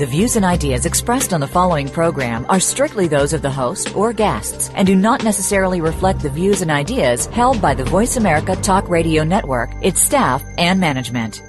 The 0.00 0.06
views 0.06 0.36
and 0.36 0.46
ideas 0.46 0.86
expressed 0.86 1.34
on 1.34 1.40
the 1.40 1.46
following 1.46 1.86
program 1.86 2.46
are 2.48 2.58
strictly 2.58 3.06
those 3.06 3.34
of 3.34 3.42
the 3.42 3.50
host 3.50 3.94
or 3.94 4.14
guests 4.14 4.70
and 4.74 4.86
do 4.86 4.96
not 4.96 5.22
necessarily 5.22 5.82
reflect 5.82 6.20
the 6.20 6.30
views 6.30 6.62
and 6.62 6.70
ideas 6.70 7.26
held 7.26 7.60
by 7.60 7.74
the 7.74 7.84
Voice 7.84 8.16
America 8.16 8.56
Talk 8.56 8.88
Radio 8.88 9.24
Network, 9.24 9.68
its 9.82 10.00
staff, 10.00 10.42
and 10.56 10.80
management. 10.80 11.42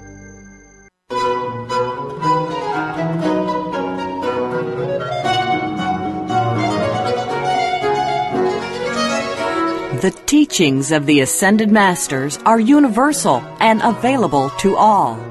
The 10.02 10.22
teachings 10.26 10.92
of 10.92 11.06
the 11.06 11.22
Ascended 11.22 11.72
Masters 11.72 12.38
are 12.40 12.59
universal 12.59 13.42
and 13.62 13.81
available 13.81 14.50
to 14.59 14.76
all. 14.76 15.30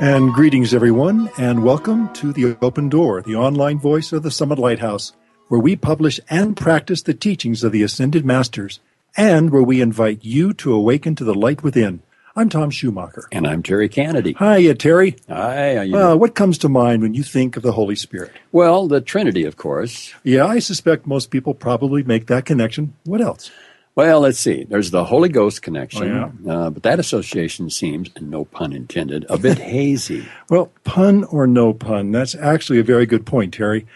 And 0.00 0.34
greetings, 0.34 0.74
everyone, 0.74 1.30
and 1.38 1.62
welcome 1.62 2.12
to 2.14 2.32
The 2.32 2.56
Open 2.60 2.88
Door, 2.88 3.22
the 3.22 3.36
online 3.36 3.78
voice 3.78 4.12
of 4.12 4.24
the 4.24 4.30
Summit 4.30 4.58
Lighthouse, 4.58 5.12
where 5.46 5.60
we 5.60 5.76
publish 5.76 6.18
and 6.28 6.56
practice 6.56 7.02
the 7.02 7.14
teachings 7.14 7.62
of 7.62 7.70
the 7.70 7.84
Ascended 7.84 8.24
Masters, 8.24 8.80
and 9.16 9.50
where 9.50 9.62
we 9.62 9.80
invite 9.80 10.24
you 10.24 10.52
to 10.54 10.74
awaken 10.74 11.14
to 11.14 11.24
the 11.24 11.34
light 11.34 11.62
within. 11.62 12.02
I'm 12.34 12.48
Tom 12.48 12.70
Schumacher. 12.70 13.28
And 13.30 13.46
I'm 13.46 13.62
Terry 13.62 13.88
Kennedy. 13.88 14.32
Hi, 14.32 14.68
uh, 14.68 14.74
Terry. 14.74 15.16
Hi. 15.28 15.76
Uh, 15.76 16.16
what 16.16 16.34
comes 16.34 16.58
to 16.58 16.68
mind 16.68 17.00
when 17.00 17.14
you 17.14 17.22
think 17.22 17.56
of 17.56 17.62
the 17.62 17.70
Holy 17.70 17.94
Spirit? 17.94 18.32
Well, 18.50 18.88
the 18.88 19.00
Trinity, 19.00 19.44
of 19.44 19.56
course. 19.56 20.12
Yeah, 20.24 20.44
I 20.44 20.58
suspect 20.58 21.06
most 21.06 21.30
people 21.30 21.54
probably 21.54 22.02
make 22.02 22.26
that 22.26 22.44
connection. 22.44 22.94
What 23.04 23.20
else? 23.20 23.52
Well, 23.96 24.20
let's 24.20 24.40
see. 24.40 24.64
There's 24.64 24.90
the 24.90 25.04
Holy 25.04 25.28
Ghost 25.28 25.62
connection, 25.62 26.10
Oh, 26.16 26.32
yeah. 26.44 26.52
uh, 26.52 26.70
but 26.70 26.82
that 26.82 26.98
association 26.98 27.70
seems, 27.70 28.10
and 28.16 28.28
no 28.28 28.44
pun 28.44 28.72
intended, 28.72 29.24
a 29.28 29.38
bit 29.38 29.58
hazy. 29.76 30.26
Well, 30.50 30.72
pun 30.82 31.22
or 31.24 31.46
no 31.46 31.72
pun, 31.72 32.10
that's 32.10 32.34
actually 32.34 32.80
a 32.80 32.84
very 32.84 33.06
good 33.06 33.24
point, 33.24 33.54
Terry. 33.54 33.86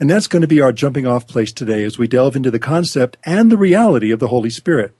And 0.00 0.10
that's 0.10 0.26
going 0.26 0.42
to 0.42 0.48
be 0.48 0.60
our 0.60 0.72
jumping 0.72 1.06
off 1.06 1.28
place 1.28 1.52
today 1.52 1.84
as 1.84 1.98
we 1.98 2.08
delve 2.08 2.34
into 2.34 2.50
the 2.50 2.58
concept 2.58 3.16
and 3.24 3.50
the 3.50 3.56
reality 3.56 4.10
of 4.10 4.18
the 4.18 4.26
Holy 4.28 4.50
Spirit. 4.50 4.92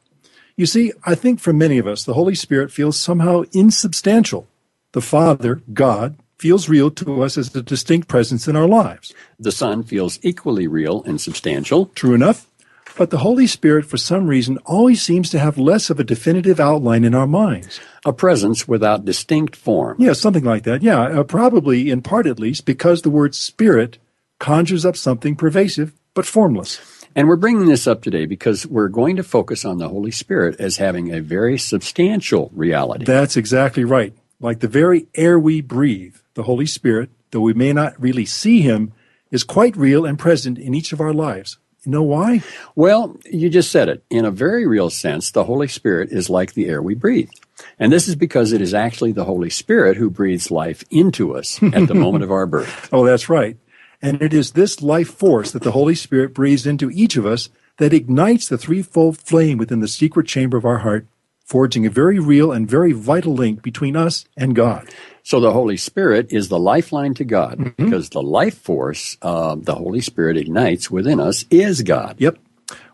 You 0.57 0.67
see, 0.67 0.93
I 1.05 1.17
think 1.17 1.41
for 1.41 1.53
many 1.53 1.79
of 1.79 1.89
us, 1.89 2.05
the 2.05 2.15
Holy 2.15 2.37
Spirit 2.37 2.71
feels 2.71 2.97
somehow 2.97 3.43
insubstantial. 3.53 4.47
The 4.93 5.01
Father, 5.01 5.63
God, 5.73 6.17
feels 6.39 6.69
real 6.69 6.93
to 6.93 7.25
us 7.25 7.37
as 7.37 7.53
a 7.57 7.61
distinct 7.63 8.07
presence 8.07 8.47
in 8.47 8.55
our 8.55 8.69
lives. 8.69 9.13
The 9.37 9.51
Son 9.51 9.83
feels 9.83 10.21
equally 10.23 10.69
real 10.69 11.03
and 11.03 11.21
substantial. 11.21 11.87
True 11.97 12.15
enough. 12.15 12.47
But 12.97 13.11
the 13.11 13.19
Holy 13.19 13.49
Spirit, 13.49 13.87
for 13.87 13.97
some 13.97 14.29
reason, 14.29 14.59
always 14.59 15.03
seems 15.03 15.29
to 15.31 15.39
have 15.39 15.59
less 15.59 15.91
of 15.91 15.99
a 15.99 16.05
definitive 16.05 16.61
outline 16.61 17.05
in 17.05 17.15
our 17.15 17.27
minds. 17.27 17.81
A 18.05 18.13
presence 18.13 18.69
without 18.69 19.05
distinct 19.05 19.57
form. 19.57 19.97
Yeah, 19.99 20.13
something 20.13 20.45
like 20.45 20.63
that. 20.63 20.83
Yeah, 20.83 21.01
uh, 21.01 21.23
probably 21.25 21.91
in 21.91 22.03
part 22.03 22.27
at 22.27 22.39
least 22.39 22.67
because 22.67 23.03
the 23.03 23.11
word 23.11 23.35
spirit 23.35 23.99
conjures 24.39 24.85
up 24.85 24.97
something 24.97 25.35
pervasive 25.35 25.93
but 26.15 26.27
formless. 26.27 26.81
And 27.17 27.29
we're 27.29 27.37
bringing 27.37 27.67
this 27.67 27.87
up 27.87 28.03
today 28.03 28.27
because 28.27 28.67
we're 28.67 28.89
going 28.89 29.17
to 29.17 29.23
focus 29.23 29.65
on 29.65 29.79
the 29.79 29.89
Holy 29.89 30.11
Spirit 30.11 30.61
as 30.61 30.77
having 30.77 31.13
a 31.13 31.21
very 31.21 31.59
substantial 31.59 32.51
reality. 32.55 33.05
That's 33.05 33.37
exactly 33.37 33.85
right. 33.85 34.13
Like 34.41 34.61
the 34.61 34.69
very 34.69 35.07
air 35.15 35.39
we 35.39 35.61
breathe, 35.61 36.17
the 36.35 36.43
Holy 36.45 36.67
Spirit, 36.67 37.11
though 37.31 37.41
we 37.41 37.55
may 37.55 37.73
not 37.73 38.01
really 38.01 38.27
see 38.27 38.63
him, 38.63 38.93
is 39.31 39.45
quite 39.45 39.77
real 39.77 40.05
and 40.05 40.19
present 40.19 40.59
in 40.59 40.75
each 40.75 40.93
of 40.93 41.01
our 41.01 41.13
lives. 41.13 41.59
You 41.85 41.93
know 41.93 42.03
why? 42.03 42.43
Well, 42.75 43.17
you 43.31 43.51
just 43.51 43.71
said 43.71 43.89
it. 43.89 44.05
In 44.09 44.25
a 44.25 44.31
very 44.31 44.67
real 44.67 44.91
sense, 44.91 45.31
the 45.31 45.45
Holy 45.45 45.69
Spirit 45.69 46.11
is 46.11 46.31
like 46.31 46.55
the 46.55 46.67
air 46.67 46.81
we 46.81 46.95
breathe. 46.95 47.31
And 47.79 47.93
this 47.93 48.09
is 48.09 48.17
because 48.17 48.53
it 48.53 48.61
is 48.61 48.75
actually 48.75 49.13
the 49.13 49.25
Holy 49.25 49.51
Spirit 49.51 49.97
who 49.97 50.11
breathes 50.11 50.51
life 50.51 50.83
into 50.91 51.37
us 51.37 51.63
at 51.63 51.87
the 51.87 51.95
moment 52.05 52.25
of 52.25 52.33
our 52.33 52.47
birth. 52.47 52.89
Oh, 52.93 53.05
that's 53.05 53.29
right. 53.29 53.57
And 54.01 54.21
it 54.23 54.35
is 54.35 54.53
this 54.53 54.83
life 54.83 55.09
force 55.09 55.53
that 55.53 55.63
the 55.63 55.73
Holy 55.73 55.95
Spirit 55.95 56.35
breathes 56.35 56.67
into 56.67 56.91
each 56.91 57.17
of 57.17 57.27
us 57.27 57.49
that 57.79 57.93
ignites 57.93 58.49
the 58.49 58.59
threefold 58.59 59.19
flame 59.19 59.59
within 59.59 59.81
the 59.81 59.89
secret 59.89 60.27
chamber 60.27 60.57
of 60.57 60.65
our 60.65 60.79
heart, 60.79 61.07
forging 61.45 61.85
a 61.85 61.91
very 61.91 62.19
real 62.19 62.53
and 62.53 62.69
very 62.69 62.93
vital 62.93 63.35
link 63.35 63.63
between 63.63 63.97
us 63.97 64.25
and 64.37 64.55
God. 64.55 64.89
So 65.27 65.41
the 65.41 65.53
Holy 65.53 65.79
Spirit 65.79 66.27
is 66.31 66.49
the 66.49 66.59
lifeline 66.59 67.15
to 67.15 67.25
God 67.25 67.75
because 67.79 68.11
the 68.11 68.23
life 68.23 68.59
force 68.59 69.17
uh, 69.23 69.57
the 69.59 69.75
Holy 69.75 70.03
Spirit 70.03 70.37
ignites 70.37 70.91
within 70.91 71.19
us 71.19 71.47
is 71.51 71.81
God. 71.81 72.17
Yep. 72.19 72.37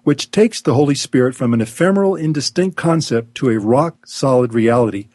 Which 0.04 0.30
takes 0.30 0.62
the 0.62 0.74
Holy 0.74 0.94
Spirit 0.94 1.34
from 1.34 1.52
an 1.52 1.60
ephemeral, 1.60 2.14
indistinct 2.14 2.76
concept 2.76 3.34
to 3.34 3.50
a 3.50 3.58
rock 3.58 4.06
solid 4.06 4.54
reality, 4.54 5.08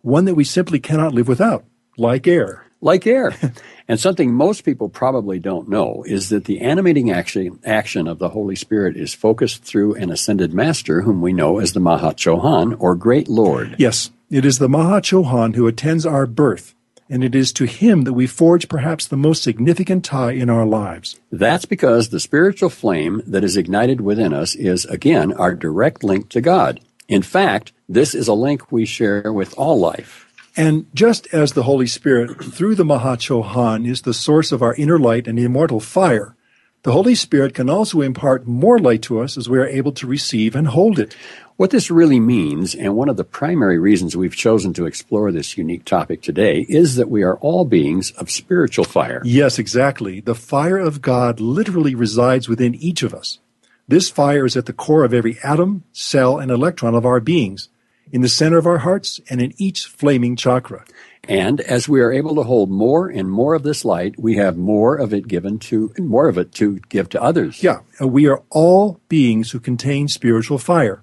one 0.00 0.24
that 0.24 0.34
we 0.34 0.44
simply 0.44 0.80
cannot 0.80 1.12
live 1.12 1.28
without, 1.28 1.64
like 1.98 2.26
air. 2.26 2.64
Like 2.84 3.06
air. 3.06 3.32
and 3.88 3.98
something 3.98 4.34
most 4.34 4.64
people 4.64 4.88
probably 4.88 5.38
don't 5.38 5.68
know 5.68 6.04
is 6.06 6.28
that 6.30 6.46
the 6.46 6.60
animating 6.60 7.12
action, 7.12 7.60
action 7.64 8.08
of 8.08 8.18
the 8.18 8.30
Holy 8.30 8.56
Spirit 8.56 8.96
is 8.96 9.14
focused 9.14 9.62
through 9.62 9.94
an 9.94 10.10
ascended 10.10 10.52
master 10.52 11.02
whom 11.02 11.22
we 11.22 11.32
know 11.32 11.60
as 11.60 11.72
the 11.72 11.80
Maha 11.80 12.08
Chohan 12.08 12.76
or 12.80 12.96
Great 12.96 13.28
Lord. 13.28 13.76
Yes, 13.78 14.10
it 14.30 14.44
is 14.44 14.58
the 14.58 14.68
Maha 14.68 15.00
Chohan 15.00 15.54
who 15.54 15.68
attends 15.68 16.04
our 16.04 16.26
birth, 16.26 16.74
and 17.08 17.22
it 17.22 17.36
is 17.36 17.52
to 17.52 17.66
him 17.66 18.02
that 18.02 18.14
we 18.14 18.26
forge 18.26 18.68
perhaps 18.68 19.06
the 19.06 19.16
most 19.16 19.44
significant 19.44 20.04
tie 20.04 20.32
in 20.32 20.50
our 20.50 20.66
lives. 20.66 21.20
That's 21.30 21.66
because 21.66 22.08
the 22.08 22.18
spiritual 22.18 22.68
flame 22.68 23.22
that 23.28 23.44
is 23.44 23.56
ignited 23.56 24.00
within 24.00 24.32
us 24.32 24.56
is, 24.56 24.86
again, 24.86 25.32
our 25.34 25.54
direct 25.54 26.02
link 26.02 26.30
to 26.30 26.40
God. 26.40 26.80
In 27.06 27.22
fact, 27.22 27.70
this 27.88 28.12
is 28.12 28.26
a 28.26 28.34
link 28.34 28.72
we 28.72 28.86
share 28.86 29.32
with 29.32 29.56
all 29.56 29.78
life. 29.78 30.31
And 30.56 30.86
just 30.94 31.26
as 31.32 31.52
the 31.52 31.62
Holy 31.62 31.86
Spirit, 31.86 32.44
through 32.44 32.74
the 32.74 32.84
Maha 32.84 33.16
Chohan, 33.16 33.88
is 33.88 34.02
the 34.02 34.12
source 34.12 34.52
of 34.52 34.62
our 34.62 34.74
inner 34.74 34.98
light 34.98 35.26
and 35.26 35.38
immortal 35.38 35.80
fire, 35.80 36.36
the 36.82 36.92
Holy 36.92 37.14
Spirit 37.14 37.54
can 37.54 37.70
also 37.70 38.00
impart 38.00 38.46
more 38.46 38.78
light 38.78 39.02
to 39.02 39.20
us 39.20 39.38
as 39.38 39.48
we 39.48 39.58
are 39.58 39.66
able 39.66 39.92
to 39.92 40.06
receive 40.06 40.56
and 40.56 40.66
hold 40.66 40.98
it. 40.98 41.14
What 41.56 41.70
this 41.70 41.92
really 41.92 42.18
means, 42.18 42.74
and 42.74 42.96
one 42.96 43.08
of 43.08 43.16
the 43.16 43.24
primary 43.24 43.78
reasons 43.78 44.16
we've 44.16 44.34
chosen 44.34 44.72
to 44.74 44.86
explore 44.86 45.30
this 45.30 45.56
unique 45.56 45.84
topic 45.84 46.22
today, 46.22 46.66
is 46.68 46.96
that 46.96 47.08
we 47.08 47.22
are 47.22 47.36
all 47.36 47.64
beings 47.64 48.10
of 48.12 48.30
spiritual 48.30 48.84
fire. 48.84 49.22
Yes, 49.24 49.60
exactly. 49.60 50.20
The 50.20 50.34
fire 50.34 50.78
of 50.78 51.00
God 51.00 51.38
literally 51.38 51.94
resides 51.94 52.48
within 52.48 52.74
each 52.74 53.04
of 53.04 53.14
us. 53.14 53.38
This 53.86 54.10
fire 54.10 54.44
is 54.44 54.56
at 54.56 54.66
the 54.66 54.72
core 54.72 55.04
of 55.04 55.14
every 55.14 55.38
atom, 55.44 55.84
cell, 55.92 56.38
and 56.38 56.50
electron 56.50 56.96
of 56.96 57.06
our 57.06 57.20
beings, 57.20 57.68
in 58.12 58.20
the 58.20 58.28
center 58.28 58.58
of 58.58 58.66
our 58.66 58.78
hearts, 58.78 59.20
and 59.28 59.40
in 59.40 59.52
each 59.56 59.86
flaming 59.86 60.36
chakra. 60.36 60.84
And 61.24 61.60
as 61.62 61.88
we 61.88 62.00
are 62.00 62.12
able 62.12 62.34
to 62.34 62.42
hold 62.42 62.70
more 62.70 63.08
and 63.08 63.30
more 63.30 63.54
of 63.54 63.62
this 63.62 63.84
light, 63.84 64.14
we 64.18 64.36
have 64.36 64.56
more 64.56 64.96
of 64.96 65.14
it 65.14 65.26
given 65.26 65.58
to, 65.60 65.92
more 65.98 66.28
of 66.28 66.36
it 66.36 66.52
to 66.54 66.78
give 66.88 67.08
to 67.10 67.22
others. 67.22 67.62
Yeah, 67.62 67.80
we 68.00 68.26
are 68.26 68.42
all 68.50 69.00
beings 69.08 69.50
who 69.50 69.60
contain 69.60 70.08
spiritual 70.08 70.58
fire. 70.58 71.02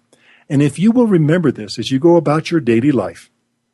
And 0.49 0.61
if 0.61 0.77
you 0.77 0.91
will 0.91 1.07
remember 1.07 1.51
this 1.51 1.79
as 1.79 1.91
you 1.91 1.99
go 1.99 2.15
about 2.15 2.51
your 2.51 2.59
daily 2.59 2.91
life, 2.91 3.29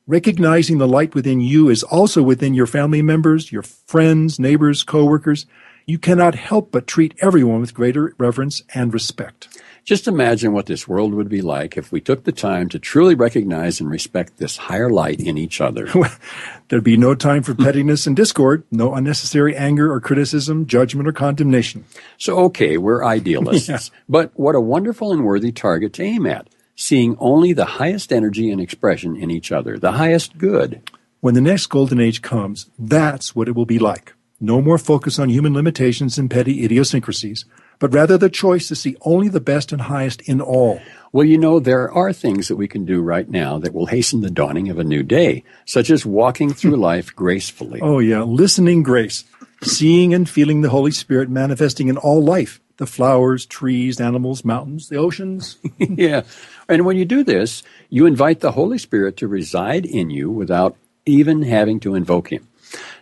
recognizing 0.08 0.78
the 0.78 0.88
light 0.88 1.16
within 1.16 1.42
you 1.42 1.70
is 1.70 1.84
also 1.84 2.22
within 2.22 2.54
your 2.54 2.68
family 2.68 3.02
members, 3.02 3.52
your 3.52 3.64
friends, 3.64 4.40
neighbors, 4.40 4.84
coworkers, 4.84 5.46
you 5.86 5.98
cannot 5.98 6.36
help 6.36 6.72
but 6.72 6.88
treat 6.88 7.16
everyone 7.22 7.62
with 7.62 7.74
greater 7.74 8.14
reverence 8.18 8.62
and 8.74 8.94
respect. 8.94 9.48
Just 9.86 10.08
imagine 10.08 10.52
what 10.52 10.66
this 10.66 10.88
world 10.88 11.14
would 11.14 11.30
be 11.30 11.44
like 11.44 11.78
if 11.78 11.92
we 11.92 12.02
took 12.02 12.24
the 12.24 12.32
time 12.32 12.70
to 12.70 12.80
truly 12.80 13.14
recognize 13.14 13.80
and 13.80 13.88
respect 13.88 14.38
this 14.38 14.58
higher 14.58 14.90
light 14.90 15.20
in 15.20 15.38
each 15.38 15.62
other. 15.62 15.88
There'd 16.70 16.84
be 16.84 16.98
no 16.98 17.14
time 17.14 17.44
for 17.44 17.54
pettiness 17.54 18.08
and 18.08 18.16
discord, 18.16 18.64
no 18.72 18.96
unnecessary 18.96 19.56
anger 19.56 19.94
or 19.94 20.02
criticism, 20.02 20.66
judgment 20.66 21.08
or 21.08 21.12
condemnation. 21.12 21.86
So, 22.18 22.40
okay, 22.46 22.78
we're 22.78 23.06
idealists, 23.06 23.92
but 24.10 24.32
what 24.34 24.56
a 24.56 24.60
wonderful 24.60 25.14
and 25.14 25.24
worthy 25.24 25.52
target 25.52 25.94
to 25.94 26.04
aim 26.04 26.26
at, 26.26 26.50
seeing 26.76 27.16
only 27.20 27.54
the 27.54 27.66
highest 27.66 28.12
energy 28.12 28.50
and 28.50 28.60
expression 28.60 29.16
in 29.16 29.30
each 29.30 29.52
other, 29.52 29.78
the 29.78 29.92
highest 29.92 30.40
good. 30.40 30.82
When 31.20 31.36
the 31.36 31.42
next 31.42 31.68
golden 31.68 32.00
age 32.00 32.24
comes, 32.24 32.72
that's 32.80 33.36
what 33.36 33.48
it 33.48 33.56
will 33.56 33.68
be 33.68 33.78
like. 33.78 34.16
No 34.40 34.64
more 34.64 34.80
focus 34.80 35.20
on 35.20 35.30
human 35.30 35.54
limitations 35.54 36.18
and 36.18 36.30
petty 36.30 36.66
idiosyncrasies, 36.66 37.46
but 37.80 37.94
rather 37.94 38.18
the 38.18 38.30
choice 38.30 38.68
to 38.68 38.76
see 38.76 38.96
only 39.02 39.28
the 39.28 39.40
best 39.40 39.72
and 39.72 39.84
highest 39.84 40.22
in 40.22 40.42
all. 40.42 40.80
Well, 41.12 41.26
you 41.26 41.38
know, 41.38 41.60
there 41.60 41.90
are 41.92 42.12
things 42.12 42.50
that 42.50 42.58
we 42.58 42.68
can 42.68 42.86
do 42.86 43.02
right 43.02 43.30
now 43.30 43.58
that 43.60 43.74
will 43.74 43.86
hasten 43.86 44.22
the 44.22 44.30
dawning 44.30 44.70
of 44.70 44.80
a 44.80 44.84
new 44.84 45.02
day, 45.02 45.44
such 45.66 45.90
as 45.90 46.06
walking 46.06 46.54
through 46.54 46.76
hmm. 46.76 46.82
life 46.82 47.16
gracefully. 47.16 47.80
Oh, 47.82 48.00
yeah, 48.00 48.24
listening 48.24 48.84
grace, 48.84 49.24
seeing 49.64 50.14
and 50.14 50.30
feeling 50.30 50.62
the 50.62 50.70
Holy 50.70 50.92
Spirit 50.92 51.30
manifesting 51.30 51.88
in 51.88 51.98
all 51.98 52.22
life 52.22 52.60
the 52.78 52.86
flowers, 52.86 53.46
trees, 53.46 54.02
animals, 54.02 54.44
mountains, 54.44 54.90
the 54.90 54.98
oceans. 54.98 55.58
yeah. 55.78 56.24
And 56.68 56.86
when 56.86 56.98
you 56.98 57.06
do 57.06 57.24
this, 57.24 57.64
you 57.90 58.06
invite 58.06 58.42
the 58.42 58.52
Holy 58.52 58.78
Spirit 58.78 59.18
to 59.18 59.28
reside 59.28 59.86
in 59.86 60.10
you 60.10 60.30
without 60.30 60.76
even 61.06 61.44
having 61.44 61.80
to 61.82 61.96
invoke 61.96 62.32
Him. 62.32 62.48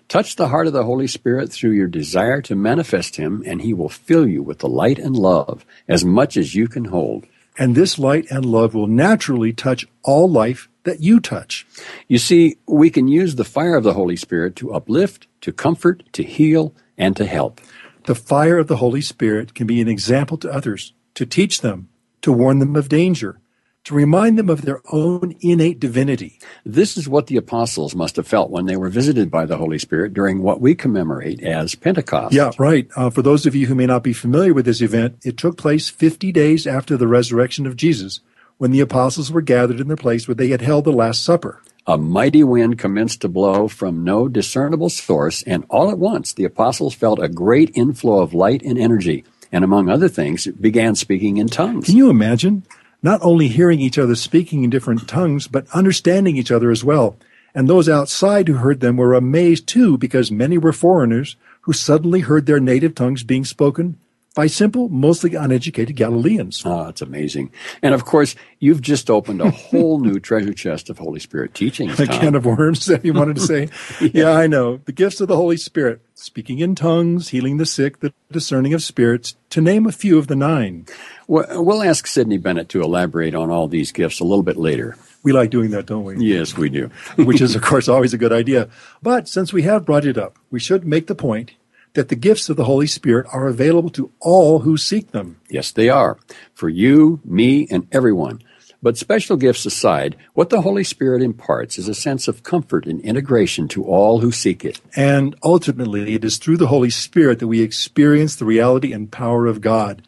Touch 0.07 0.35
the 0.35 0.50
heart 0.50 0.67
of 0.67 0.73
the 0.73 0.83
Holy 0.83 1.07
Spirit 1.07 1.51
through 1.51 1.71
your 1.71 1.88
desire 1.88 2.41
to 2.44 2.55
manifest 2.55 3.15
Him, 3.15 3.44
and 3.45 3.61
He 3.61 3.73
will 3.73 3.89
fill 3.89 4.27
you 4.27 4.44
with 4.44 4.59
the 4.59 4.69
light 4.69 5.00
and 5.00 5.15
love 5.15 5.65
as 5.88 6.05
much 6.05 6.38
as 6.38 6.55
you 6.55 6.67
can 6.67 6.85
hold. 6.85 7.25
And 7.57 7.75
this 7.75 8.00
light 8.00 8.25
and 8.29 8.45
love 8.45 8.73
will 8.73 8.88
naturally 8.88 9.53
touch 9.53 9.85
all 10.03 10.29
life 10.29 10.69
that 10.83 11.01
you 11.01 11.19
touch. 11.19 11.65
You 12.07 12.17
see, 12.17 12.57
we 12.67 12.89
can 12.89 13.07
use 13.07 13.35
the 13.35 13.44
fire 13.44 13.75
of 13.75 13.83
the 13.83 13.94
Holy 13.94 14.15
Spirit 14.15 14.55
to 14.57 14.73
uplift, 14.73 15.27
to 15.41 15.51
comfort, 15.51 16.03
to 16.13 16.23
heal, 16.23 16.73
and 16.97 17.15
to 17.15 17.25
help. 17.25 17.61
The 18.06 18.15
fire 18.15 18.57
of 18.57 18.67
the 18.67 18.77
Holy 18.77 19.01
Spirit 19.01 19.53
can 19.53 19.65
be 19.65 19.81
an 19.81 19.88
example 19.88 20.38
to 20.38 20.51
others, 20.51 20.94
to 21.15 21.25
teach 21.25 21.61
them, 21.61 21.89
to 22.21 22.33
warn 22.33 22.59
them 22.59 22.75
of 22.75 22.89
danger, 22.89 23.39
to 23.85 23.94
remind 23.94 24.38
them 24.38 24.50
of 24.50 24.62
their 24.62 24.81
own 24.91 25.35
innate 25.41 25.80
divinity. 25.80 26.39
This 26.65 26.95
is 26.95 27.09
what 27.09 27.27
the 27.27 27.38
apostles 27.38 27.95
must 27.95 28.15
have 28.15 28.27
felt 28.27 28.50
when 28.50 28.65
they 28.65 28.77
were 28.77 28.89
visited 28.89 29.30
by 29.30 29.45
the 29.45 29.57
Holy 29.57 29.77
Spirit 29.77 30.13
during 30.13 30.41
what 30.41 30.62
we 30.62 30.74
commemorate 30.74 31.44
as 31.44 31.75
Pentecost. 31.75 32.33
Yeah, 32.33 32.51
right. 32.57 32.88
Uh, 32.95 33.09
for 33.09 33.21
those 33.21 33.45
of 33.45 33.56
you 33.56 33.68
who 33.68 33.75
may 33.75 33.85
not 33.85 34.03
be 34.03 34.13
familiar 34.13 34.53
with 34.53 34.65
this 34.65 34.81
event, 34.81 35.18
it 35.24 35.38
took 35.38 35.57
place 35.57 35.89
50 35.89 36.31
days 36.31 36.65
after 36.65 36.95
the 36.95 37.07
resurrection 37.07 37.68
of 37.68 37.75
Jesus 37.75 38.21
when 38.57 38.71
the 38.71 38.80
apostles 38.80 39.31
were 39.31 39.41
gathered 39.41 39.80
in 39.80 39.89
the 39.89 39.97
place 39.97 40.27
where 40.27 40.35
they 40.35 40.50
had 40.50 40.62
held 40.62 40.85
the 40.85 40.91
Last 40.91 41.24
Supper. 41.24 41.62
A 41.85 41.97
mighty 41.97 42.45
wind 42.45 42.80
commenced 42.80 43.19
to 43.21 43.27
blow 43.27 43.68
from 43.68 44.06
no 44.06 44.30
discernible 44.30 44.89
source, 44.89 45.44
and 45.44 45.65
all 45.69 45.91
at 45.91 45.97
once 45.97 46.31
the 46.31 46.45
apostles 46.45 46.94
felt 46.94 47.19
a 47.19 47.27
great 47.27 47.71
inflow 47.75 48.21
of 48.21 48.33
light 48.33 48.62
and 48.62 48.77
energy, 48.77 49.25
and 49.51 49.65
among 49.65 49.89
other 49.89 50.07
things, 50.07 50.47
began 50.47 50.95
speaking 50.95 51.35
in 51.35 51.47
tongues. 51.50 51.88
Can 51.88 51.97
you 51.97 52.09
imagine? 52.09 52.63
Not 53.03 53.19
only 53.21 53.50
hearing 53.50 53.79
each 53.79 54.00
other 54.00 54.15
speaking 54.15 54.63
in 54.63 54.69
different 54.71 55.07
tongues, 55.07 55.47
but 55.47 55.67
understanding 55.73 56.38
each 56.38 56.51
other 56.51 56.71
as 56.71 56.83
well. 56.83 57.17
And 57.53 57.67
those 57.67 57.88
outside 57.88 58.47
who 58.47 58.55
heard 58.55 58.79
them 58.79 58.97
were 58.97 59.13
amazed 59.13 59.67
too, 59.67 59.97
because 59.97 60.31
many 60.31 60.57
were 60.57 60.73
foreigners 60.73 61.35
who 61.61 61.73
suddenly 61.73 62.21
heard 62.21 62.45
their 62.47 62.59
native 62.59 62.95
tongues 62.95 63.23
being 63.23 63.45
spoken 63.45 64.00
by 64.33 64.47
simple, 64.47 64.89
mostly 64.89 65.35
uneducated 65.35 65.95
Galileans. 65.95 66.63
Oh, 66.65 66.88
it's 66.88 67.01
amazing. 67.01 67.51
And 67.81 67.94
of 67.94 68.06
course, 68.06 68.35
you've 68.59 68.81
just 68.81 69.09
opened 69.09 69.41
a 69.41 69.51
whole 69.51 70.00
new 70.00 70.19
treasure 70.19 70.53
chest 70.53 70.89
of 70.89 70.97
Holy 70.97 71.19
Spirit 71.19 71.53
teachings. 71.53 72.00
A 72.00 72.07
can 72.07 72.35
of 72.35 72.45
worms, 72.45 72.85
that 72.88 73.06
you 73.06 73.13
wanted 73.13 73.35
to 73.35 73.41
say. 73.41 73.69
yeah. 74.01 74.09
yeah, 74.13 74.31
I 74.31 74.47
know. 74.47 74.77
The 74.85 74.91
gifts 74.91 75.21
of 75.21 75.27
the 75.27 75.35
Holy 75.35 75.57
Spirit, 75.57 76.01
speaking 76.15 76.59
in 76.59 76.74
tongues, 76.74 77.30
healing 77.30 77.57
the 77.57 77.65
sick, 77.65 78.00
the 78.00 78.13
discerning 78.31 78.74
of 78.74 78.81
spirits, 78.81 79.35
to 79.51 79.62
name 79.62 79.85
a 79.85 79.91
few 79.91 80.18
of 80.18 80.27
the 80.27 80.35
nine. 80.35 80.88
Well, 81.27 81.63
We'll 81.63 81.83
ask 81.83 82.07
Sidney 82.07 82.38
Bennett 82.38 82.69
to 82.69 82.81
elaborate 82.81 83.35
on 83.35 83.51
all 83.51 83.68
these 83.68 83.91
gifts 83.91 84.19
a 84.19 84.25
little 84.25 84.44
bit 84.44 84.57
later. 84.57 84.97
We 85.24 85.31
like 85.31 85.51
doing 85.51 85.71
that, 85.71 85.85
don't 85.85 86.03
we? 86.03 86.18
Yes, 86.18 86.57
we 86.57 86.69
do. 86.69 86.89
Which 87.15 87.39
is, 87.39 87.56
of 87.56 87.62
course, 87.62 87.88
always 87.88 88.13
a 88.13 88.18
good 88.18 88.33
idea. 88.33 88.68
But 89.01 89.30
since 89.30 89.53
we 89.53 89.62
have 89.62 89.85
brought 89.85 90.06
it 90.06 90.18
up, 90.18 90.38
we 90.51 90.59
should 90.59 90.85
make 90.85 91.07
the 91.07 91.15
point 91.15 91.53
that 91.94 92.10
the 92.10 92.16
gifts 92.16 92.50
of 92.50 92.57
the 92.57 92.66
Holy 92.66 92.88
Spirit 92.88 93.28
are 93.31 93.48
available 93.48 93.90
to 93.92 94.12
all 94.19 94.60
who 94.60 94.78
seek 94.78 95.12
them. 95.12 95.40
Yes, 95.50 95.72
they 95.72 95.90
are. 95.90 96.18
For 96.54 96.69
you, 96.69 97.22
me, 97.24 97.68
and 97.69 97.88
everyone. 97.92 98.42
But 98.81 98.98
special 98.98 99.38
gifts 99.38 99.66
aside, 99.66 100.18
what 100.34 100.50
the 100.50 100.62
Holy 100.62 100.84
Spirit 100.84 101.22
imparts 101.22 101.78
is 101.78 101.88
a 101.88 101.94
sense 101.94 102.28
of 102.28 102.44
comfort 102.44 102.86
and 102.86 103.00
integration 103.00 103.69
to 103.69 103.86
all 103.86 104.19
who 104.19 104.31
seek 104.31 104.66
it. 104.66 104.81
And 104.94 105.36
ultimately, 105.42 106.16
it 106.16 106.25
is 106.25 106.38
through 106.38 106.57
the 106.57 106.68
Holy 106.68 106.90
Spirit 106.90 107.40
that 107.40 107.48
we 107.48 107.62
experience 107.62 108.36
the 108.36 108.45
reality 108.45 108.92
and 108.92 109.10
power 109.10 109.45
of 109.48 109.62
God 109.62 110.01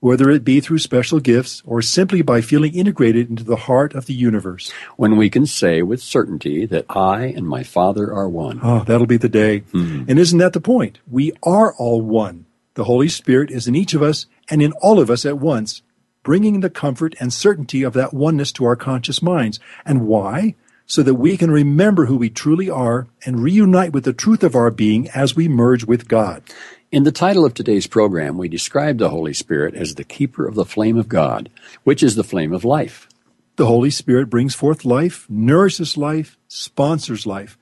whether 0.00 0.30
it 0.30 0.44
be 0.44 0.60
through 0.60 0.78
special 0.78 1.20
gifts 1.20 1.62
or 1.64 1.82
simply 1.82 2.22
by 2.22 2.40
feeling 2.40 2.74
integrated 2.74 3.28
into 3.28 3.44
the 3.44 3.56
heart 3.56 3.94
of 3.94 4.06
the 4.06 4.14
universe. 4.14 4.72
When 4.96 5.16
we 5.16 5.30
can 5.30 5.46
say 5.46 5.82
with 5.82 6.02
certainty 6.02 6.66
that 6.66 6.86
I 6.88 7.26
and 7.26 7.46
my 7.46 7.62
Father 7.62 8.12
are 8.12 8.28
one. 8.28 8.60
Oh, 8.62 8.82
that'll 8.84 9.06
be 9.06 9.18
the 9.18 9.28
day. 9.28 9.60
Mm-hmm. 9.60 10.04
And 10.08 10.18
isn't 10.18 10.38
that 10.38 10.54
the 10.54 10.60
point? 10.60 10.98
We 11.08 11.32
are 11.42 11.74
all 11.74 12.00
one. 12.00 12.46
The 12.74 12.84
Holy 12.84 13.08
Spirit 13.08 13.50
is 13.50 13.68
in 13.68 13.74
each 13.74 13.92
of 13.92 14.02
us 14.02 14.26
and 14.48 14.62
in 14.62 14.72
all 14.80 14.98
of 14.98 15.10
us 15.10 15.26
at 15.26 15.38
once, 15.38 15.82
bringing 16.22 16.60
the 16.60 16.70
comfort 16.70 17.14
and 17.20 17.32
certainty 17.32 17.82
of 17.82 17.92
that 17.92 18.14
oneness 18.14 18.52
to 18.52 18.64
our 18.64 18.76
conscious 18.76 19.20
minds. 19.20 19.60
And 19.84 20.06
why? 20.06 20.54
So 20.86 21.02
that 21.02 21.14
we 21.14 21.36
can 21.36 21.50
remember 21.50 22.06
who 22.06 22.16
we 22.16 22.30
truly 22.30 22.68
are 22.70 23.06
and 23.24 23.42
reunite 23.42 23.92
with 23.92 24.04
the 24.04 24.12
truth 24.12 24.42
of 24.42 24.56
our 24.56 24.70
being 24.70 25.08
as 25.10 25.36
we 25.36 25.46
merge 25.46 25.84
with 25.84 26.08
God. 26.08 26.42
In 26.92 27.04
the 27.04 27.12
title 27.12 27.44
of 27.44 27.54
today's 27.54 27.86
program, 27.86 28.36
we 28.36 28.48
describe 28.48 28.98
the 28.98 29.10
Holy 29.10 29.32
Spirit 29.32 29.76
as 29.76 29.94
the 29.94 30.02
keeper 30.02 30.44
of 30.44 30.56
the 30.56 30.64
flame 30.64 30.98
of 30.98 31.08
God, 31.08 31.48
which 31.84 32.02
is 32.02 32.16
the 32.16 32.24
flame 32.24 32.52
of 32.52 32.64
life. 32.64 33.08
The 33.54 33.66
Holy 33.66 33.90
Spirit 33.90 34.28
brings 34.28 34.56
forth 34.56 34.84
life, 34.84 35.24
nourishes 35.30 35.96
life, 35.96 36.36
sponsors 36.48 37.28
life. 37.28 37.56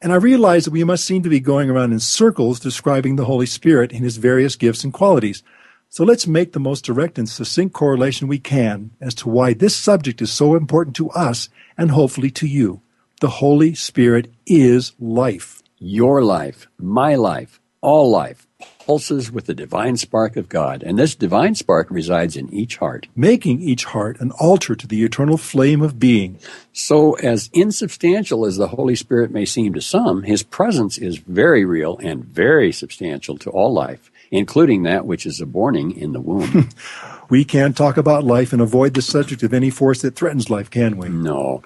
And 0.00 0.12
I 0.12 0.16
realize 0.16 0.64
that 0.64 0.70
we 0.70 0.84
must 0.84 1.04
seem 1.04 1.24
to 1.24 1.28
be 1.28 1.40
going 1.40 1.68
around 1.68 1.90
in 1.90 1.98
circles 1.98 2.60
describing 2.60 3.16
the 3.16 3.24
Holy 3.24 3.46
Spirit 3.46 3.90
in 3.90 4.04
his 4.04 4.16
various 4.16 4.54
gifts 4.54 4.84
and 4.84 4.92
qualities. 4.92 5.42
So 5.88 6.04
let's 6.04 6.28
make 6.28 6.52
the 6.52 6.60
most 6.60 6.84
direct 6.84 7.18
and 7.18 7.28
succinct 7.28 7.74
correlation 7.74 8.28
we 8.28 8.38
can 8.38 8.92
as 9.00 9.12
to 9.16 9.28
why 9.28 9.54
this 9.54 9.74
subject 9.74 10.22
is 10.22 10.30
so 10.30 10.54
important 10.54 10.94
to 10.96 11.10
us 11.10 11.48
and 11.76 11.90
hopefully 11.90 12.30
to 12.30 12.46
you. 12.46 12.80
The 13.20 13.28
Holy 13.28 13.74
Spirit 13.74 14.32
is 14.46 14.92
life. 15.00 15.64
Your 15.80 16.22
life, 16.22 16.68
my 16.78 17.16
life, 17.16 17.60
all 17.80 18.08
life 18.08 18.47
pulses 18.88 19.30
with 19.30 19.44
the 19.44 19.52
divine 19.52 19.98
spark 19.98 20.34
of 20.34 20.48
God, 20.48 20.82
and 20.82 20.98
this 20.98 21.14
divine 21.14 21.54
spark 21.54 21.90
resides 21.90 22.38
in 22.38 22.48
each 22.54 22.78
heart, 22.78 23.06
making 23.14 23.60
each 23.60 23.84
heart 23.84 24.18
an 24.18 24.30
altar 24.40 24.74
to 24.74 24.86
the 24.86 25.04
eternal 25.04 25.36
flame 25.36 25.82
of 25.82 25.98
being. 25.98 26.38
So, 26.72 27.12
as 27.16 27.50
insubstantial 27.52 28.46
as 28.46 28.56
the 28.56 28.68
Holy 28.68 28.96
Spirit 28.96 29.30
may 29.30 29.44
seem 29.44 29.74
to 29.74 29.82
some, 29.82 30.22
his 30.22 30.42
presence 30.42 30.96
is 30.96 31.18
very 31.18 31.66
real 31.66 31.98
and 31.98 32.24
very 32.24 32.72
substantial 32.72 33.36
to 33.40 33.50
all 33.50 33.74
life, 33.74 34.10
including 34.30 34.84
that 34.84 35.04
which 35.04 35.26
is 35.26 35.38
aborning 35.38 35.94
in 35.94 36.14
the 36.14 36.20
womb. 36.22 36.70
we 37.28 37.44
can't 37.44 37.76
talk 37.76 37.98
about 37.98 38.24
life 38.24 38.54
and 38.54 38.62
avoid 38.62 38.94
the 38.94 39.02
subject 39.02 39.42
of 39.42 39.52
any 39.52 39.68
force 39.68 40.00
that 40.00 40.16
threatens 40.16 40.48
life, 40.48 40.70
can 40.70 40.96
we? 40.96 41.10
No. 41.10 41.62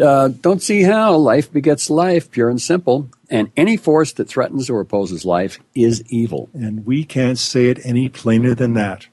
Uh, 0.00 0.28
don't 0.28 0.62
see 0.62 0.82
how 0.82 1.16
life 1.16 1.52
begets 1.52 1.90
life, 1.90 2.30
pure 2.30 2.48
and 2.48 2.62
simple. 2.62 3.08
And 3.34 3.50
any 3.56 3.76
force 3.76 4.12
that 4.12 4.28
threatens 4.28 4.70
or 4.70 4.80
opposes 4.80 5.24
life 5.24 5.58
is 5.74 6.04
evil. 6.08 6.50
And 6.54 6.86
we 6.86 7.02
can't 7.02 7.36
say 7.36 7.66
it 7.66 7.84
any 7.84 8.08
plainer 8.08 8.54
than 8.54 8.74
that. 8.74 9.08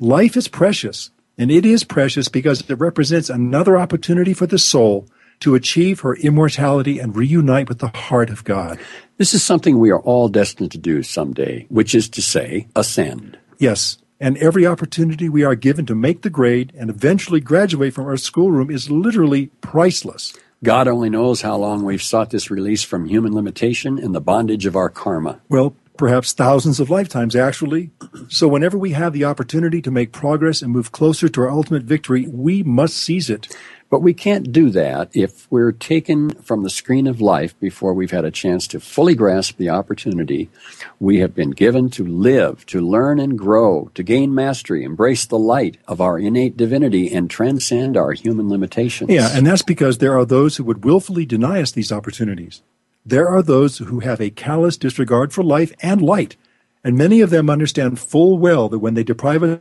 Life 0.00 0.34
is 0.34 0.48
precious, 0.48 1.10
and 1.36 1.50
it 1.50 1.66
is 1.66 1.84
precious 1.84 2.28
because 2.28 2.62
it 2.70 2.76
represents 2.76 3.28
another 3.28 3.76
opportunity 3.76 4.32
for 4.32 4.46
the 4.46 4.58
soul 4.58 5.06
to 5.40 5.54
achieve 5.54 6.00
her 6.00 6.16
immortality 6.16 6.98
and 6.98 7.14
reunite 7.14 7.68
with 7.68 7.80
the 7.80 7.88
heart 7.88 8.30
of 8.30 8.44
God. 8.44 8.78
This 9.18 9.34
is 9.34 9.42
something 9.42 9.78
we 9.78 9.90
are 9.90 10.00
all 10.00 10.30
destined 10.30 10.72
to 10.72 10.78
do 10.78 11.02
someday, 11.02 11.66
which 11.68 11.94
is 11.94 12.08
to 12.08 12.22
say, 12.22 12.68
ascend. 12.74 13.38
Yes, 13.58 13.98
and 14.18 14.38
every 14.38 14.66
opportunity 14.66 15.28
we 15.28 15.44
are 15.44 15.54
given 15.54 15.84
to 15.84 15.94
make 15.94 16.22
the 16.22 16.30
grade 16.30 16.72
and 16.78 16.88
eventually 16.88 17.40
graduate 17.40 17.92
from 17.92 18.06
our 18.06 18.16
schoolroom 18.16 18.70
is 18.70 18.90
literally 18.90 19.48
priceless. 19.60 20.32
God 20.64 20.88
only 20.88 21.10
knows 21.10 21.42
how 21.42 21.56
long 21.56 21.84
we've 21.84 22.02
sought 22.02 22.30
this 22.30 22.50
release 22.50 22.82
from 22.82 23.06
human 23.06 23.34
limitation 23.34 23.98
and 23.98 24.14
the 24.14 24.20
bondage 24.20 24.66
of 24.66 24.74
our 24.74 24.88
karma. 24.88 25.40
Well, 25.48 25.76
perhaps 25.96 26.32
thousands 26.32 26.80
of 26.80 26.90
lifetimes, 26.90 27.36
actually. 27.36 27.90
So, 28.28 28.48
whenever 28.48 28.78
we 28.78 28.92
have 28.92 29.12
the 29.12 29.24
opportunity 29.24 29.82
to 29.82 29.90
make 29.90 30.12
progress 30.12 30.62
and 30.62 30.72
move 30.72 30.92
closer 30.92 31.28
to 31.28 31.40
our 31.42 31.50
ultimate 31.50 31.82
victory, 31.82 32.26
we 32.26 32.62
must 32.62 32.96
seize 32.96 33.28
it. 33.28 33.54
But 33.88 34.02
we 34.02 34.14
can't 34.14 34.50
do 34.50 34.70
that 34.70 35.10
if 35.14 35.50
we're 35.50 35.70
taken 35.70 36.30
from 36.30 36.64
the 36.64 36.70
screen 36.70 37.06
of 37.06 37.20
life 37.20 37.58
before 37.60 37.94
we've 37.94 38.10
had 38.10 38.24
a 38.24 38.32
chance 38.32 38.66
to 38.68 38.80
fully 38.80 39.14
grasp 39.14 39.58
the 39.58 39.70
opportunity 39.70 40.50
we 40.98 41.20
have 41.20 41.34
been 41.34 41.52
given 41.52 41.88
to 41.90 42.04
live, 42.04 42.66
to 42.66 42.80
learn 42.80 43.20
and 43.20 43.38
grow, 43.38 43.90
to 43.94 44.02
gain 44.02 44.34
mastery, 44.34 44.82
embrace 44.82 45.24
the 45.24 45.38
light 45.38 45.78
of 45.86 46.00
our 46.00 46.18
innate 46.18 46.56
divinity, 46.56 47.12
and 47.12 47.30
transcend 47.30 47.96
our 47.96 48.12
human 48.12 48.48
limitations. 48.48 49.08
Yeah, 49.08 49.30
and 49.32 49.46
that's 49.46 49.62
because 49.62 49.98
there 49.98 50.18
are 50.18 50.24
those 50.24 50.56
who 50.56 50.64
would 50.64 50.84
willfully 50.84 51.24
deny 51.24 51.62
us 51.62 51.70
these 51.70 51.92
opportunities. 51.92 52.62
There 53.04 53.28
are 53.28 53.42
those 53.42 53.78
who 53.78 54.00
have 54.00 54.20
a 54.20 54.30
callous 54.30 54.76
disregard 54.76 55.32
for 55.32 55.44
life 55.44 55.72
and 55.80 56.02
light, 56.02 56.36
and 56.82 56.98
many 56.98 57.20
of 57.20 57.30
them 57.30 57.48
understand 57.48 58.00
full 58.00 58.36
well 58.36 58.68
that 58.68 58.80
when 58.80 58.94
they 58.94 59.04
deprive 59.04 59.44
us 59.44 59.60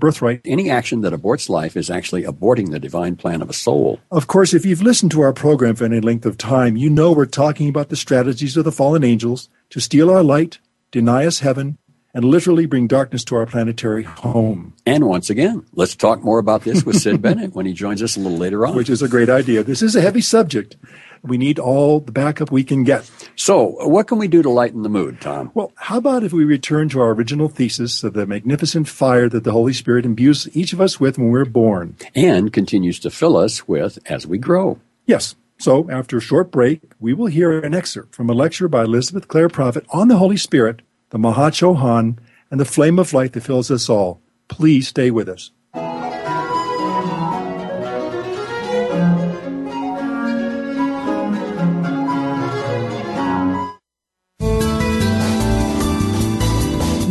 birthright. 0.00 0.40
Any 0.44 0.70
action 0.70 1.00
that 1.02 1.12
aborts 1.12 1.48
life 1.48 1.76
is 1.76 1.90
actually 1.90 2.22
aborting 2.22 2.70
the 2.70 2.78
divine 2.78 3.16
plan 3.16 3.42
of 3.42 3.50
a 3.50 3.54
soul. 3.54 4.00
Of 4.10 4.26
course, 4.26 4.54
if 4.54 4.64
you've 4.64 4.82
listened 4.82 5.10
to 5.12 5.20
our 5.20 5.32
program 5.32 5.74
for 5.74 5.84
any 5.84 6.00
length 6.00 6.26
of 6.26 6.38
time, 6.38 6.76
you 6.76 6.90
know 6.90 7.12
we're 7.12 7.26
talking 7.26 7.68
about 7.68 7.88
the 7.88 7.96
strategies 7.96 8.56
of 8.56 8.64
the 8.64 8.72
fallen 8.72 9.04
angels 9.04 9.48
to 9.70 9.80
steal 9.80 10.10
our 10.10 10.22
light, 10.22 10.58
deny 10.90 11.26
us 11.26 11.40
heaven, 11.40 11.78
and 12.14 12.24
literally 12.24 12.66
bring 12.66 12.86
darkness 12.86 13.22
to 13.24 13.36
our 13.36 13.46
planetary 13.46 14.02
home. 14.02 14.74
And 14.86 15.06
once 15.06 15.30
again, 15.30 15.64
let's 15.74 15.94
talk 15.94 16.22
more 16.24 16.38
about 16.38 16.64
this 16.64 16.84
with 16.84 16.96
Sid 16.96 17.20
Bennett 17.22 17.54
when 17.54 17.66
he 17.66 17.72
joins 17.72 18.02
us 18.02 18.16
a 18.16 18.20
little 18.20 18.38
later 18.38 18.66
on. 18.66 18.74
Which 18.74 18.90
is 18.90 19.02
a 19.02 19.08
great 19.08 19.28
idea. 19.28 19.62
This 19.62 19.82
is 19.82 19.94
a 19.94 20.00
heavy 20.00 20.20
subject. 20.20 20.76
We 21.22 21.38
need 21.38 21.58
all 21.58 22.00
the 22.00 22.12
backup 22.12 22.50
we 22.50 22.64
can 22.64 22.84
get. 22.84 23.10
So, 23.36 23.76
what 23.86 24.06
can 24.06 24.18
we 24.18 24.28
do 24.28 24.42
to 24.42 24.50
lighten 24.50 24.82
the 24.82 24.88
mood, 24.88 25.20
Tom? 25.20 25.50
Well, 25.54 25.72
how 25.76 25.98
about 25.98 26.24
if 26.24 26.32
we 26.32 26.44
return 26.44 26.88
to 26.90 27.00
our 27.00 27.10
original 27.10 27.48
thesis 27.48 28.04
of 28.04 28.14
the 28.14 28.26
magnificent 28.26 28.88
fire 28.88 29.28
that 29.28 29.44
the 29.44 29.52
Holy 29.52 29.72
Spirit 29.72 30.04
imbues 30.04 30.48
each 30.56 30.72
of 30.72 30.80
us 30.80 30.98
with 30.98 31.18
when 31.18 31.30
we're 31.30 31.44
born? 31.44 31.96
And 32.14 32.52
continues 32.52 32.98
to 33.00 33.10
fill 33.10 33.36
us 33.36 33.66
with 33.66 33.98
as 34.06 34.26
we 34.26 34.38
grow. 34.38 34.80
Yes. 35.06 35.34
So, 35.58 35.90
after 35.90 36.18
a 36.18 36.20
short 36.20 36.52
break, 36.52 36.82
we 37.00 37.12
will 37.12 37.26
hear 37.26 37.58
an 37.58 37.74
excerpt 37.74 38.14
from 38.14 38.30
a 38.30 38.34
lecture 38.34 38.68
by 38.68 38.84
Elizabeth 38.84 39.26
Clare 39.26 39.48
Prophet 39.48 39.84
on 39.90 40.08
the 40.08 40.16
Holy 40.16 40.36
Spirit, 40.36 40.82
the 41.10 41.18
Maha 41.18 41.50
Chohan, 41.50 42.18
and 42.50 42.60
the 42.60 42.64
flame 42.64 42.98
of 42.98 43.12
light 43.12 43.32
that 43.32 43.42
fills 43.42 43.70
us 43.70 43.88
all. 43.88 44.20
Please 44.46 44.88
stay 44.88 45.10
with 45.10 45.28
us. 45.28 45.50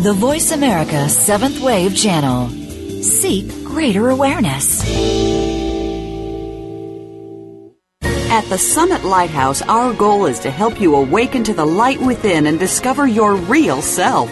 The 0.07 0.13
Voice 0.13 0.51
America 0.53 1.09
Seventh 1.09 1.59
Wave 1.59 1.93
Channel. 1.93 2.47
Seek 3.03 3.45
greater 3.65 4.07
awareness. 4.07 4.81
At 8.31 8.45
the 8.45 8.57
Summit 8.57 9.03
Lighthouse, 9.03 9.61
our 9.63 9.91
goal 9.91 10.25
is 10.25 10.39
to 10.39 10.49
help 10.49 10.79
you 10.79 10.95
awaken 10.95 11.43
to 11.43 11.53
the 11.53 11.65
light 11.65 11.99
within 11.99 12.47
and 12.47 12.57
discover 12.57 13.05
your 13.05 13.35
real 13.35 13.81
self. 13.81 14.31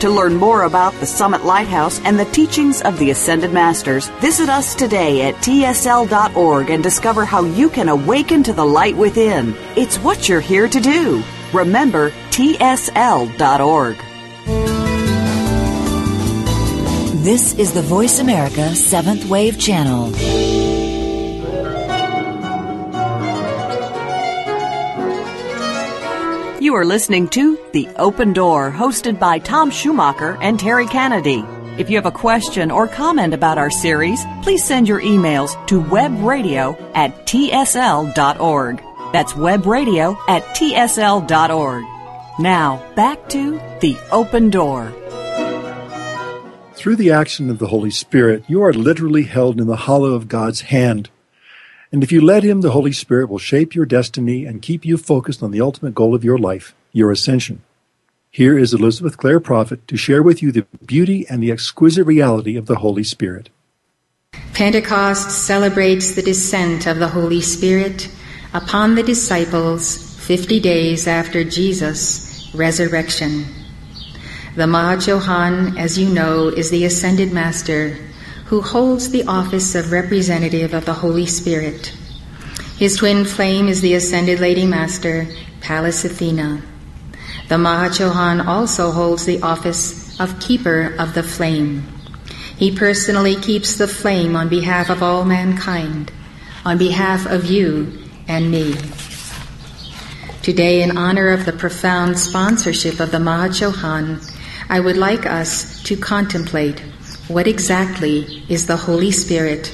To 0.00 0.10
learn 0.10 0.34
more 0.36 0.64
about 0.64 0.92
the 1.00 1.06
Summit 1.06 1.46
Lighthouse 1.46 2.00
and 2.04 2.18
the 2.18 2.26
teachings 2.26 2.82
of 2.82 2.98
the 2.98 3.10
Ascended 3.10 3.50
Masters, 3.50 4.08
visit 4.20 4.50
us 4.50 4.74
today 4.74 5.26
at 5.26 5.36
tsl.org 5.36 6.68
and 6.68 6.82
discover 6.82 7.24
how 7.24 7.44
you 7.44 7.70
can 7.70 7.88
awaken 7.88 8.42
to 8.42 8.52
the 8.52 8.64
light 8.64 8.94
within. 8.94 9.56
It's 9.74 9.96
what 9.96 10.28
you're 10.28 10.42
here 10.42 10.68
to 10.68 10.80
do. 10.80 11.22
Remember, 11.54 12.10
tsl.org. 12.28 13.96
This 17.24 17.54
is 17.54 17.72
the 17.72 17.82
Voice 17.82 18.18
America 18.18 18.74
Seventh 18.76 19.24
Wave 19.24 19.58
Channel. 19.58 20.65
Are 26.76 26.84
listening 26.84 27.26
to 27.28 27.58
The 27.72 27.88
Open 27.96 28.34
Door, 28.34 28.70
hosted 28.70 29.18
by 29.18 29.38
Tom 29.38 29.70
Schumacher 29.70 30.36
and 30.42 30.60
Terry 30.60 30.86
Kennedy. 30.86 31.42
If 31.78 31.88
you 31.88 31.96
have 31.96 32.04
a 32.04 32.10
question 32.10 32.70
or 32.70 32.86
comment 32.86 33.32
about 33.32 33.56
our 33.56 33.70
series, 33.70 34.22
please 34.42 34.62
send 34.62 34.86
your 34.86 35.00
emails 35.00 35.54
to 35.68 35.80
webradio 35.80 36.78
at 36.94 37.26
tsl.org. 37.26 38.82
That's 39.10 39.32
webradio 39.32 40.18
at 40.28 40.42
tsl.org. 40.54 41.84
Now, 42.38 42.92
back 42.94 43.26
to 43.30 43.58
The 43.80 43.96
Open 44.12 44.50
Door. 44.50 44.92
Through 46.74 46.96
the 46.96 47.10
action 47.10 47.48
of 47.48 47.58
the 47.58 47.68
Holy 47.68 47.90
Spirit, 47.90 48.44
you 48.48 48.62
are 48.62 48.74
literally 48.74 49.22
held 49.22 49.58
in 49.58 49.66
the 49.66 49.76
hollow 49.76 50.12
of 50.12 50.28
God's 50.28 50.60
hand. 50.60 51.08
And 51.92 52.02
if 52.02 52.10
you 52.10 52.20
let 52.20 52.42
Him, 52.42 52.60
the 52.60 52.72
Holy 52.72 52.92
Spirit 52.92 53.28
will 53.28 53.38
shape 53.38 53.74
your 53.74 53.86
destiny 53.86 54.44
and 54.44 54.62
keep 54.62 54.84
you 54.84 54.96
focused 54.96 55.42
on 55.42 55.50
the 55.50 55.60
ultimate 55.60 55.94
goal 55.94 56.14
of 56.14 56.24
your 56.24 56.38
life, 56.38 56.74
your 56.92 57.10
ascension. 57.10 57.62
Here 58.30 58.58
is 58.58 58.74
Elizabeth 58.74 59.16
Clare 59.16 59.40
Prophet 59.40 59.86
to 59.88 59.96
share 59.96 60.22
with 60.22 60.42
you 60.42 60.52
the 60.52 60.66
beauty 60.84 61.26
and 61.30 61.42
the 61.42 61.52
exquisite 61.52 62.04
reality 62.04 62.56
of 62.56 62.66
the 62.66 62.76
Holy 62.76 63.04
Spirit. 63.04 63.48
Pentecost 64.52 65.30
celebrates 65.30 66.14
the 66.14 66.22
descent 66.22 66.86
of 66.86 66.98
the 66.98 67.08
Holy 67.08 67.40
Spirit 67.40 68.10
upon 68.52 68.94
the 68.94 69.02
disciples 69.02 69.96
50 70.26 70.60
days 70.60 71.06
after 71.06 71.44
Jesus' 71.44 72.50
resurrection. 72.54 73.44
The 74.56 74.66
Maha 74.66 74.96
Chohan, 74.96 75.78
as 75.78 75.98
you 75.98 76.08
know, 76.08 76.48
is 76.48 76.70
the 76.70 76.84
ascended 76.84 77.32
master 77.32 77.96
who 78.46 78.60
holds 78.60 79.10
the 79.10 79.24
office 79.24 79.74
of 79.74 79.90
representative 79.90 80.72
of 80.72 80.84
the 80.84 80.94
Holy 80.94 81.26
Spirit. 81.26 81.92
His 82.78 82.96
twin 82.96 83.24
flame 83.24 83.68
is 83.68 83.80
the 83.80 83.94
ascended 83.94 84.38
Lady 84.38 84.64
Master, 84.64 85.26
Pallas 85.60 86.04
Athena. 86.04 86.62
The 87.48 87.58
Maha 87.58 87.88
Chohan 87.88 88.46
also 88.46 88.92
holds 88.92 89.24
the 89.24 89.42
office 89.42 90.18
of 90.20 90.38
keeper 90.38 90.94
of 90.98 91.14
the 91.14 91.22
flame. 91.22 91.88
He 92.56 92.74
personally 92.76 93.34
keeps 93.34 93.74
the 93.74 93.88
flame 93.88 94.36
on 94.36 94.48
behalf 94.48 94.90
of 94.90 95.02
all 95.02 95.24
mankind, 95.24 96.12
on 96.64 96.78
behalf 96.78 97.26
of 97.26 97.46
you 97.46 97.98
and 98.28 98.50
me. 98.50 98.74
Today, 100.42 100.82
in 100.82 100.96
honor 100.96 101.32
of 101.32 101.46
the 101.46 101.52
profound 101.52 102.16
sponsorship 102.16 103.00
of 103.00 103.10
the 103.10 103.18
Maha 103.18 103.48
Chohan, 103.48 104.22
I 104.68 104.78
would 104.78 104.96
like 104.96 105.26
us 105.26 105.82
to 105.82 105.96
contemplate 105.96 106.80
what 107.28 107.48
exactly 107.48 108.44
is 108.48 108.66
the 108.66 108.76
Holy 108.76 109.10
Spirit? 109.10 109.66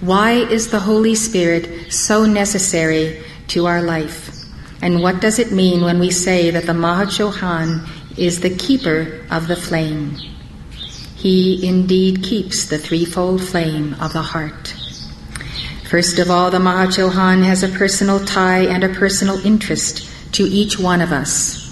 Why 0.00 0.32
is 0.32 0.70
the 0.70 0.80
Holy 0.80 1.14
Spirit 1.14 1.92
so 1.92 2.24
necessary 2.24 3.22
to 3.48 3.66
our 3.66 3.82
life? 3.82 4.30
And 4.80 5.02
what 5.02 5.20
does 5.20 5.38
it 5.38 5.52
mean 5.52 5.82
when 5.82 5.98
we 5.98 6.10
say 6.10 6.50
that 6.50 6.64
the 6.64 6.74
Maha 6.74 7.06
Chohan 7.06 7.86
is 8.16 8.40
the 8.40 8.54
keeper 8.54 9.26
of 9.30 9.46
the 9.46 9.56
flame? 9.56 10.16
He 11.16 11.66
indeed 11.66 12.22
keeps 12.22 12.66
the 12.66 12.78
threefold 12.78 13.42
flame 13.42 13.94
of 14.00 14.12
the 14.12 14.22
heart. 14.22 14.74
First 15.90 16.18
of 16.18 16.30
all, 16.30 16.50
the 16.50 16.60
Maha 16.60 16.88
Chohan 16.88 17.44
has 17.44 17.62
a 17.62 17.68
personal 17.68 18.24
tie 18.24 18.64
and 18.64 18.84
a 18.84 18.88
personal 18.88 19.44
interest 19.44 20.08
to 20.32 20.44
each 20.44 20.78
one 20.78 21.00
of 21.00 21.12
us. 21.12 21.62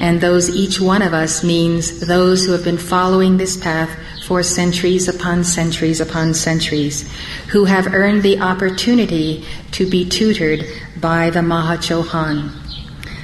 And 0.00 0.20
those 0.20 0.50
each 0.50 0.80
one 0.80 1.02
of 1.02 1.14
us 1.14 1.42
means 1.44 2.06
those 2.06 2.44
who 2.44 2.52
have 2.52 2.64
been 2.64 2.78
following 2.78 3.36
this 3.36 3.56
path 3.56 3.90
for 4.24 4.42
centuries 4.42 5.08
upon 5.08 5.44
centuries 5.44 6.00
upon 6.00 6.34
centuries, 6.34 7.10
who 7.48 7.66
have 7.66 7.92
earned 7.92 8.22
the 8.22 8.40
opportunity 8.40 9.44
to 9.72 9.88
be 9.88 10.08
tutored 10.08 10.64
by 11.00 11.30
the 11.30 11.42
Maha 11.42 11.76
Chohan. 11.76 12.50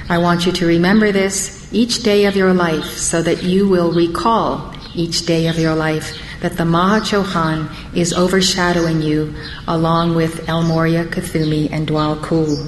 I 0.09 0.17
want 0.17 0.45
you 0.45 0.51
to 0.51 0.65
remember 0.65 1.11
this 1.11 1.67
each 1.73 2.03
day 2.03 2.25
of 2.25 2.35
your 2.35 2.53
life 2.53 2.97
so 2.97 3.21
that 3.21 3.43
you 3.43 3.67
will 3.67 3.93
recall 3.93 4.75
each 4.93 5.25
day 5.25 5.47
of 5.47 5.57
your 5.57 5.73
life 5.73 6.21
that 6.41 6.57
the 6.57 6.65
Maha 6.65 6.99
Chohan 6.99 7.69
is 7.95 8.13
overshadowing 8.13 9.01
you 9.01 9.33
along 9.67 10.15
with 10.15 10.49
El 10.49 10.63
Morya, 10.63 11.05
Kuthumi, 11.05 11.71
and 11.71 11.87
Djwal 11.87 12.21
Kul. 12.21 12.67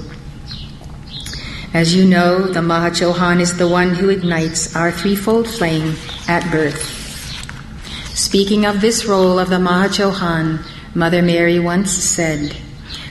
As 1.74 1.94
you 1.94 2.04
know, 2.06 2.46
the 2.46 2.62
Maha 2.62 2.90
Chohan 2.90 3.40
is 3.40 3.58
the 3.58 3.68
one 3.68 3.94
who 3.94 4.08
ignites 4.08 4.74
our 4.74 4.90
threefold 4.90 5.48
flame 5.48 5.96
at 6.28 6.50
birth. 6.50 7.03
Speaking 8.14 8.64
of 8.64 8.80
this 8.80 9.06
role 9.06 9.40
of 9.40 9.50
the 9.50 9.58
Maha 9.58 9.88
Chohan, 9.88 10.64
Mother 10.94 11.20
Mary 11.20 11.58
once 11.58 11.90
said, 11.90 12.56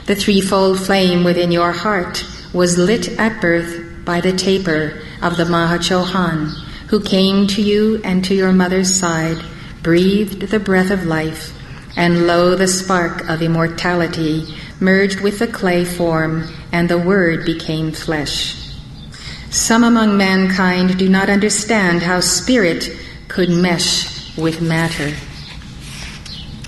The 0.06 0.16
threefold 0.16 0.80
flame 0.80 1.26
within 1.26 1.52
your 1.52 1.74
heart 1.74 2.26
was 2.54 2.78
lit 2.78 3.10
at 3.20 3.42
birth 3.42 4.06
by 4.06 4.22
the 4.22 4.32
taper 4.32 5.02
of 5.22 5.36
the 5.36 5.44
Maha 5.44 5.80
Chohan, 5.80 6.52
who 6.88 7.02
came 7.02 7.48
to 7.48 7.62
you 7.62 8.00
and 8.06 8.24
to 8.24 8.34
your 8.34 8.54
mother's 8.54 8.96
side, 8.96 9.44
breathed 9.82 10.44
the 10.44 10.60
breath 10.60 10.90
of 10.90 11.06
life, 11.06 11.52
and 11.98 12.26
lo, 12.26 12.56
the 12.56 12.66
spark 12.66 13.28
of 13.28 13.42
immortality 13.42 14.56
merged 14.80 15.20
with 15.20 15.38
the 15.40 15.48
clay 15.48 15.84
form, 15.84 16.48
and 16.72 16.90
the 16.90 16.98
Word 16.98 17.46
became 17.46 17.92
flesh. 17.92 18.74
Some 19.50 19.84
among 19.84 20.16
mankind 20.16 20.98
do 20.98 21.10
not 21.10 21.30
understand 21.30 22.04
how 22.04 22.22
spirit 22.22 22.90
could 23.28 23.50
mesh 23.50 24.13
with 24.38 24.62
matter. 24.62 25.14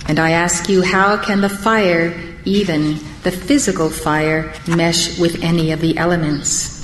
And 0.08 0.18
I 0.18 0.30
ask 0.30 0.68
you, 0.68 0.82
how 0.82 1.16
can 1.16 1.40
the 1.40 1.48
fire, 1.48 2.14
even 2.44 2.98
the 3.22 3.32
physical 3.32 3.90
fire, 3.90 4.52
mesh 4.68 5.18
with 5.18 5.42
any 5.42 5.72
of 5.72 5.80
the 5.80 5.98
elements? 5.98 6.76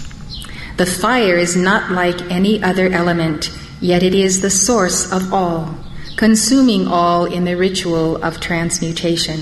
The 0.76 0.86
fire 0.86 1.36
is 1.36 1.54
not 1.54 1.92
like 1.92 2.20
any 2.30 2.62
other 2.62 2.88
element, 2.88 3.56
yet 3.80 4.02
it 4.02 4.14
is 4.14 4.40
the 4.40 4.50
source 4.50 5.12
of 5.12 5.32
all, 5.32 5.76
consuming 6.16 6.88
all 6.88 7.26
in 7.26 7.44
the 7.44 7.56
ritual 7.56 8.22
of 8.24 8.40
transmutation. 8.40 9.38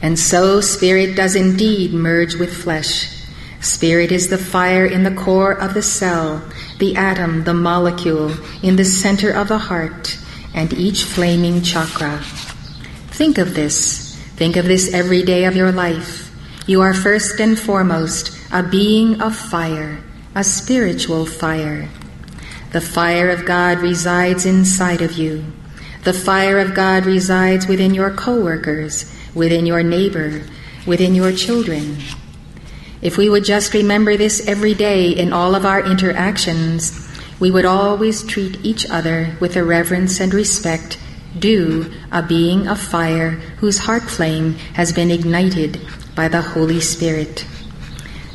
And 0.00 0.18
so 0.18 0.62
spirit 0.62 1.14
does 1.14 1.36
indeed 1.36 1.92
merge 1.92 2.36
with 2.36 2.56
flesh. 2.56 3.26
Spirit 3.60 4.10
is 4.12 4.28
the 4.30 4.38
fire 4.38 4.86
in 4.86 5.02
the 5.02 5.14
core 5.14 5.52
of 5.52 5.74
the 5.74 5.82
cell, 5.82 6.42
the 6.80 6.96
atom, 6.96 7.44
the 7.44 7.54
molecule, 7.54 8.34
in 8.62 8.76
the 8.76 8.84
center 8.84 9.30
of 9.30 9.48
the 9.48 9.58
heart, 9.58 10.18
and 10.52 10.72
each 10.72 11.04
flaming 11.04 11.62
chakra. 11.62 12.18
Think 13.10 13.38
of 13.38 13.54
this. 13.54 14.16
Think 14.36 14.56
of 14.56 14.64
this 14.64 14.92
every 14.92 15.22
day 15.22 15.44
of 15.44 15.54
your 15.54 15.70
life. 15.70 16.34
You 16.66 16.80
are 16.80 16.94
first 16.94 17.40
and 17.40 17.58
foremost 17.58 18.36
a 18.52 18.62
being 18.62 19.20
of 19.20 19.36
fire, 19.36 20.02
a 20.34 20.42
spiritual 20.42 21.26
fire. 21.26 21.88
The 22.72 22.80
fire 22.80 23.30
of 23.30 23.44
God 23.44 23.78
resides 23.78 24.46
inside 24.46 25.02
of 25.02 25.12
you. 25.12 25.44
The 26.04 26.12
fire 26.12 26.58
of 26.58 26.74
God 26.74 27.04
resides 27.04 27.66
within 27.66 27.92
your 27.92 28.10
coworkers, 28.10 29.12
within 29.34 29.66
your 29.66 29.82
neighbor, 29.82 30.42
within 30.86 31.14
your 31.14 31.32
children. 31.32 31.98
If 33.02 33.16
we 33.16 33.30
would 33.30 33.44
just 33.44 33.72
remember 33.72 34.16
this 34.16 34.46
every 34.46 34.74
day 34.74 35.08
in 35.08 35.32
all 35.32 35.54
of 35.54 35.64
our 35.64 35.80
interactions, 35.80 37.08
we 37.38 37.50
would 37.50 37.64
always 37.64 38.22
treat 38.22 38.62
each 38.62 38.88
other 38.90 39.36
with 39.40 39.54
the 39.54 39.64
reverence 39.64 40.20
and 40.20 40.34
respect 40.34 40.98
due 41.38 41.90
a 42.12 42.22
being 42.22 42.68
of 42.68 42.78
fire 42.78 43.30
whose 43.60 43.78
heart 43.78 44.02
flame 44.02 44.54
has 44.74 44.92
been 44.92 45.10
ignited 45.10 45.80
by 46.14 46.28
the 46.28 46.42
Holy 46.42 46.80
Spirit. 46.80 47.46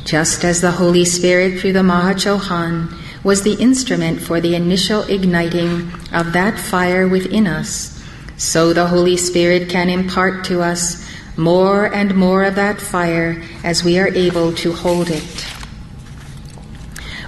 Just 0.04 0.44
as 0.44 0.60
the 0.60 0.72
Holy 0.72 1.04
Spirit 1.04 1.60
through 1.60 1.74
the 1.74 1.82
Maha 1.82 2.14
Chohan 2.14 2.92
was 3.22 3.42
the 3.42 3.54
instrument 3.54 4.20
for 4.20 4.40
the 4.40 4.56
initial 4.56 5.02
igniting 5.02 5.92
of 6.12 6.32
that 6.32 6.58
fire 6.58 7.06
within 7.06 7.46
us, 7.46 8.02
so 8.36 8.72
the 8.72 8.86
Holy 8.86 9.16
Spirit 9.16 9.68
can 9.68 9.88
impart 9.88 10.44
to 10.44 10.62
us 10.62 11.05
more 11.36 11.86
and 11.92 12.14
more 12.14 12.44
of 12.44 12.54
that 12.54 12.80
fire 12.80 13.42
as 13.62 13.84
we 13.84 13.98
are 13.98 14.08
able 14.08 14.52
to 14.54 14.72
hold 14.72 15.10
it. 15.10 15.46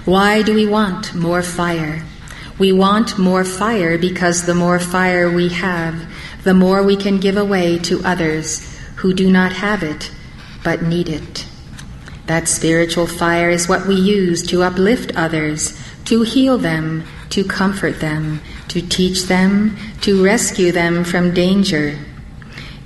Why 0.05 0.41
do 0.41 0.53
we 0.53 0.65
want 0.65 1.13
more 1.13 1.43
fire? 1.43 2.03
We 2.57 2.71
want 2.71 3.17
more 3.17 3.45
fire 3.45 3.97
because 3.97 4.45
the 4.45 4.55
more 4.55 4.79
fire 4.79 5.31
we 5.31 5.49
have, 5.49 6.11
the 6.43 6.53
more 6.53 6.83
we 6.83 6.95
can 6.95 7.19
give 7.19 7.37
away 7.37 7.77
to 7.79 8.03
others 8.03 8.65
who 8.97 9.13
do 9.13 9.29
not 9.29 9.53
have 9.53 9.83
it 9.83 10.11
but 10.63 10.81
need 10.81 11.09
it. 11.09 11.45
That 12.25 12.47
spiritual 12.47 13.07
fire 13.07 13.49
is 13.49 13.67
what 13.67 13.87
we 13.87 13.95
use 13.95 14.45
to 14.47 14.63
uplift 14.63 15.15
others, 15.15 15.79
to 16.05 16.21
heal 16.21 16.57
them, 16.57 17.03
to 17.29 17.43
comfort 17.43 17.99
them, 17.99 18.41
to 18.67 18.81
teach 18.81 19.23
them, 19.23 19.77
to 20.01 20.23
rescue 20.23 20.71
them 20.71 21.03
from 21.03 21.33
danger. 21.33 21.97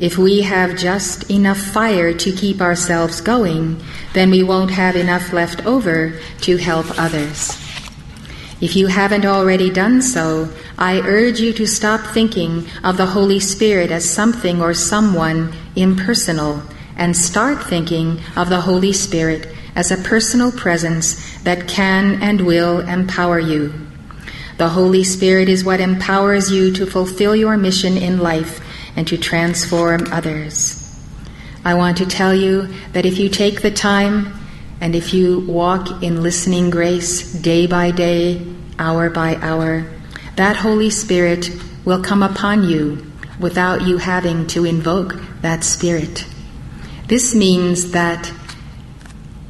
If 0.03 0.17
we 0.17 0.41
have 0.41 0.75
just 0.75 1.31
enough 1.31 1.57
fire 1.57 2.11
to 2.13 2.31
keep 2.33 2.59
ourselves 2.59 3.21
going, 3.21 3.81
then 4.11 4.31
we 4.31 4.43
won't 4.43 4.71
have 4.71 4.97
enough 4.97 5.31
left 5.31 5.65
over 5.65 6.19
to 6.41 6.57
help 6.57 6.87
others. 6.99 7.57
If 8.59 8.75
you 8.75 8.87
haven't 8.87 9.25
already 9.25 9.69
done 9.69 10.01
so, 10.01 10.49
I 10.77 10.99
urge 10.99 11.39
you 11.39 11.53
to 11.53 11.65
stop 11.65 12.01
thinking 12.01 12.67
of 12.83 12.97
the 12.97 13.05
Holy 13.15 13.39
Spirit 13.39 13.91
as 13.91 14.03
something 14.03 14.61
or 14.61 14.73
someone 14.73 15.53
impersonal 15.73 16.63
and 16.97 17.15
start 17.15 17.63
thinking 17.63 18.19
of 18.35 18.49
the 18.49 18.59
Holy 18.59 18.91
Spirit 18.91 19.55
as 19.73 19.89
a 19.89 20.03
personal 20.03 20.51
presence 20.51 21.15
that 21.43 21.69
can 21.69 22.21
and 22.21 22.41
will 22.41 22.81
empower 22.81 23.39
you. 23.39 23.73
The 24.57 24.67
Holy 24.67 25.05
Spirit 25.05 25.47
is 25.47 25.63
what 25.63 25.79
empowers 25.79 26.51
you 26.51 26.73
to 26.73 26.85
fulfill 26.85 27.37
your 27.37 27.55
mission 27.55 27.95
in 27.95 28.19
life 28.19 28.59
and 28.95 29.07
to 29.07 29.17
transform 29.17 30.11
others. 30.11 30.79
I 31.65 31.75
want 31.75 31.97
to 31.97 32.05
tell 32.05 32.35
you 32.35 32.67
that 32.91 33.05
if 33.05 33.17
you 33.17 33.29
take 33.29 33.61
the 33.61 33.71
time 33.71 34.33
and 34.81 34.95
if 34.95 35.13
you 35.13 35.39
walk 35.41 36.03
in 36.03 36.21
listening 36.21 36.69
grace 36.69 37.31
day 37.33 37.67
by 37.67 37.91
day, 37.91 38.45
hour 38.77 39.09
by 39.09 39.35
hour, 39.35 39.85
that 40.35 40.57
Holy 40.57 40.89
Spirit 40.89 41.49
will 41.85 42.03
come 42.03 42.23
upon 42.23 42.67
you 42.67 43.11
without 43.39 43.81
you 43.83 43.97
having 43.97 44.47
to 44.47 44.65
invoke 44.65 45.15
that 45.41 45.63
Spirit. 45.63 46.25
This 47.07 47.33
means 47.33 47.91
that 47.91 48.27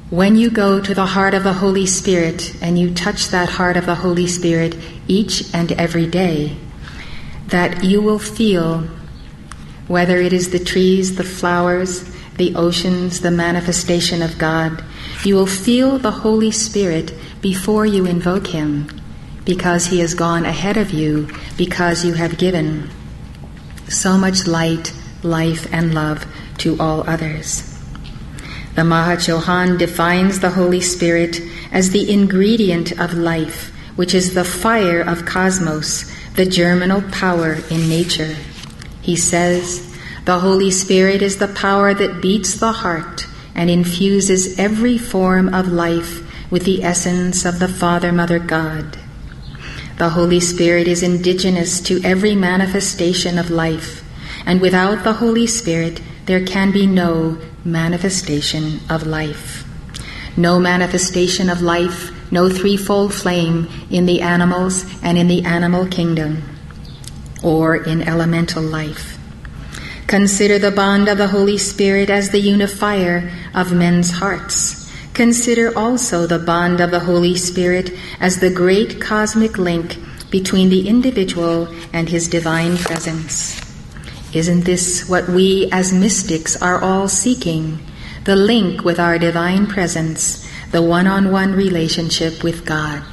when 0.10 0.36
you 0.36 0.52
go 0.52 0.80
to 0.80 0.94
the 0.94 1.08
heart 1.08 1.34
of 1.34 1.44
the 1.44 1.54
Holy 1.54 1.88
Spirit 1.88 2.56
and 2.62 2.78
you 2.78 2.94
touch 2.94 3.30
that 3.30 3.50
heart 3.50 3.78
of 3.78 3.86
the 3.86 3.96
Holy 3.96 4.28
Spirit 4.28 4.78
each 5.08 5.54
and 5.54 5.72
every 5.72 6.06
day, 6.06 6.58
that 7.48 7.84
you 7.84 8.02
will 8.02 8.20
feel 8.20 8.88
whether 9.88 10.17
it 10.17 10.34
is 10.34 10.52
the 10.52 10.63
trees, 10.63 11.15
the 11.15 11.24
flowers, 11.24 12.10
the 12.38 12.56
oceans, 12.56 13.22
the 13.22 13.32
manifestation 13.32 14.22
of 14.22 14.38
God, 14.38 14.84
you 15.24 15.36
will 15.36 15.48
feel 15.48 15.98
the 15.98 16.12
Holy 16.12 16.52
Spirit 16.52 17.13
before 17.41 17.86
you 17.86 18.06
invoke 18.06 18.48
Him 18.48 18.88
because 19.46 19.88
He 19.88 20.00
has 20.00 20.13
gone 20.13 20.46
ahead 20.46 20.78
of 20.78 20.91
you, 20.91 21.28
because 21.58 22.06
you 22.06 22.13
have 22.13 22.38
given 22.38 22.89
so 23.89 24.17
much 24.17 24.48
light, 24.48 24.93
life, 25.22 25.67
and 25.74 25.93
love 25.93 26.26
to 26.60 26.80
all 26.80 27.08
others. 27.10 27.69
The 28.76 28.84
Maha 28.84 29.17
Chohan 29.17 29.78
defines 29.78 30.39
the 30.39 30.52
Holy 30.52 30.82
Spirit 30.82 31.41
as 31.72 31.91
the 31.91 32.12
ingredient 32.12 33.00
of 33.00 33.13
life, 33.13 33.72
which 33.96 34.13
is 34.13 34.34
the 34.34 34.46
fire 34.46 35.02
of 35.02 35.26
cosmos, 35.26 36.12
the 36.36 36.46
germinal 36.46 37.02
power 37.12 37.58
in 37.69 37.88
nature. 37.88 38.36
He 39.04 39.18
says, 39.18 39.94
The 40.26 40.39
Holy 40.39 40.72
Spirit 40.72 41.22
is 41.22 41.38
the 41.38 41.50
power 41.50 41.94
that 41.94 42.22
beats 42.22 42.56
the 42.56 42.72
heart 42.72 43.28
and 43.54 43.70
infuses 43.70 44.58
every 44.58 44.98
form 44.98 45.54
of 45.54 45.68
life 45.68 46.24
with 46.50 46.63
the 46.63 46.84
essence 46.84 47.46
of 47.46 47.60
the 47.60 47.68
Father 47.68 48.13
Mother 48.13 48.39
God. 48.39 48.98
The 49.98 50.10
Holy 50.10 50.39
Spirit 50.39 50.88
is 50.88 51.04
indigenous 51.04 51.82
to 51.82 52.02
every 52.04 52.34
manifestation 52.34 53.38
of 53.38 53.52
life, 53.52 54.04
and 54.46 54.62
without 54.62 55.04
the 55.04 55.13
Holy 55.13 55.48
Spirit, 55.48 56.02
there 56.26 56.46
can 56.46 56.72
be 56.72 56.88
no 56.88 57.38
manifestation 57.66 58.80
of 58.89 59.06
life. 59.06 59.66
No 60.38 60.60
manifestation 60.60 61.50
of 61.50 61.62
life, 61.62 62.12
no 62.32 62.50
threefold 62.50 63.13
flame 63.13 63.68
in 63.92 64.06
the 64.06 64.22
animals 64.22 64.86
and 65.04 65.18
in 65.18 65.28
the 65.28 65.44
animal 65.44 65.86
kingdom, 65.88 66.42
or 67.44 67.76
in 67.76 68.02
elemental 68.02 68.64
life. 68.64 69.20
Consider 70.08 70.60
the 70.60 70.72
bond 70.72 71.08
of 71.08 71.18
the 71.18 71.28
Holy 71.28 71.58
Spirit 71.58 72.10
as 72.10 72.30
the 72.30 72.40
unifier 72.40 73.32
of 73.54 73.74
men's 73.74 74.12
hearts. 74.12 74.92
Consider 75.14 75.78
also 75.78 76.26
the 76.26 76.40
bond 76.40 76.80
of 76.82 76.92
the 76.92 77.02
Holy 77.02 77.36
Spirit 77.36 77.92
as 78.20 78.40
the 78.40 78.50
great 78.50 79.00
cosmic 79.00 79.58
link 79.58 79.98
between 80.32 80.70
the 80.70 80.88
individual 80.88 81.68
and 81.94 82.10
his 82.10 82.28
divine 82.28 82.78
presence. 82.78 83.62
Isn't 84.34 84.66
this 84.66 85.08
what 85.08 85.30
we 85.30 85.70
as 85.72 85.94
mystics 85.94 86.60
are 86.60 86.82
all 86.82 87.08
seeking? 87.08 87.80
The 88.26 88.36
link 88.36 88.84
with 88.84 89.00
our 89.00 89.20
divine 89.20 89.68
presence, 89.68 90.50
the 90.72 90.82
one 90.82 91.06
on 91.06 91.32
one 91.32 91.54
relationship 91.54 92.44
with 92.44 92.66
God. 92.66 93.04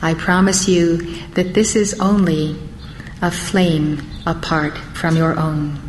I 0.00 0.14
promise 0.14 0.68
you 0.68 0.98
that 1.34 1.54
this 1.54 1.74
is 1.74 1.98
only 1.98 2.56
a 3.22 3.30
flame 3.30 4.02
apart 4.26 4.76
from 4.94 5.16
your 5.16 5.38
own. 5.38 5.80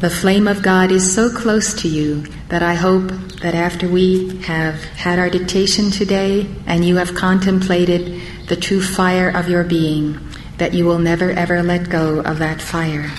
The 0.00 0.10
flame 0.10 0.48
of 0.48 0.62
God 0.62 0.90
is 0.90 1.14
so 1.14 1.30
close 1.30 1.74
to 1.74 1.88
you 1.88 2.24
that 2.48 2.62
I 2.62 2.74
hope 2.74 3.08
that 3.40 3.54
after 3.54 3.88
we 3.88 4.36
have 4.38 4.82
had 4.82 5.18
our 5.18 5.30
dictation 5.30 5.92
today 5.92 6.48
and 6.66 6.84
you 6.84 6.96
have 6.96 7.14
contemplated 7.14 8.20
the 8.48 8.56
true 8.56 8.82
fire 8.82 9.30
of 9.30 9.48
your 9.48 9.62
being, 9.62 10.18
that 10.58 10.74
you 10.74 10.84
will 10.84 10.98
never 10.98 11.30
ever 11.30 11.62
let 11.62 11.88
go 11.88 12.20
of 12.20 12.40
that 12.40 12.60
fire. 12.60 13.10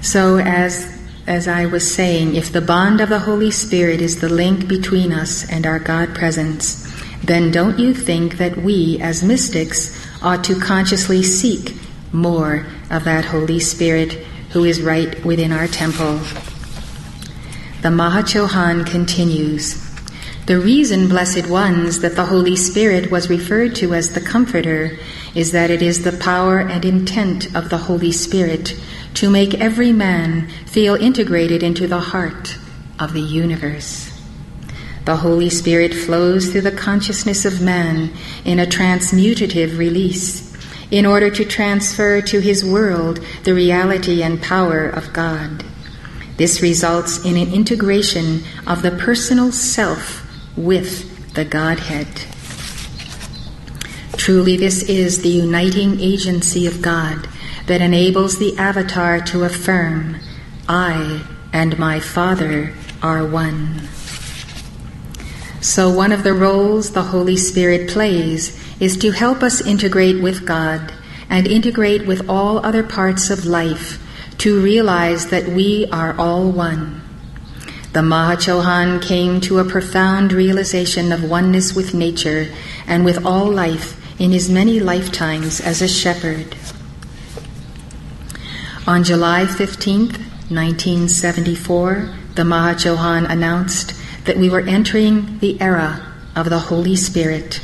So, 0.00 0.38
as 0.38 0.98
as 1.26 1.46
I 1.46 1.66
was 1.66 1.94
saying, 1.94 2.34
if 2.34 2.50
the 2.50 2.62
bond 2.62 3.02
of 3.02 3.10
the 3.10 3.18
Holy 3.18 3.50
Spirit 3.50 4.00
is 4.00 4.20
the 4.22 4.30
link 4.30 4.66
between 4.66 5.12
us 5.12 5.46
and 5.50 5.66
our 5.66 5.78
God 5.78 6.14
presence, 6.14 6.87
then 7.28 7.50
don't 7.50 7.78
you 7.78 7.92
think 7.92 8.38
that 8.38 8.56
we, 8.56 8.98
as 9.00 9.22
mystics, 9.22 9.94
ought 10.22 10.42
to 10.44 10.58
consciously 10.58 11.22
seek 11.22 11.76
more 12.10 12.66
of 12.90 13.04
that 13.04 13.26
Holy 13.26 13.60
Spirit 13.60 14.14
who 14.52 14.64
is 14.64 14.80
right 14.80 15.22
within 15.24 15.52
our 15.52 15.68
temple? 15.68 16.20
The 17.82 17.90
Maha 17.90 18.22
Chohan 18.22 18.86
continues. 18.86 19.84
The 20.46 20.58
reason, 20.58 21.08
blessed 21.08 21.50
ones, 21.50 22.00
that 22.00 22.16
the 22.16 22.24
Holy 22.24 22.56
Spirit 22.56 23.10
was 23.10 23.28
referred 23.28 23.74
to 23.76 23.92
as 23.92 24.14
the 24.14 24.22
Comforter 24.22 24.98
is 25.34 25.52
that 25.52 25.70
it 25.70 25.82
is 25.82 26.04
the 26.04 26.16
power 26.16 26.58
and 26.58 26.82
intent 26.82 27.54
of 27.54 27.68
the 27.68 27.76
Holy 27.76 28.10
Spirit 28.10 28.74
to 29.14 29.28
make 29.28 29.52
every 29.60 29.92
man 29.92 30.48
feel 30.64 30.94
integrated 30.94 31.62
into 31.62 31.86
the 31.86 32.00
heart 32.00 32.56
of 32.98 33.12
the 33.12 33.20
universe. 33.20 34.07
The 35.04 35.16
Holy 35.16 35.50
Spirit 35.50 35.94
flows 35.94 36.50
through 36.50 36.62
the 36.62 36.72
consciousness 36.72 37.44
of 37.44 37.60
man 37.60 38.12
in 38.44 38.58
a 38.58 38.66
transmutative 38.66 39.78
release 39.78 40.48
in 40.90 41.04
order 41.06 41.30
to 41.30 41.44
transfer 41.44 42.20
to 42.22 42.40
his 42.40 42.64
world 42.64 43.20
the 43.44 43.54
reality 43.54 44.22
and 44.22 44.42
power 44.42 44.88
of 44.88 45.12
God. 45.12 45.64
This 46.36 46.62
results 46.62 47.24
in 47.24 47.36
an 47.36 47.52
integration 47.52 48.42
of 48.66 48.82
the 48.82 48.92
personal 48.92 49.50
self 49.52 50.24
with 50.56 51.34
the 51.34 51.44
Godhead. 51.44 52.08
Truly, 54.16 54.56
this 54.56 54.82
is 54.82 55.22
the 55.22 55.28
uniting 55.28 56.00
agency 56.00 56.66
of 56.66 56.82
God 56.82 57.28
that 57.66 57.80
enables 57.80 58.38
the 58.38 58.56
avatar 58.56 59.20
to 59.20 59.44
affirm, 59.44 60.16
I 60.68 61.22
and 61.52 61.78
my 61.78 62.00
Father 62.00 62.74
are 63.02 63.26
one. 63.26 63.88
So, 65.60 65.90
one 65.90 66.12
of 66.12 66.22
the 66.22 66.34
roles 66.34 66.92
the 66.92 67.02
Holy 67.02 67.36
Spirit 67.36 67.90
plays 67.90 68.56
is 68.78 68.96
to 68.98 69.10
help 69.10 69.42
us 69.42 69.60
integrate 69.60 70.22
with 70.22 70.46
God 70.46 70.92
and 71.28 71.48
integrate 71.48 72.06
with 72.06 72.28
all 72.28 72.64
other 72.64 72.84
parts 72.84 73.28
of 73.28 73.44
life 73.44 74.00
to 74.38 74.62
realize 74.62 75.26
that 75.30 75.48
we 75.48 75.86
are 75.90 76.16
all 76.16 76.50
one. 76.50 77.02
The 77.92 78.02
Maha 78.02 78.36
Chohan 78.36 79.02
came 79.02 79.40
to 79.42 79.58
a 79.58 79.64
profound 79.64 80.32
realization 80.32 81.10
of 81.10 81.28
oneness 81.28 81.74
with 81.74 81.92
nature 81.92 82.48
and 82.86 83.04
with 83.04 83.26
all 83.26 83.50
life 83.50 83.96
in 84.20 84.30
his 84.30 84.48
many 84.48 84.78
lifetimes 84.78 85.60
as 85.60 85.82
a 85.82 85.88
shepherd. 85.88 86.54
On 88.86 89.02
July 89.02 89.46
15, 89.46 90.06
1974, 90.50 92.14
the 92.36 92.44
Maha 92.44 92.74
Chohan 92.74 93.28
announced 93.28 93.97
that 94.28 94.36
we 94.36 94.50
were 94.50 94.60
entering 94.60 95.38
the 95.38 95.58
era 95.58 96.06
of 96.36 96.50
the 96.50 96.58
Holy 96.58 96.94
Spirit. 96.94 97.62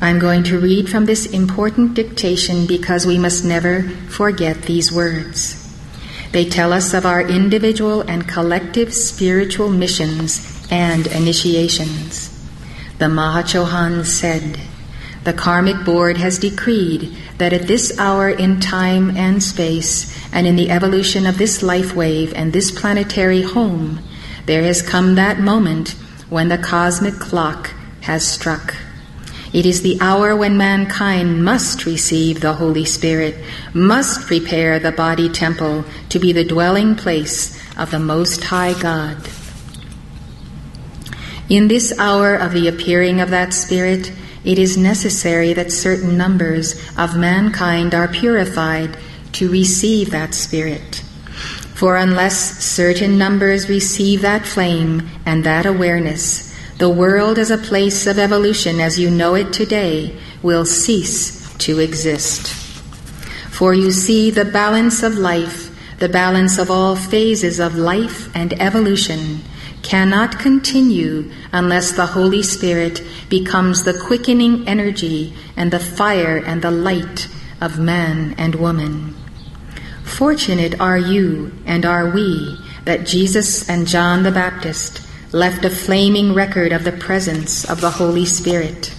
I'm 0.00 0.18
going 0.18 0.42
to 0.44 0.58
read 0.58 0.88
from 0.88 1.04
this 1.04 1.24
important 1.26 1.94
dictation 1.94 2.66
because 2.66 3.06
we 3.06 3.16
must 3.16 3.44
never 3.44 3.82
forget 4.10 4.62
these 4.62 4.90
words. 4.90 5.54
They 6.32 6.46
tell 6.46 6.72
us 6.72 6.92
of 6.94 7.06
our 7.06 7.22
individual 7.22 8.00
and 8.00 8.26
collective 8.26 8.92
spiritual 8.92 9.68
missions 9.68 10.66
and 10.68 11.06
initiations. 11.06 12.28
The 12.98 13.08
Maha 13.08 13.44
Chohan 13.44 14.04
said, 14.04 14.58
The 15.22 15.32
karmic 15.32 15.84
board 15.84 16.16
has 16.16 16.40
decreed 16.40 17.16
that 17.38 17.52
at 17.52 17.68
this 17.68 17.96
hour 18.00 18.28
in 18.28 18.58
time 18.58 19.16
and 19.16 19.40
space, 19.40 20.12
and 20.32 20.44
in 20.44 20.56
the 20.56 20.70
evolution 20.70 21.24
of 21.24 21.38
this 21.38 21.62
life 21.62 21.94
wave 21.94 22.32
and 22.34 22.52
this 22.52 22.72
planetary 22.72 23.42
home, 23.42 24.00
there 24.46 24.62
has 24.62 24.82
come 24.82 25.14
that 25.14 25.38
moment 25.38 25.90
when 26.28 26.48
the 26.48 26.58
cosmic 26.58 27.14
clock 27.14 27.70
has 28.02 28.26
struck. 28.26 28.74
It 29.52 29.66
is 29.66 29.82
the 29.82 29.98
hour 30.00 30.34
when 30.34 30.56
mankind 30.56 31.44
must 31.44 31.84
receive 31.84 32.40
the 32.40 32.54
Holy 32.54 32.86
Spirit, 32.86 33.36
must 33.74 34.26
prepare 34.26 34.78
the 34.78 34.92
body 34.92 35.28
temple 35.28 35.84
to 36.08 36.18
be 36.18 36.32
the 36.32 36.44
dwelling 36.44 36.96
place 36.96 37.60
of 37.76 37.90
the 37.90 37.98
Most 37.98 38.44
High 38.44 38.72
God. 38.80 39.18
In 41.50 41.68
this 41.68 41.92
hour 41.98 42.34
of 42.34 42.52
the 42.52 42.66
appearing 42.66 43.20
of 43.20 43.28
that 43.28 43.52
Spirit, 43.52 44.10
it 44.42 44.58
is 44.58 44.78
necessary 44.78 45.52
that 45.52 45.70
certain 45.70 46.16
numbers 46.16 46.74
of 46.96 47.16
mankind 47.16 47.94
are 47.94 48.08
purified 48.08 48.96
to 49.32 49.50
receive 49.50 50.10
that 50.10 50.32
Spirit. 50.32 51.02
For 51.82 51.96
unless 51.96 52.62
certain 52.62 53.18
numbers 53.18 53.68
receive 53.68 54.22
that 54.22 54.46
flame 54.46 55.10
and 55.26 55.42
that 55.42 55.66
awareness, 55.66 56.54
the 56.78 56.88
world 56.88 57.40
as 57.40 57.50
a 57.50 57.58
place 57.58 58.06
of 58.06 58.20
evolution 58.20 58.78
as 58.78 59.00
you 59.00 59.10
know 59.10 59.34
it 59.34 59.52
today 59.52 60.16
will 60.44 60.64
cease 60.64 61.52
to 61.56 61.80
exist. 61.80 62.46
For 63.50 63.74
you 63.74 63.90
see, 63.90 64.30
the 64.30 64.44
balance 64.44 65.02
of 65.02 65.18
life, 65.18 65.74
the 65.98 66.08
balance 66.08 66.56
of 66.56 66.70
all 66.70 66.94
phases 66.94 67.58
of 67.58 67.74
life 67.74 68.30
and 68.32 68.52
evolution, 68.62 69.40
cannot 69.82 70.38
continue 70.38 71.32
unless 71.50 71.90
the 71.90 72.06
Holy 72.06 72.44
Spirit 72.44 73.02
becomes 73.28 73.82
the 73.82 73.98
quickening 74.06 74.68
energy 74.68 75.34
and 75.56 75.72
the 75.72 75.80
fire 75.80 76.36
and 76.36 76.62
the 76.62 76.70
light 76.70 77.26
of 77.60 77.80
man 77.80 78.36
and 78.38 78.54
woman. 78.54 79.16
Fortunate 80.12 80.78
are 80.78 80.98
you 80.98 81.52
and 81.64 81.86
are 81.86 82.10
we 82.10 82.58
that 82.84 83.06
Jesus 83.06 83.68
and 83.68 83.86
John 83.86 84.22
the 84.22 84.30
Baptist 84.30 85.00
left 85.32 85.64
a 85.64 85.70
flaming 85.70 86.34
record 86.34 86.70
of 86.70 86.84
the 86.84 86.92
presence 86.92 87.68
of 87.68 87.80
the 87.80 87.90
Holy 87.90 88.26
Spirit. 88.26 88.94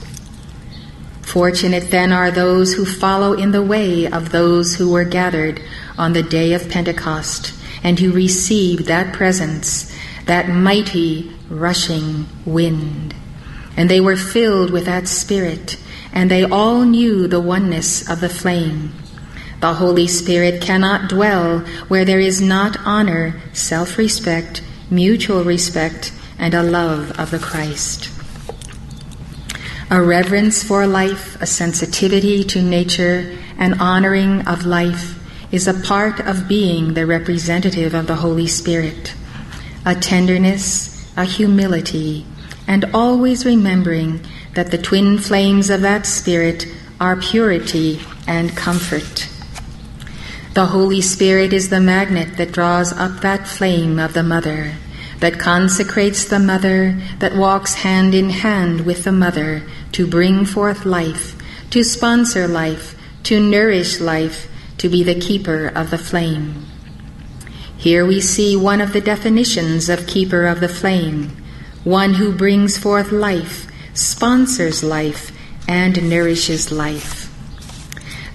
Fortunate 1.22 1.92
then 1.92 2.12
are 2.12 2.32
those 2.32 2.74
who 2.74 2.84
follow 2.84 3.34
in 3.34 3.52
the 3.52 3.62
way 3.62 4.08
of 4.08 4.32
those 4.32 4.76
who 4.76 4.92
were 4.92 5.04
gathered 5.04 5.62
on 6.00 6.14
the 6.14 6.24
day 6.24 6.54
of 6.54 6.68
Pentecost 6.68 7.54
and 7.84 8.00
who 8.00 8.12
received 8.12 8.86
that 8.88 9.14
presence, 9.14 9.96
that 10.26 10.50
mighty 10.50 11.32
rushing 11.48 12.26
wind. 12.44 13.14
And 13.78 13.88
they 13.88 14.02
were 14.02 14.18
filled 14.18 14.72
with 14.72 14.86
that 14.86 15.08
Spirit, 15.08 15.78
and 16.12 16.32
they 16.32 16.44
all 16.44 16.82
knew 16.82 17.28
the 17.28 17.40
oneness 17.40 18.10
of 18.10 18.20
the 18.20 18.30
flame. 18.30 18.94
The 19.64 19.76
Holy 19.76 20.08
Spirit 20.08 20.62
cannot 20.62 21.08
dwell 21.08 21.60
where 21.88 22.04
there 22.04 22.20
is 22.20 22.42
not 22.42 22.76
honor, 22.84 23.40
self 23.54 23.98
respect, 23.98 24.62
mutual 24.92 25.46
respect, 25.46 26.12
and 26.38 26.54
a 26.54 26.62
love 26.62 27.18
of 27.18 27.32
the 27.32 27.40
Christ. 27.40 28.12
A 29.90 30.02
reverence 30.02 30.62
for 30.64 30.86
life, 30.86 31.42
a 31.42 31.46
sensitivity 31.46 32.44
to 32.44 32.62
nature, 32.62 33.38
an 33.58 33.80
honoring 33.80 34.46
of 34.46 34.66
life 34.66 35.18
is 35.50 35.66
a 35.66 35.82
part 35.82 36.20
of 36.20 36.50
being 36.50 36.94
the 36.94 37.06
representative 37.06 37.94
of 37.94 38.08
the 38.08 38.16
Holy 38.16 38.48
Spirit. 38.48 39.16
A 39.86 39.96
tenderness, 39.96 41.10
a 41.16 41.24
humility, 41.24 42.26
and 42.68 42.84
always 42.94 43.46
remembering 43.46 44.20
that 44.56 44.72
the 44.72 44.78
twin 44.78 45.18
flames 45.18 45.70
of 45.70 45.80
that 45.80 46.06
Spirit 46.06 46.68
are 47.00 47.16
purity 47.16 48.02
and 48.28 48.58
comfort. 48.58 49.30
The 50.54 50.68
Holy 50.68 51.02
Spirit 51.02 51.52
is 51.52 51.70
the 51.70 51.80
magnet 51.80 52.38
that 52.38 52.52
draws 52.52 52.94
up 52.94 53.22
that 53.22 53.48
flame 53.48 54.00
of 54.00 54.14
the 54.14 54.24
Mother 54.24 54.74
that 55.24 55.40
consecrates 55.40 56.26
the 56.26 56.38
mother, 56.38 57.00
that 57.20 57.34
walks 57.34 57.76
hand 57.76 58.14
in 58.14 58.30
hand 58.30 58.82
with 58.82 59.06
the 59.06 59.12
mother 59.14 59.64
to 59.94 60.06
bring 60.06 60.44
forth 60.44 60.86
life, 60.86 61.34
to 61.70 61.82
sponsor 61.82 62.46
life, 62.46 62.94
to 63.24 63.40
nourish 63.40 64.02
life, 64.02 64.50
to 64.78 64.90
be 64.90 65.02
the 65.02 65.18
keeper 65.18 65.68
of 65.68 65.92
the 65.92 65.98
flame. 65.98 66.66
Here 67.78 68.06
we 68.06 68.20
see 68.20 68.58
one 68.58 68.82
of 68.82 68.92
the 68.92 69.00
definitions 69.00 69.88
of 69.88 70.08
keeper 70.08 70.46
of 70.46 70.60
the 70.60 70.68
flame 70.68 71.30
one 71.86 72.16
who 72.16 72.34
brings 72.34 72.78
forth 72.78 73.14
life, 73.14 73.66
sponsors 73.94 74.84
life, 74.84 75.32
and 75.70 76.10
nourishes 76.10 76.70
life. 76.70 77.30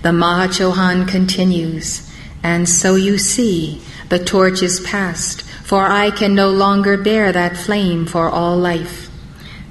The 0.01 0.15
Maha 0.15 0.49
Chohan 0.49 1.07
continues, 1.07 2.08
and 2.43 2.69
so 2.69 2.95
you 2.95 3.19
see, 3.19 3.81
the 4.09 4.19
torch 4.19 4.63
is 4.63 4.81
passed, 4.81 5.43
for 5.43 5.87
I 5.87 6.11
can 6.11 6.35
no 6.35 6.51
longer 6.51 6.97
bear 6.97 7.33
that 7.33 7.57
flame 7.57 8.07
for 8.07 8.29
all 8.29 8.57
life. 8.57 9.11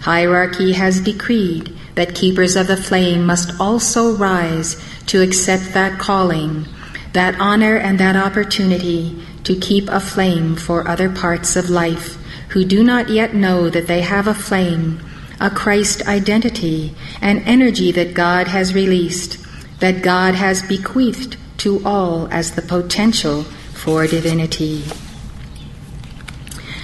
Hierarchy 0.02 0.74
has 0.74 1.02
decreed 1.02 1.76
that 1.96 2.14
keepers 2.14 2.56
of 2.56 2.68
the 2.68 2.78
flame 2.78 3.26
must 3.26 3.60
also 3.60 4.16
rise 4.16 4.82
to 5.08 5.22
accept 5.22 5.74
that 5.74 5.98
calling, 6.00 6.68
that 7.14 7.36
honor, 7.40 7.78
and 7.78 8.00
that 8.00 8.16
opportunity 8.16 9.20
to 9.44 9.56
keep 9.56 9.90
a 9.90 10.00
flame 10.00 10.56
for 10.56 10.88
other 10.88 11.10
parts 11.10 11.56
of 11.56 11.70
life 11.70 12.18
who 12.50 12.64
do 12.64 12.84
not 12.84 13.10
yet 13.10 13.34
know 13.34 13.70
that 13.70 13.88
they 13.88 14.02
have 14.02 14.28
a 14.28 14.34
flame, 14.34 15.00
a 15.40 15.50
Christ 15.50 16.08
identity, 16.08 16.94
an 17.22 17.40
energy 17.40 17.92
that 17.92 18.14
God 18.14 18.48
has 18.48 18.74
released, 18.74 19.38
that 19.80 20.04
God 20.04 20.36
has 20.36 20.62
bequeathed 20.62 21.38
to 21.68 21.82
all 21.84 22.30
as 22.32 22.52
the 22.52 22.62
potential 22.62 23.44
for 23.44 24.08
divinity. 24.08 24.86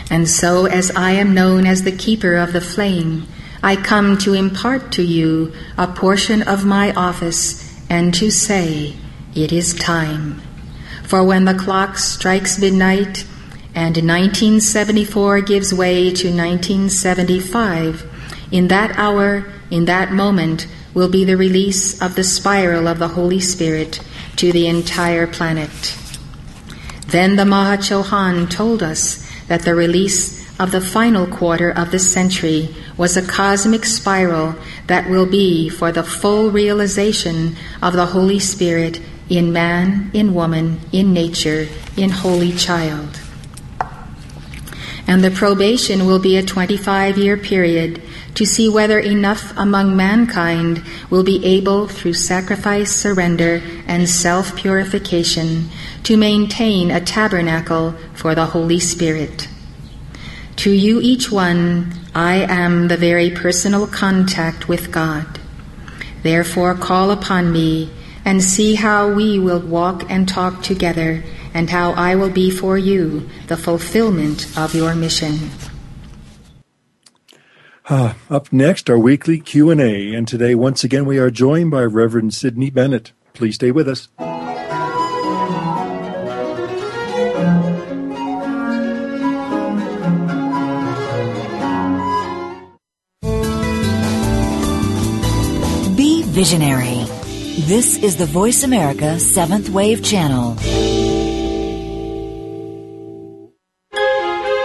And 0.10 0.28
so, 0.28 0.66
as 0.66 0.92
I 0.92 1.12
am 1.12 1.34
known 1.34 1.66
as 1.66 1.84
the 1.84 1.98
keeper 2.06 2.36
of 2.36 2.52
the 2.52 2.60
flame, 2.60 3.26
I 3.64 3.78
come 3.78 4.18
to 4.18 4.34
impart 4.34 4.92
to 4.94 5.02
you 5.02 5.54
a 5.78 5.88
portion 5.88 6.42
of 6.42 6.66
my 6.66 6.92
office 6.96 7.64
and 7.90 8.14
to 8.16 8.30
say, 8.30 8.98
It 9.34 9.54
is 9.54 9.74
time. 9.74 10.42
For 11.04 11.24
when 11.24 11.46
the 11.46 11.54
clock 11.54 11.98
strikes 11.98 12.60
midnight 12.60 13.26
and 13.74 13.96
1974 13.96 15.40
gives 15.42 15.74
way 15.74 16.12
to 16.12 16.28
1975, 16.28 18.04
in 18.52 18.68
that 18.68 18.98
hour, 18.98 19.46
in 19.72 19.86
that 19.86 20.12
moment, 20.12 20.68
will 20.94 21.10
be 21.10 21.24
the 21.24 21.38
release 21.38 22.02
of 22.02 22.16
the 22.16 22.24
spiral 22.26 22.90
of 22.90 23.00
the 23.00 23.16
Holy 23.20 23.40
Spirit 23.40 24.02
to 24.38 24.52
the 24.52 24.68
entire 24.68 25.28
planet. 25.28 25.98
Then 27.08 27.36
the 27.36 27.46
Maha 27.46 27.78
Chohan 27.78 28.50
told 28.50 28.82
us 28.82 29.30
that 29.48 29.64
the 29.64 29.76
release 29.76 30.44
of 30.60 30.72
the 30.72 30.82
final 30.82 31.28
quarter 31.28 31.70
of 31.70 31.92
the 31.92 32.00
century 32.00 32.74
was 32.98 33.18
a 33.18 33.28
cosmic 33.28 33.86
spiral 33.86 34.56
that 34.88 35.10
will 35.10 35.26
be 35.26 35.70
for 35.70 35.92
the 35.92 36.04
full 36.04 36.52
realization 36.52 37.56
of 37.82 37.94
the 37.94 38.08
Holy 38.08 38.40
Spirit 38.40 39.02
in 39.30 39.52
man, 39.52 40.12
in 40.14 40.34
woman, 40.34 40.80
in 40.92 41.14
nature, 41.14 41.68
in 41.98 42.10
holy 42.10 42.52
child. 42.52 43.20
And 45.08 45.24
the 45.24 45.32
probation 45.32 46.06
will 46.06 46.20
be 46.20 46.38
a 46.38 46.44
25 46.44 47.18
year 47.18 47.38
period 47.38 48.02
to 48.36 48.46
see 48.46 48.68
whether 48.68 49.00
enough 49.00 49.54
among 49.58 49.96
mankind 49.96 50.84
will 51.10 51.24
be 51.24 51.44
able, 51.46 51.88
through 51.88 52.14
sacrifice, 52.14 52.92
surrender, 52.92 53.62
and 53.88 54.10
self 54.10 54.56
purification, 54.56 55.70
to 56.04 56.18
maintain 56.18 56.92
a 56.92 57.02
tabernacle 57.02 57.96
for 58.14 58.34
the 58.36 58.48
Holy 58.48 58.80
Spirit. 58.80 59.48
To 60.58 60.72
you, 60.72 61.00
each 61.02 61.32
one, 61.32 61.94
I 62.16 62.36
am 62.36 62.88
the 62.88 62.98
very 62.98 63.30
personal 63.32 63.88
contact 63.88 64.68
with 64.68 64.92
God. 64.92 65.40
Therefore, 66.22 66.76
call 66.76 67.12
upon 67.12 67.52
me 67.52 67.90
and 68.26 68.42
see 68.42 68.76
how 68.76 69.12
we 69.12 69.40
will 69.40 69.60
walk 69.60 70.10
and 70.10 70.28
talk 70.28 70.64
together 70.64 71.24
and 71.54 71.70
how 71.70 71.92
I 71.92 72.16
will 72.16 72.30
be 72.30 72.50
for 72.50 72.78
you 72.78 73.30
the 73.48 73.58
fulfillment 73.58 74.48
of 74.58 74.74
your 74.74 74.96
mission. 74.96 75.50
Uh, 77.90 78.14
up 78.30 78.54
next, 78.54 78.90
our 78.90 78.98
weekly 78.98 79.40
Q&A, 79.40 80.14
and 80.14 80.26
today, 80.26 80.56
once 80.56 80.86
again, 80.86 81.06
we 81.06 81.18
are 81.18 81.30
joined 81.30 81.72
by 81.72 81.84
Reverend 81.84 82.34
Sidney 82.34 82.70
Bennett. 82.70 83.12
Please 83.34 83.56
stay 83.56 83.72
with 83.72 83.90
us. 83.90 84.08
Be 95.98 96.24
visionary. 96.24 97.06
This 97.68 97.98
is 97.98 98.16
the 98.16 98.26
Voice 98.26 98.64
America 98.64 99.20
Seventh 99.20 99.70
Wave 99.70 100.04
Channel. 100.04 100.56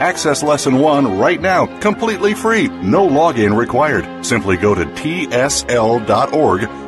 Access 0.00 0.42
Lesson 0.42 0.78
1 0.78 1.18
right 1.18 1.38
now, 1.38 1.66
completely 1.80 2.32
free, 2.32 2.68
no 2.68 3.06
login 3.06 3.54
required. 3.54 4.24
Simply 4.24 4.56
go 4.56 4.74
to 4.74 4.86
tsl.org 4.86 6.62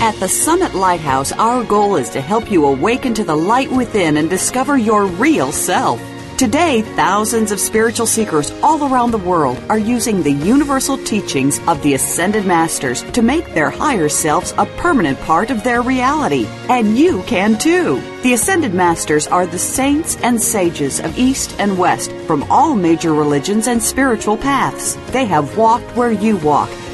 At 0.00 0.14
the 0.20 0.28
Summit 0.28 0.76
Lighthouse, 0.76 1.32
our 1.32 1.64
goal 1.64 1.96
is 1.96 2.08
to 2.10 2.20
help 2.20 2.52
you 2.52 2.64
awaken 2.66 3.14
to 3.14 3.24
the 3.24 3.34
light 3.34 3.68
within 3.68 4.16
and 4.16 4.30
discover 4.30 4.78
your 4.78 5.06
real 5.06 5.50
self. 5.50 6.00
Today, 6.38 6.82
thousands 6.82 7.50
of 7.50 7.58
spiritual 7.58 8.06
seekers 8.06 8.52
all 8.62 8.84
around 8.84 9.10
the 9.10 9.18
world 9.18 9.60
are 9.68 9.76
using 9.76 10.22
the 10.22 10.30
universal 10.30 10.98
teachings 10.98 11.58
of 11.66 11.82
the 11.82 11.94
Ascended 11.94 12.46
Masters 12.46 13.02
to 13.10 13.22
make 13.22 13.54
their 13.54 13.70
higher 13.70 14.08
selves 14.08 14.54
a 14.56 14.66
permanent 14.66 15.18
part 15.22 15.50
of 15.50 15.64
their 15.64 15.82
reality. 15.82 16.46
And 16.68 16.96
you 16.96 17.24
can 17.24 17.58
too. 17.58 18.00
The 18.22 18.34
Ascended 18.34 18.74
Masters 18.74 19.26
are 19.26 19.46
the 19.46 19.58
saints 19.58 20.16
and 20.22 20.40
sages 20.40 21.00
of 21.00 21.18
East 21.18 21.56
and 21.58 21.76
West 21.76 22.12
from 22.28 22.44
all 22.44 22.76
major 22.76 23.14
religions 23.14 23.66
and 23.66 23.82
spiritual 23.82 24.36
paths. 24.36 24.94
They 25.10 25.24
have 25.24 25.58
walked 25.58 25.96
where 25.96 26.12
you 26.12 26.36
walk 26.36 26.70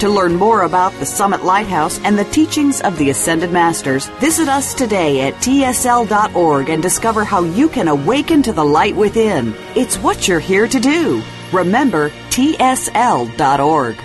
To 0.00 0.10
learn 0.10 0.36
more 0.36 0.62
about 0.62 0.92
the 0.98 1.06
Summit 1.06 1.42
Lighthouse 1.42 1.98
and 2.00 2.18
the 2.18 2.24
teachings 2.24 2.82
of 2.82 2.98
the 2.98 3.08
Ascended 3.08 3.50
Masters, 3.50 4.08
visit 4.20 4.46
us 4.46 4.74
today 4.74 5.22
at 5.22 5.32
tsl.org 5.36 6.68
and 6.68 6.82
discover 6.82 7.24
how 7.24 7.44
you 7.44 7.70
can 7.70 7.88
awaken 7.88 8.42
to 8.42 8.52
the 8.52 8.64
light 8.64 8.94
within. 8.94 9.54
It's 9.74 9.96
what 9.96 10.28
you're 10.28 10.38
here 10.38 10.68
to 10.68 10.78
do. 10.78 11.22
Remember, 11.50 12.10
tsl.org. 12.28 13.96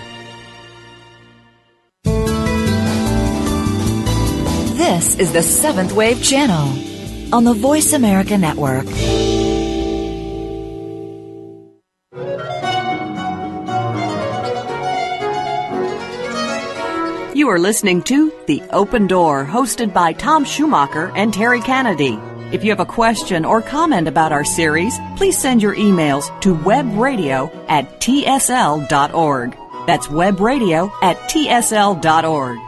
This 4.78 5.18
is 5.18 5.30
the 5.30 5.42
Seventh 5.42 5.92
Wave 5.92 6.22
Channel 6.22 7.34
on 7.34 7.44
the 7.44 7.54
Voice 7.54 7.92
America 7.92 8.38
Network. 8.38 8.86
You 17.42 17.48
are 17.48 17.58
listening 17.58 18.02
to 18.02 18.32
The 18.46 18.62
Open 18.70 19.08
Door, 19.08 19.46
hosted 19.46 19.92
by 19.92 20.12
Tom 20.12 20.44
Schumacher 20.44 21.10
and 21.16 21.34
Terry 21.34 21.60
Kennedy. 21.60 22.16
If 22.52 22.62
you 22.62 22.70
have 22.70 22.78
a 22.78 22.86
question 22.86 23.44
or 23.44 23.60
comment 23.60 24.06
about 24.06 24.30
our 24.30 24.44
series, 24.44 24.96
please 25.16 25.36
send 25.36 25.60
your 25.60 25.74
emails 25.74 26.40
to 26.42 26.54
webradio 26.54 27.50
at 27.68 27.98
tsl.org. 28.00 29.56
That's 29.88 30.06
webradio 30.06 30.92
at 31.02 31.16
tsl.org. 31.28 32.58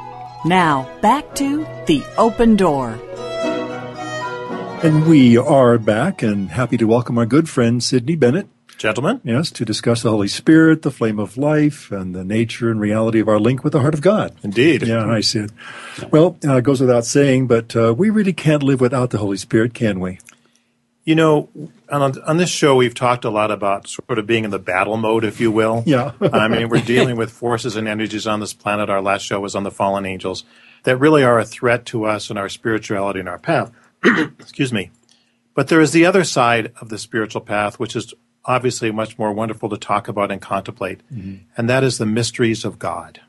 Now, 0.45 0.99
back 1.01 1.37
to 1.37 1.65
The 1.87 2.03
Open 2.19 2.57
Door. 2.57 2.99
And 4.83 5.07
we 5.07 5.37
are 5.39 5.79
back 5.79 6.21
and 6.21 6.51
happy 6.51 6.79
to 6.79 6.89
welcome 6.89 7.17
our 7.17 7.27
good 7.27 7.49
friend 7.49 7.81
Sidney 7.81 8.17
Bennett. 8.17 8.49
Gentlemen? 8.79 9.21
Yes, 9.25 9.51
to 9.53 9.65
discuss 9.65 10.03
the 10.03 10.11
Holy 10.11 10.29
Spirit, 10.29 10.83
the 10.83 10.91
flame 10.91 11.19
of 11.19 11.37
life, 11.37 11.91
and 11.91 12.15
the 12.15 12.25
nature 12.25 12.71
and 12.71 12.81
reality 12.81 13.21
of 13.21 13.29
our 13.29 13.39
link 13.39 13.65
with 13.65 13.73
the 13.73 13.81
heart 13.81 13.95
of 13.95 14.01
God. 14.01 14.35
Indeed. 14.43 14.83
Yeah, 14.83 15.05
hi, 15.05 15.21
Sid. 15.21 15.53
Well, 16.11 16.37
uh, 16.47 16.57
it 16.57 16.65
goes 16.65 16.81
without 16.81 17.05
saying, 17.05 17.47
but 17.47 17.75
uh, 17.75 17.95
we 17.97 18.11
really 18.11 18.33
can't 18.33 18.63
live 18.63 18.81
without 18.81 19.11
the 19.11 19.19
Holy 19.19 19.37
Spirit, 19.37 19.75
can 19.75 20.01
we? 20.01 20.19
You 21.05 21.15
know, 21.15 21.51
on, 21.91 22.21
on 22.23 22.37
this 22.39 22.49
show, 22.49 22.77
we've 22.77 22.95
talked 22.95 23.25
a 23.25 23.31
lot 23.31 23.51
about 23.51 23.87
sort 23.89 24.19
of 24.19 24.27
being 24.27 24.45
in 24.45 24.51
the 24.51 24.59
battle 24.59 24.97
mode, 24.97 25.25
if 25.25 25.39
you 25.41 25.51
will. 25.51 25.83
Yeah. 25.87 26.13
I 26.21 26.49
mean, 26.49 26.69
we're 26.69 26.81
dealing 26.81 27.17
with 27.17 27.31
forces 27.31 27.77
and 27.77 27.87
energies 27.87 28.27
on 28.27 28.41
this 28.41 28.55
planet. 28.55 28.89
Our 28.89 29.03
last 29.03 29.23
show 29.23 29.41
was 29.41 29.55
on 29.55 29.65
the 29.65 29.71
fallen 29.71 30.07
angels 30.07 30.45
that 30.85 30.97
really 30.97 31.23
are 31.23 31.39
a 31.39 31.45
threat 31.45 31.85
to 31.87 32.05
us 32.05 32.31
and 32.31 32.39
our 32.39 32.49
spirituality 32.49 33.21
and 33.21 33.29
our 33.29 33.39
path. 33.39 33.71
Excuse 34.05 34.73
me. 34.73 34.91
But 35.55 35.69
there 35.69 35.81
is 35.81 35.93
the 35.93 36.07
other 36.07 36.25
side 36.25 36.73
of 36.81 36.89
the 36.89 36.99
spiritual 36.99 37.41
path, 37.41 37.79
which 37.79 37.95
is 37.95 38.13
obviously 38.45 38.91
much 38.91 39.19
more 39.19 39.33
wonderful 39.33 39.69
to 39.71 39.77
talk 39.77 40.09
about 40.09 40.31
and 40.31 40.41
contemplate, 40.41 41.01
mm-hmm. 41.13 41.37
and 41.57 41.69
that 41.69 41.85
is 41.85 41.99
the 41.99 42.07
mysteries 42.07 42.65
of 42.65 42.79
God. 42.79 43.21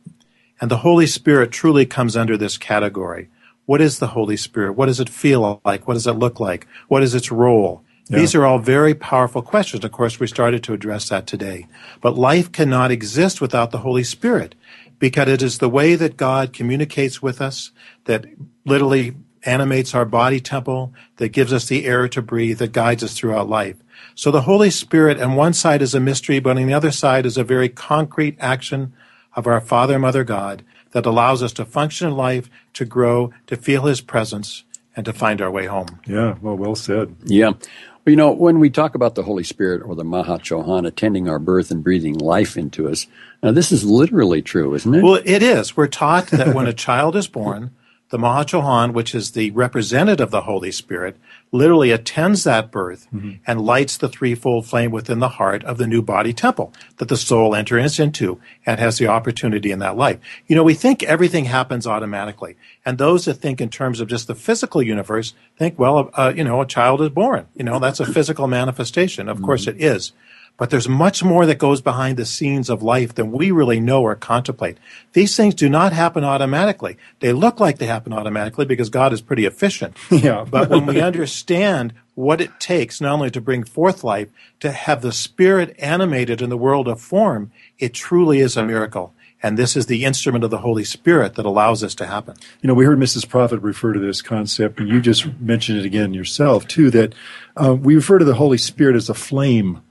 And 0.61 0.71
the 0.71 0.77
Holy 0.77 1.07
Spirit 1.07 1.51
truly 1.51 1.85
comes 1.85 2.15
under 2.15 2.37
this 2.37 2.57
category. 2.57 3.29
What 3.65 3.81
is 3.81 3.99
the 3.99 4.07
Holy 4.07 4.37
Spirit? 4.37 4.73
What 4.73 4.85
does 4.85 4.99
it 4.99 5.09
feel 5.09 5.61
like? 5.65 5.87
What 5.87 5.95
does 5.95 6.07
it 6.07 6.13
look 6.13 6.39
like? 6.39 6.67
What 6.87 7.03
is 7.03 7.15
its 7.15 7.31
role? 7.31 7.83
Yeah. 8.07 8.19
These 8.19 8.35
are 8.35 8.45
all 8.45 8.59
very 8.59 8.93
powerful 8.93 9.41
questions. 9.41 9.83
Of 9.83 9.91
course, 9.91 10.19
we 10.19 10.27
started 10.27 10.63
to 10.63 10.73
address 10.73 11.09
that 11.09 11.25
today. 11.25 11.67
But 12.01 12.17
life 12.17 12.51
cannot 12.51 12.91
exist 12.91 13.41
without 13.41 13.71
the 13.71 13.79
Holy 13.79 14.03
Spirit 14.03 14.53
because 14.99 15.27
it 15.27 15.41
is 15.41 15.57
the 15.57 15.69
way 15.69 15.95
that 15.95 16.15
God 16.15 16.53
communicates 16.53 17.21
with 17.21 17.41
us 17.41 17.71
that 18.05 18.25
literally 18.63 19.15
animates 19.43 19.93
our 19.95 20.05
body 20.05 20.39
temple, 20.39 20.93
that 21.17 21.29
gives 21.29 21.51
us 21.51 21.67
the 21.67 21.85
air 21.85 22.07
to 22.07 22.21
breathe, 22.21 22.59
that 22.59 22.71
guides 22.71 23.03
us 23.03 23.17
throughout 23.17 23.49
life. 23.49 23.75
So 24.13 24.31
the 24.31 24.41
Holy 24.41 24.69
Spirit 24.69 25.21
on 25.21 25.35
one 25.35 25.53
side 25.53 25.81
is 25.81 25.93
a 25.93 25.99
mystery, 25.99 26.39
but 26.39 26.57
on 26.57 26.65
the 26.65 26.73
other 26.73 26.91
side 26.91 27.25
is 27.25 27.37
a 27.37 27.43
very 27.43 27.69
concrete 27.69 28.37
action 28.39 28.93
of 29.35 29.47
our 29.47 29.59
Father 29.61 29.99
Mother 29.99 30.23
God 30.23 30.63
that 30.91 31.05
allows 31.05 31.43
us 31.43 31.51
to 31.53 31.65
function 31.65 32.07
in 32.07 32.15
life, 32.15 32.49
to 32.73 32.85
grow, 32.85 33.33
to 33.47 33.57
feel 33.57 33.83
His 33.83 34.01
presence, 34.01 34.63
and 34.95 35.05
to 35.05 35.13
find 35.13 35.41
our 35.41 35.51
way 35.51 35.65
home. 35.65 35.99
Yeah, 36.07 36.35
well, 36.41 36.55
well 36.55 36.75
said. 36.75 37.15
Yeah. 37.25 37.49
Well, 37.49 38.11
you 38.11 38.15
know, 38.15 38.31
when 38.31 38.59
we 38.59 38.69
talk 38.69 38.95
about 38.95 39.15
the 39.15 39.23
Holy 39.23 39.43
Spirit 39.43 39.81
or 39.83 39.95
the 39.95 40.03
Maha 40.03 40.37
Chohan 40.37 40.87
attending 40.87 41.27
our 41.27 41.39
birth 41.39 41.71
and 41.71 41.83
breathing 41.83 42.17
life 42.17 42.55
into 42.55 42.87
us, 42.87 43.07
now 43.43 43.51
this 43.51 43.71
is 43.71 43.83
literally 43.83 44.41
true, 44.41 44.73
isn't 44.73 44.93
it? 44.93 45.03
Well, 45.03 45.21
it 45.25 45.43
is. 45.43 45.75
We're 45.75 45.87
taught 45.87 46.27
that 46.27 46.53
when 46.53 46.67
a 46.67 46.73
child 46.73 47.15
is 47.15 47.27
born, 47.27 47.71
the 48.09 48.19
Maha 48.19 48.45
Chohan, 48.45 48.93
which 48.93 49.15
is 49.15 49.31
the 49.31 49.51
representative 49.51 50.25
of 50.25 50.31
the 50.31 50.41
Holy 50.41 50.71
Spirit, 50.71 51.17
literally 51.51 51.91
attends 51.91 52.43
that 52.43 52.71
birth 52.71 53.07
mm-hmm. 53.13 53.33
and 53.47 53.61
lights 53.61 53.97
the 53.97 54.09
threefold 54.09 54.67
flame 54.67 54.91
within 54.91 55.19
the 55.19 55.29
heart 55.29 55.63
of 55.63 55.77
the 55.77 55.87
new 55.87 56.01
body 56.01 56.31
temple 56.31 56.71
that 56.97 57.07
the 57.07 57.17
soul 57.17 57.55
enters 57.55 57.99
into 57.99 58.39
and 58.65 58.79
has 58.79 58.97
the 58.97 59.07
opportunity 59.07 59.71
in 59.71 59.79
that 59.79 59.97
life. 59.97 60.19
You 60.47 60.55
know, 60.55 60.63
we 60.63 60.75
think 60.75 61.01
everything 61.03 61.45
happens 61.45 61.87
automatically. 61.87 62.57
And 62.85 62.97
those 62.97 63.25
that 63.25 63.35
think 63.35 63.59
in 63.59 63.69
terms 63.69 63.99
of 63.99 64.07
just 64.07 64.27
the 64.27 64.35
physical 64.35 64.83
universe 64.83 65.33
think, 65.57 65.79
well, 65.79 66.11
uh, 66.13 66.31
you 66.35 66.43
know, 66.43 66.61
a 66.61 66.67
child 66.67 67.01
is 67.01 67.09
born. 67.09 67.47
You 67.55 67.63
know, 67.63 67.79
that's 67.79 67.99
a 67.99 68.05
physical 68.05 68.47
manifestation. 68.47 69.27
Of 69.27 69.37
mm-hmm. 69.37 69.45
course 69.45 69.67
it 69.67 69.81
is. 69.81 70.11
But 70.57 70.69
there's 70.69 70.87
much 70.87 71.23
more 71.23 71.45
that 71.45 71.57
goes 71.57 71.81
behind 71.81 72.17
the 72.17 72.25
scenes 72.25 72.69
of 72.69 72.81
life 72.81 73.13
than 73.15 73.31
we 73.31 73.51
really 73.51 73.79
know 73.79 74.01
or 74.03 74.15
contemplate. 74.15 74.77
These 75.11 75.35
things 75.35 75.53
do 75.53 75.67
not 75.67 75.91
happen 75.91 76.23
automatically. 76.23 76.97
They 77.19 77.33
look 77.33 77.59
like 77.59 77.77
they 77.77 77.87
happen 77.87 78.13
automatically 78.13 78.65
because 78.65 78.89
God 78.89 79.11
is 79.11 79.21
pretty 79.21 79.45
efficient. 79.45 79.97
Yeah. 80.25 80.45
but 80.49 80.69
when 80.69 80.85
we 80.85 81.01
understand 81.01 81.93
what 82.15 82.39
it 82.39 82.59
takes 82.59 83.01
not 83.01 83.13
only 83.13 83.29
to 83.31 83.41
bring 83.41 83.65
forth 83.65 84.03
life, 84.03 84.29
to 84.61 84.71
have 84.71 85.01
the 85.01 85.11
spirit 85.11 85.75
animated 85.77 86.41
in 86.41 86.49
the 86.49 86.57
world 86.57 86.87
of 86.87 87.01
form, 87.01 87.51
it 87.77 87.93
truly 87.93 88.39
is 88.39 88.55
a 88.55 88.65
miracle. 88.65 89.13
And 89.43 89.59
this 89.59 89.75
is 89.75 89.85
the 89.85 90.05
instrument 90.05 90.43
of 90.43 90.49
the 90.49 90.59
Holy 90.59 90.85
Spirit 90.85 91.35
that 91.35 91.45
allows 91.45 91.81
this 91.81 91.93
to 91.95 92.07
happen. 92.07 92.35
You 92.61 92.67
know, 92.67 92.73
we 92.73 92.85
heard 92.85 92.97
Mrs. 92.97 93.27
Prophet 93.27 93.61
refer 93.61 93.93
to 93.93 93.99
this 93.99 94.21
concept, 94.21 94.79
and 94.79 94.89
you 94.89 95.01
just 95.01 95.27
mentioned 95.39 95.77
it 95.77 95.85
again 95.85 96.13
yourself, 96.13 96.67
too, 96.67 96.89
that 96.91 97.13
uh, 97.55 97.75
we 97.75 97.95
refer 97.95 98.17
to 98.17 98.25
the 98.25 98.35
Holy 98.35 98.57
Spirit 98.57 98.95
as 98.95 99.09
a 99.09 99.13
flame 99.13 99.81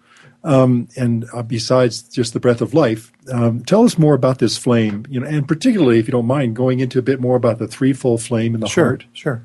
um, 0.45 0.89
and 0.97 1.27
uh, 1.33 1.43
besides 1.43 2.03
just 2.03 2.35
the 2.35 2.41
breath 2.41 2.61
of 2.61 2.75
life, 2.75 3.11
um, 3.33 3.65
tell 3.65 3.85
us 3.85 3.99
more 3.99 4.15
about 4.15 4.39
this 4.39 4.59
flame, 4.59 5.07
you 5.09 5.19
know, 5.19 5.27
and 5.27 5.49
particularly, 5.49 5.99
if 5.99 6.07
you 6.07 6.13
don't 6.13 6.27
mind, 6.27 6.55
going 6.55 6.81
into 6.81 6.99
a 6.99 7.03
bit 7.03 7.21
more 7.21 7.35
about 7.35 7.59
the 7.59 7.67
threefold 7.67 8.23
flame 8.23 8.55
in 8.55 8.61
the 8.61 8.69
sure, 8.69 8.85
heart. 8.85 9.05
Sure. 9.15 9.45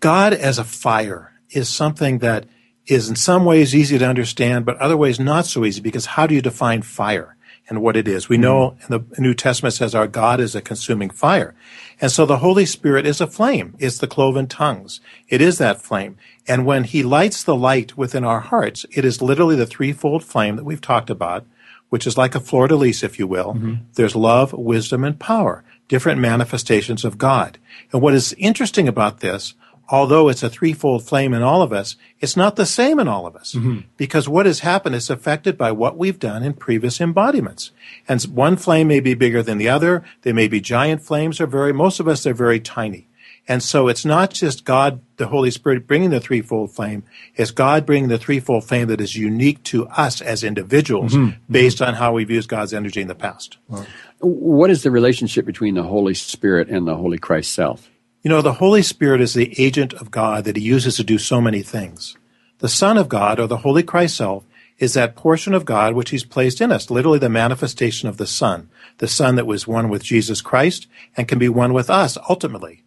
God 0.00 0.32
as 0.32 0.58
a 0.58 0.64
fire 0.64 1.32
is 1.50 1.68
something 1.68 2.18
that 2.18 2.46
is 2.86 3.08
in 3.08 3.16
some 3.16 3.44
ways 3.44 3.74
easy 3.74 3.98
to 3.98 4.08
understand, 4.08 4.64
but 4.64 4.76
other 4.78 4.96
ways 4.96 5.20
not 5.20 5.46
so 5.46 5.64
easy 5.64 5.80
because 5.80 6.06
how 6.06 6.26
do 6.26 6.34
you 6.34 6.42
define 6.42 6.82
fire? 6.82 7.36
And 7.72 7.82
what 7.82 7.96
it 7.96 8.06
is. 8.06 8.28
We 8.28 8.36
know 8.36 8.76
in 8.82 8.86
the 8.90 9.04
New 9.18 9.32
Testament 9.32 9.74
says 9.74 9.94
our 9.94 10.06
God 10.06 10.40
is 10.40 10.54
a 10.54 10.60
consuming 10.60 11.08
fire. 11.08 11.54
And 12.02 12.12
so 12.12 12.26
the 12.26 12.38
Holy 12.38 12.66
Spirit 12.66 13.06
is 13.06 13.20
a 13.20 13.26
flame. 13.26 13.74
It's 13.78 13.96
the 13.96 14.06
cloven 14.06 14.46
tongues. 14.46 15.00
It 15.28 15.40
is 15.40 15.56
that 15.56 15.80
flame. 15.80 16.18
And 16.46 16.66
when 16.66 16.84
he 16.84 17.02
lights 17.02 17.42
the 17.42 17.56
light 17.56 17.96
within 17.96 18.24
our 18.24 18.40
hearts, 18.40 18.84
it 18.90 19.06
is 19.06 19.22
literally 19.22 19.56
the 19.56 19.66
threefold 19.66 20.22
flame 20.22 20.56
that 20.56 20.64
we've 20.64 20.82
talked 20.82 21.08
about, 21.08 21.46
which 21.88 22.06
is 22.06 22.18
like 22.18 22.34
a 22.34 22.40
fleur 22.40 22.68
de 22.68 22.76
lis, 22.76 23.02
if 23.02 23.18
you 23.18 23.26
will. 23.26 23.54
Mm-hmm. 23.54 23.74
There's 23.94 24.14
love, 24.14 24.52
wisdom, 24.52 25.02
and 25.02 25.18
power, 25.18 25.64
different 25.88 26.20
manifestations 26.20 27.06
of 27.06 27.16
God. 27.16 27.58
And 27.90 28.02
what 28.02 28.12
is 28.12 28.34
interesting 28.34 28.86
about 28.86 29.20
this 29.20 29.54
although 29.92 30.30
it's 30.30 30.42
a 30.42 30.48
threefold 30.48 31.06
flame 31.06 31.34
in 31.34 31.42
all 31.42 31.60
of 31.60 31.70
us, 31.72 31.96
it's 32.18 32.36
not 32.36 32.56
the 32.56 32.64
same 32.64 32.98
in 32.98 33.06
all 33.06 33.26
of 33.26 33.36
us. 33.36 33.52
Mm-hmm. 33.52 33.80
Because 33.98 34.26
what 34.26 34.46
has 34.46 34.60
happened 34.60 34.94
is 34.94 35.10
affected 35.10 35.58
by 35.58 35.70
what 35.70 35.98
we've 35.98 36.18
done 36.18 36.42
in 36.42 36.54
previous 36.54 36.98
embodiments. 36.98 37.70
And 38.08 38.20
one 38.22 38.56
flame 38.56 38.88
may 38.88 39.00
be 39.00 39.12
bigger 39.12 39.42
than 39.42 39.58
the 39.58 39.68
other. 39.68 40.02
They 40.22 40.32
may 40.32 40.48
be 40.48 40.62
giant 40.62 41.02
flames 41.02 41.40
or 41.40 41.46
very, 41.46 41.74
most 41.74 42.00
of 42.00 42.08
us, 42.08 42.22
they're 42.22 42.32
very 42.32 42.58
tiny. 42.58 43.06
And 43.48 43.62
so 43.62 43.88
it's 43.88 44.04
not 44.04 44.30
just 44.32 44.64
God, 44.64 45.00
the 45.16 45.26
Holy 45.26 45.50
Spirit 45.50 45.86
bringing 45.86 46.10
the 46.10 46.20
threefold 46.20 46.70
flame. 46.70 47.02
It's 47.34 47.50
God 47.50 47.84
bringing 47.84 48.08
the 48.08 48.18
threefold 48.18 48.64
flame 48.64 48.88
that 48.88 49.00
is 49.00 49.16
unique 49.16 49.62
to 49.64 49.86
us 49.88 50.20
as 50.20 50.44
individuals 50.44 51.12
mm-hmm. 51.12 51.42
based 51.52 51.78
mm-hmm. 51.78 51.88
on 51.88 51.94
how 51.94 52.12
we've 52.12 52.30
used 52.30 52.48
God's 52.48 52.72
energy 52.72 53.00
in 53.00 53.08
the 53.08 53.16
past. 53.16 53.58
What 54.20 54.70
is 54.70 54.84
the 54.84 54.92
relationship 54.92 55.44
between 55.44 55.74
the 55.74 55.82
Holy 55.82 56.14
Spirit 56.14 56.68
and 56.70 56.86
the 56.86 56.94
Holy 56.94 57.18
Christ 57.18 57.52
self? 57.52 57.90
You 58.22 58.28
know, 58.28 58.40
the 58.40 58.54
Holy 58.54 58.82
Spirit 58.82 59.20
is 59.20 59.34
the 59.34 59.52
agent 59.60 59.94
of 59.94 60.12
God 60.12 60.44
that 60.44 60.56
he 60.56 60.62
uses 60.62 60.96
to 60.96 61.04
do 61.04 61.18
so 61.18 61.40
many 61.40 61.62
things. 61.62 62.16
The 62.58 62.68
Son 62.68 62.96
of 62.96 63.08
God, 63.08 63.40
or 63.40 63.48
the 63.48 63.58
Holy 63.58 63.82
Christ 63.82 64.16
self, 64.16 64.44
is 64.78 64.94
that 64.94 65.16
portion 65.16 65.54
of 65.54 65.64
God 65.64 65.94
which 65.94 66.10
he's 66.10 66.24
placed 66.24 66.60
in 66.60 66.70
us, 66.70 66.88
literally 66.88 67.18
the 67.18 67.28
manifestation 67.28 68.08
of 68.08 68.18
the 68.18 68.26
Son, 68.26 68.70
the 68.98 69.08
Son 69.08 69.34
that 69.34 69.46
was 69.46 69.66
one 69.66 69.88
with 69.88 70.04
Jesus 70.04 70.40
Christ 70.40 70.86
and 71.16 71.26
can 71.26 71.40
be 71.40 71.48
one 71.48 71.72
with 71.72 71.90
us 71.90 72.16
ultimately. 72.28 72.82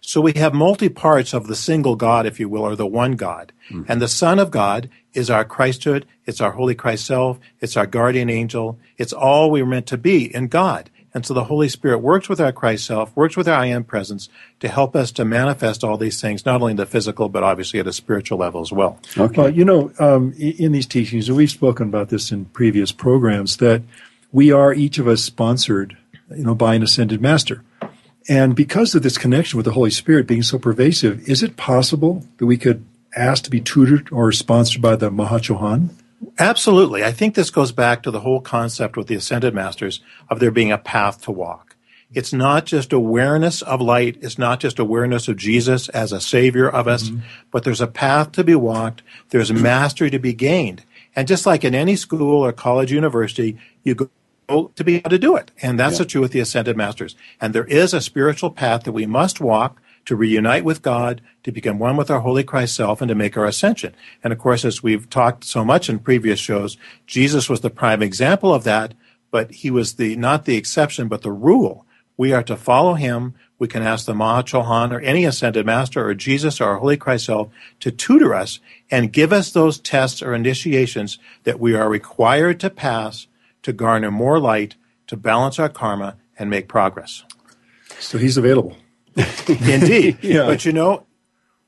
So 0.00 0.20
we 0.20 0.34
have 0.34 0.54
multi 0.54 0.88
parts 0.88 1.34
of 1.34 1.48
the 1.48 1.56
single 1.56 1.96
God, 1.96 2.26
if 2.26 2.38
you 2.38 2.48
will, 2.48 2.62
or 2.62 2.76
the 2.76 2.86
one 2.86 3.12
God. 3.12 3.52
Mm-hmm. 3.70 3.90
And 3.90 4.00
the 4.00 4.06
Son 4.06 4.38
of 4.38 4.52
God 4.52 4.88
is 5.14 5.30
our 5.30 5.44
Christhood. 5.44 6.04
It's 6.26 6.40
our 6.40 6.52
Holy 6.52 6.76
Christ 6.76 7.06
self. 7.06 7.40
It's 7.60 7.76
our 7.76 7.86
guardian 7.86 8.30
angel. 8.30 8.78
It's 8.98 9.12
all 9.12 9.50
we 9.50 9.62
are 9.62 9.66
meant 9.66 9.86
to 9.88 9.98
be 9.98 10.32
in 10.32 10.46
God. 10.46 10.90
And 11.16 11.24
so 11.24 11.32
the 11.32 11.44
Holy 11.44 11.70
Spirit 11.70 12.00
works 12.00 12.28
with 12.28 12.42
our 12.42 12.52
Christ 12.52 12.84
self, 12.84 13.16
works 13.16 13.38
with 13.38 13.48
our 13.48 13.58
I 13.58 13.66
am 13.68 13.84
presence 13.84 14.28
to 14.60 14.68
help 14.68 14.94
us 14.94 15.10
to 15.12 15.24
manifest 15.24 15.82
all 15.82 15.96
these 15.96 16.20
things, 16.20 16.44
not 16.44 16.60
only 16.60 16.72
in 16.72 16.76
the 16.76 16.84
physical, 16.84 17.30
but 17.30 17.42
obviously 17.42 17.80
at 17.80 17.86
a 17.86 17.92
spiritual 17.94 18.36
level 18.36 18.60
as 18.60 18.70
well. 18.70 19.00
Okay. 19.16 19.40
Well, 19.40 19.48
you 19.48 19.64
know, 19.64 19.90
um, 19.98 20.34
in 20.36 20.72
these 20.72 20.84
teachings, 20.84 21.30
and 21.30 21.36
we've 21.38 21.50
spoken 21.50 21.88
about 21.88 22.10
this 22.10 22.30
in 22.30 22.44
previous 22.44 22.92
programs, 22.92 23.56
that 23.56 23.80
we 24.30 24.52
are 24.52 24.74
each 24.74 24.98
of 24.98 25.08
us 25.08 25.24
sponsored, 25.24 25.96
you 26.36 26.44
know, 26.44 26.54
by 26.54 26.74
an 26.74 26.82
ascended 26.82 27.22
master. 27.22 27.62
And 28.28 28.54
because 28.54 28.94
of 28.94 29.02
this 29.02 29.16
connection 29.16 29.56
with 29.56 29.64
the 29.64 29.72
Holy 29.72 29.90
Spirit 29.90 30.26
being 30.26 30.42
so 30.42 30.58
pervasive, 30.58 31.26
is 31.26 31.42
it 31.42 31.56
possible 31.56 32.26
that 32.36 32.44
we 32.44 32.58
could 32.58 32.84
ask 33.16 33.42
to 33.44 33.50
be 33.50 33.62
tutored 33.62 34.12
or 34.12 34.32
sponsored 34.32 34.82
by 34.82 34.96
the 34.96 35.10
Maha 35.10 35.38
Chohan? 35.38 35.94
Absolutely. 36.38 37.04
I 37.04 37.12
think 37.12 37.34
this 37.34 37.50
goes 37.50 37.72
back 37.72 38.02
to 38.02 38.10
the 38.10 38.20
whole 38.20 38.40
concept 38.40 38.96
with 38.96 39.06
the 39.06 39.14
ascended 39.14 39.54
masters 39.54 40.00
of 40.28 40.40
there 40.40 40.50
being 40.50 40.72
a 40.72 40.78
path 40.78 41.22
to 41.22 41.30
walk. 41.30 41.76
It's 42.12 42.32
not 42.32 42.66
just 42.66 42.92
awareness 42.92 43.62
of 43.62 43.80
light. 43.80 44.18
It's 44.20 44.38
not 44.38 44.60
just 44.60 44.78
awareness 44.78 45.28
of 45.28 45.36
Jesus 45.36 45.88
as 45.88 46.12
a 46.12 46.20
savior 46.20 46.68
of 46.68 46.86
us, 46.86 47.08
mm-hmm. 47.08 47.20
but 47.50 47.64
there's 47.64 47.80
a 47.80 47.86
path 47.86 48.32
to 48.32 48.44
be 48.44 48.54
walked. 48.54 49.02
There's 49.30 49.52
mastery 49.52 50.10
to 50.10 50.18
be 50.18 50.32
gained. 50.32 50.84
And 51.16 51.26
just 51.26 51.46
like 51.46 51.64
in 51.64 51.74
any 51.74 51.96
school 51.96 52.44
or 52.44 52.52
college, 52.52 52.92
university, 52.92 53.58
you 53.82 53.94
go 53.94 54.10
to 54.48 54.84
be 54.84 54.96
able 54.96 55.10
to 55.10 55.18
do 55.18 55.34
it. 55.36 55.50
And 55.60 55.80
that's 55.80 55.94
yeah. 55.94 55.98
the 55.98 56.04
truth 56.04 56.22
with 56.22 56.32
the 56.32 56.40
ascended 56.40 56.76
masters. 56.76 57.16
And 57.40 57.54
there 57.54 57.64
is 57.64 57.92
a 57.92 58.00
spiritual 58.00 58.50
path 58.50 58.84
that 58.84 58.92
we 58.92 59.06
must 59.06 59.40
walk 59.40 59.80
to 60.06 60.16
reunite 60.16 60.64
with 60.64 60.82
God, 60.82 61.20
to 61.42 61.52
become 61.52 61.78
one 61.78 61.96
with 61.96 62.10
our 62.10 62.20
Holy 62.20 62.42
Christ 62.42 62.74
self, 62.74 63.00
and 63.00 63.08
to 63.08 63.14
make 63.14 63.36
our 63.36 63.44
ascension. 63.44 63.94
And 64.24 64.32
of 64.32 64.38
course, 64.38 64.64
as 64.64 64.82
we've 64.82 65.10
talked 65.10 65.44
so 65.44 65.64
much 65.64 65.88
in 65.88 65.98
previous 65.98 66.40
shows, 66.40 66.76
Jesus 67.06 67.48
was 67.48 67.60
the 67.60 67.70
prime 67.70 68.02
example 68.02 68.54
of 68.54 68.64
that, 68.64 68.94
but 69.30 69.50
he 69.50 69.70
was 69.70 69.94
the 69.94 70.16
not 70.16 70.44
the 70.44 70.56
exception, 70.56 71.08
but 71.08 71.22
the 71.22 71.32
rule. 71.32 71.84
We 72.16 72.32
are 72.32 72.42
to 72.44 72.56
follow 72.56 72.94
him. 72.94 73.34
We 73.58 73.68
can 73.68 73.82
ask 73.82 74.06
the 74.06 74.14
Maha 74.14 74.42
Chohan 74.42 74.92
or 74.92 75.00
any 75.00 75.24
ascended 75.24 75.66
master 75.66 76.06
or 76.06 76.14
Jesus 76.14 76.60
or 76.60 76.70
our 76.70 76.78
Holy 76.78 76.96
Christ 76.96 77.26
self 77.26 77.50
to 77.80 77.90
tutor 77.90 78.34
us 78.34 78.60
and 78.90 79.12
give 79.12 79.32
us 79.32 79.50
those 79.50 79.78
tests 79.78 80.22
or 80.22 80.34
initiations 80.34 81.18
that 81.44 81.60
we 81.60 81.74
are 81.74 81.88
required 81.88 82.60
to 82.60 82.70
pass 82.70 83.26
to 83.66 83.72
garner 83.72 84.12
more 84.12 84.38
light, 84.38 84.76
to 85.08 85.16
balance 85.16 85.58
our 85.58 85.68
karma, 85.68 86.16
and 86.38 86.48
make 86.48 86.68
progress. 86.68 87.24
So 87.98 88.16
he's 88.16 88.36
available. 88.36 88.76
Indeed. 89.48 90.18
yeah. 90.22 90.46
But 90.46 90.64
you 90.64 90.72
know, 90.72 91.06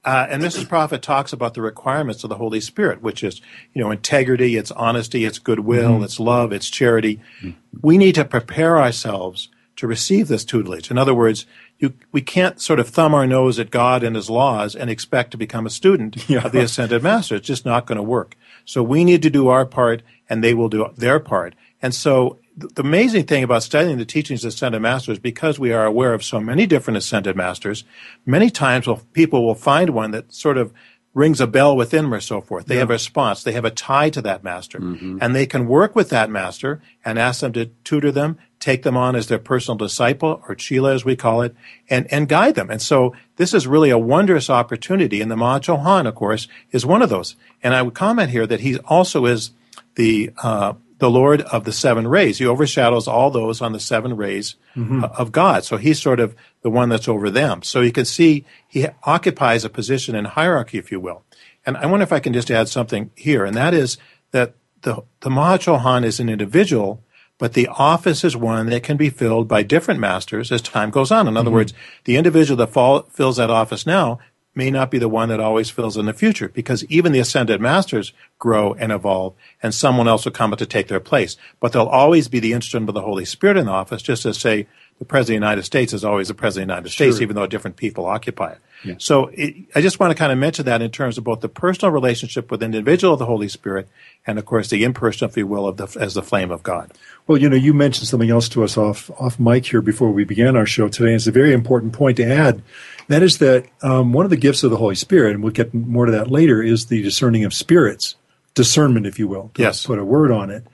Uh, 0.04 0.26
and 0.30 0.42
Mrs. 0.42 0.68
Prophet 0.68 1.02
talks 1.02 1.32
about 1.32 1.54
the 1.54 1.60
requirements 1.60 2.22
of 2.24 2.30
the 2.30 2.36
Holy 2.36 2.60
Spirit, 2.60 3.02
which 3.02 3.22
is, 3.24 3.42
you 3.74 3.82
know, 3.82 3.90
integrity, 3.90 4.56
it's 4.56 4.70
honesty, 4.70 5.24
it's 5.24 5.38
goodwill, 5.38 5.94
mm-hmm. 5.94 6.04
it's 6.04 6.20
love, 6.20 6.52
it's 6.52 6.70
charity. 6.70 7.20
Mm-hmm. 7.42 7.50
We 7.82 7.98
need 7.98 8.14
to 8.14 8.24
prepare 8.24 8.78
ourselves 8.78 9.48
to 9.76 9.86
receive 9.86 10.28
this 10.28 10.44
tutelage. 10.44 10.90
In 10.90 10.98
other 10.98 11.14
words, 11.14 11.46
you, 11.78 11.94
we 12.10 12.20
can't 12.22 12.60
sort 12.60 12.80
of 12.80 12.88
thumb 12.88 13.12
our 13.12 13.26
nose 13.26 13.58
at 13.58 13.70
God 13.70 14.02
and 14.02 14.16
His 14.16 14.30
laws 14.30 14.74
and 14.74 14.88
expect 14.88 15.32
to 15.32 15.36
become 15.36 15.66
a 15.66 15.70
student 15.70 16.28
yeah. 16.28 16.44
of 16.44 16.52
the 16.52 16.62
ascended 16.62 17.02
master. 17.02 17.36
It's 17.36 17.46
just 17.46 17.66
not 17.66 17.86
going 17.86 17.96
to 17.96 18.02
work. 18.02 18.36
So 18.64 18.82
we 18.82 19.04
need 19.04 19.22
to 19.22 19.30
do 19.30 19.48
our 19.48 19.66
part, 19.66 20.02
and 20.28 20.42
they 20.42 20.54
will 20.54 20.68
do 20.68 20.88
their 20.96 21.20
part. 21.20 21.54
And 21.82 21.94
so 21.94 22.38
the 22.58 22.82
amazing 22.82 23.24
thing 23.24 23.44
about 23.44 23.62
studying 23.62 23.98
the 23.98 24.04
teachings 24.04 24.44
of 24.44 24.48
ascended 24.48 24.82
masters, 24.82 25.18
because 25.18 25.58
we 25.58 25.72
are 25.72 25.84
aware 25.84 26.14
of 26.14 26.24
so 26.24 26.40
many 26.40 26.66
different 26.66 26.96
ascended 26.96 27.36
masters, 27.36 27.84
many 28.26 28.50
times 28.50 28.88
people 29.12 29.44
will 29.46 29.54
find 29.54 29.90
one 29.90 30.10
that 30.10 30.32
sort 30.32 30.58
of 30.58 30.72
rings 31.14 31.40
a 31.40 31.46
bell 31.46 31.76
within 31.76 32.04
them 32.04 32.14
or 32.14 32.20
so 32.20 32.40
forth. 32.40 32.66
They 32.66 32.74
yeah. 32.74 32.80
have 32.80 32.90
a 32.90 32.92
response. 32.92 33.42
They 33.42 33.52
have 33.52 33.64
a 33.64 33.70
tie 33.70 34.10
to 34.10 34.22
that 34.22 34.44
master. 34.44 34.78
Mm-hmm. 34.78 35.18
And 35.20 35.34
they 35.34 35.46
can 35.46 35.66
work 35.66 35.96
with 35.96 36.10
that 36.10 36.30
master 36.30 36.80
and 37.04 37.18
ask 37.18 37.40
them 37.40 37.52
to 37.54 37.66
tutor 37.82 38.12
them, 38.12 38.38
take 38.60 38.82
them 38.82 38.96
on 38.96 39.16
as 39.16 39.26
their 39.26 39.38
personal 39.38 39.78
disciple, 39.78 40.42
or 40.48 40.54
Chela 40.54 40.94
as 40.94 41.04
we 41.04 41.16
call 41.16 41.42
it, 41.42 41.56
and, 41.88 42.06
and 42.12 42.28
guide 42.28 42.54
them. 42.54 42.70
And 42.70 42.80
so 42.80 43.14
this 43.36 43.54
is 43.54 43.66
really 43.66 43.90
a 43.90 43.98
wondrous 43.98 44.48
opportunity. 44.48 45.20
And 45.20 45.30
the 45.30 45.36
Maha 45.36 45.60
Chohan, 45.60 46.06
of 46.06 46.14
course, 46.14 46.46
is 46.70 46.86
one 46.86 47.02
of 47.02 47.08
those. 47.08 47.36
And 47.62 47.74
I 47.74 47.82
would 47.82 47.94
comment 47.94 48.30
here 48.30 48.46
that 48.46 48.60
he 48.60 48.78
also 48.78 49.24
is 49.24 49.52
the 49.96 50.30
uh, 50.42 50.74
the 50.98 51.10
Lord 51.10 51.42
of 51.42 51.64
the 51.64 51.72
seven 51.72 52.08
rays. 52.08 52.38
He 52.38 52.46
overshadows 52.46 53.06
all 53.06 53.30
those 53.30 53.60
on 53.60 53.72
the 53.72 53.80
seven 53.80 54.16
rays 54.16 54.56
mm-hmm. 54.76 55.04
of 55.04 55.32
God. 55.32 55.64
So 55.64 55.76
he's 55.76 56.00
sort 56.00 56.20
of 56.20 56.34
the 56.62 56.70
one 56.70 56.88
that's 56.88 57.08
over 57.08 57.30
them. 57.30 57.62
So 57.62 57.80
you 57.80 57.92
can 57.92 58.04
see 58.04 58.44
he 58.66 58.86
occupies 59.04 59.64
a 59.64 59.70
position 59.70 60.14
in 60.14 60.24
hierarchy, 60.24 60.78
if 60.78 60.90
you 60.90 61.00
will. 61.00 61.24
And 61.64 61.76
I 61.76 61.86
wonder 61.86 62.02
if 62.02 62.12
I 62.12 62.20
can 62.20 62.32
just 62.32 62.50
add 62.50 62.68
something 62.68 63.10
here, 63.14 63.44
and 63.44 63.56
that 63.56 63.74
is 63.74 63.98
that 64.30 64.54
the, 64.82 65.02
the 65.20 65.30
Maha 65.30 65.58
Chohan 65.58 66.04
is 66.04 66.20
an 66.20 66.28
individual, 66.28 67.02
but 67.36 67.52
the 67.52 67.68
office 67.68 68.24
is 68.24 68.36
one 68.36 68.66
that 68.66 68.82
can 68.82 68.96
be 68.96 69.10
filled 69.10 69.48
by 69.48 69.62
different 69.62 70.00
masters 70.00 70.50
as 70.50 70.62
time 70.62 70.90
goes 70.90 71.10
on. 71.10 71.28
In 71.28 71.36
other 71.36 71.48
mm-hmm. 71.48 71.56
words, 71.56 71.74
the 72.04 72.16
individual 72.16 72.56
that 72.58 72.72
fall, 72.72 73.02
fills 73.02 73.36
that 73.36 73.50
office 73.50 73.86
now 73.86 74.18
may 74.58 74.72
not 74.72 74.90
be 74.90 74.98
the 74.98 75.08
one 75.08 75.28
that 75.28 75.38
always 75.38 75.70
fills 75.70 75.96
in 75.96 76.06
the 76.06 76.12
future 76.12 76.48
because 76.48 76.84
even 76.86 77.12
the 77.12 77.20
ascended 77.20 77.60
masters 77.60 78.12
grow 78.40 78.74
and 78.74 78.90
evolve 78.90 79.32
and 79.62 79.72
someone 79.72 80.08
else 80.08 80.24
will 80.24 80.32
come 80.32 80.54
to 80.54 80.66
take 80.66 80.88
their 80.88 80.98
place. 80.98 81.36
But 81.60 81.72
they'll 81.72 81.86
always 81.86 82.26
be 82.26 82.40
the 82.40 82.52
instrument 82.52 82.88
of 82.88 82.96
the 82.96 83.02
Holy 83.02 83.24
Spirit 83.24 83.56
in 83.56 83.66
the 83.66 83.72
office, 83.72 84.02
just 84.02 84.26
as 84.26 84.36
say 84.36 84.66
the 84.98 85.04
President 85.04 85.36
of 85.36 85.40
the 85.42 85.46
United 85.46 85.62
States 85.62 85.92
is 85.92 86.04
always 86.04 86.26
the 86.26 86.34
President 86.34 86.64
of 86.64 86.66
the 86.66 86.72
United 86.72 86.90
States, 86.90 87.16
sure. 87.16 87.22
even 87.22 87.36
though 87.36 87.46
different 87.46 87.76
people 87.76 88.04
occupy 88.06 88.50
it. 88.50 88.58
Yeah. 88.84 88.94
So 88.98 89.26
it, 89.32 89.56
I 89.74 89.80
just 89.80 89.98
want 89.98 90.12
to 90.12 90.18
kind 90.18 90.30
of 90.30 90.38
mention 90.38 90.64
that 90.66 90.82
in 90.82 90.90
terms 90.90 91.18
of 91.18 91.24
both 91.24 91.40
the 91.40 91.48
personal 91.48 91.92
relationship 91.92 92.50
with 92.50 92.60
the 92.60 92.66
individual 92.66 93.12
of 93.12 93.18
the 93.18 93.26
Holy 93.26 93.48
Spirit 93.48 93.88
and, 94.26 94.38
of 94.38 94.46
course, 94.46 94.68
the 94.70 94.84
impersonal, 94.84 95.30
if 95.30 95.36
you 95.36 95.46
will, 95.46 95.66
of 95.66 95.76
the, 95.78 96.00
as 96.00 96.14
the 96.14 96.22
flame 96.22 96.50
of 96.50 96.62
God. 96.62 96.92
Well, 97.26 97.38
you 97.38 97.48
know, 97.48 97.56
you 97.56 97.74
mentioned 97.74 98.06
something 98.06 98.30
else 98.30 98.48
to 98.50 98.62
us 98.62 98.76
off, 98.76 99.10
off 99.20 99.40
mic 99.40 99.66
here 99.66 99.82
before 99.82 100.10
we 100.10 100.24
began 100.24 100.56
our 100.56 100.66
show 100.66 100.88
today. 100.88 101.14
It's 101.14 101.26
a 101.26 101.32
very 101.32 101.52
important 101.52 101.92
point 101.92 102.16
to 102.18 102.24
add 102.24 102.62
that 103.08 103.22
is 103.22 103.38
that 103.38 103.66
um, 103.82 104.12
one 104.12 104.24
of 104.24 104.30
the 104.30 104.36
gifts 104.36 104.62
of 104.62 104.70
the 104.70 104.76
Holy 104.76 104.94
Spirit, 104.94 105.34
and 105.34 105.42
we'll 105.42 105.52
get 105.52 105.74
more 105.74 106.06
to 106.06 106.12
that 106.12 106.30
later, 106.30 106.62
is 106.62 106.86
the 106.86 107.02
discerning 107.02 107.44
of 107.44 107.52
spirits, 107.52 108.14
discernment, 108.54 109.06
if 109.06 109.18
you 109.18 109.26
will, 109.26 109.50
to 109.54 109.62
yes. 109.62 109.86
put 109.86 109.98
a 109.98 110.04
word 110.04 110.30
on 110.30 110.50
it. 110.50 110.64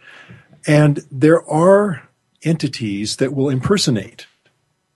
And 0.66 1.04
there 1.10 1.42
are 1.48 2.08
entities 2.42 3.16
that 3.16 3.32
will 3.32 3.48
impersonate 3.48 4.26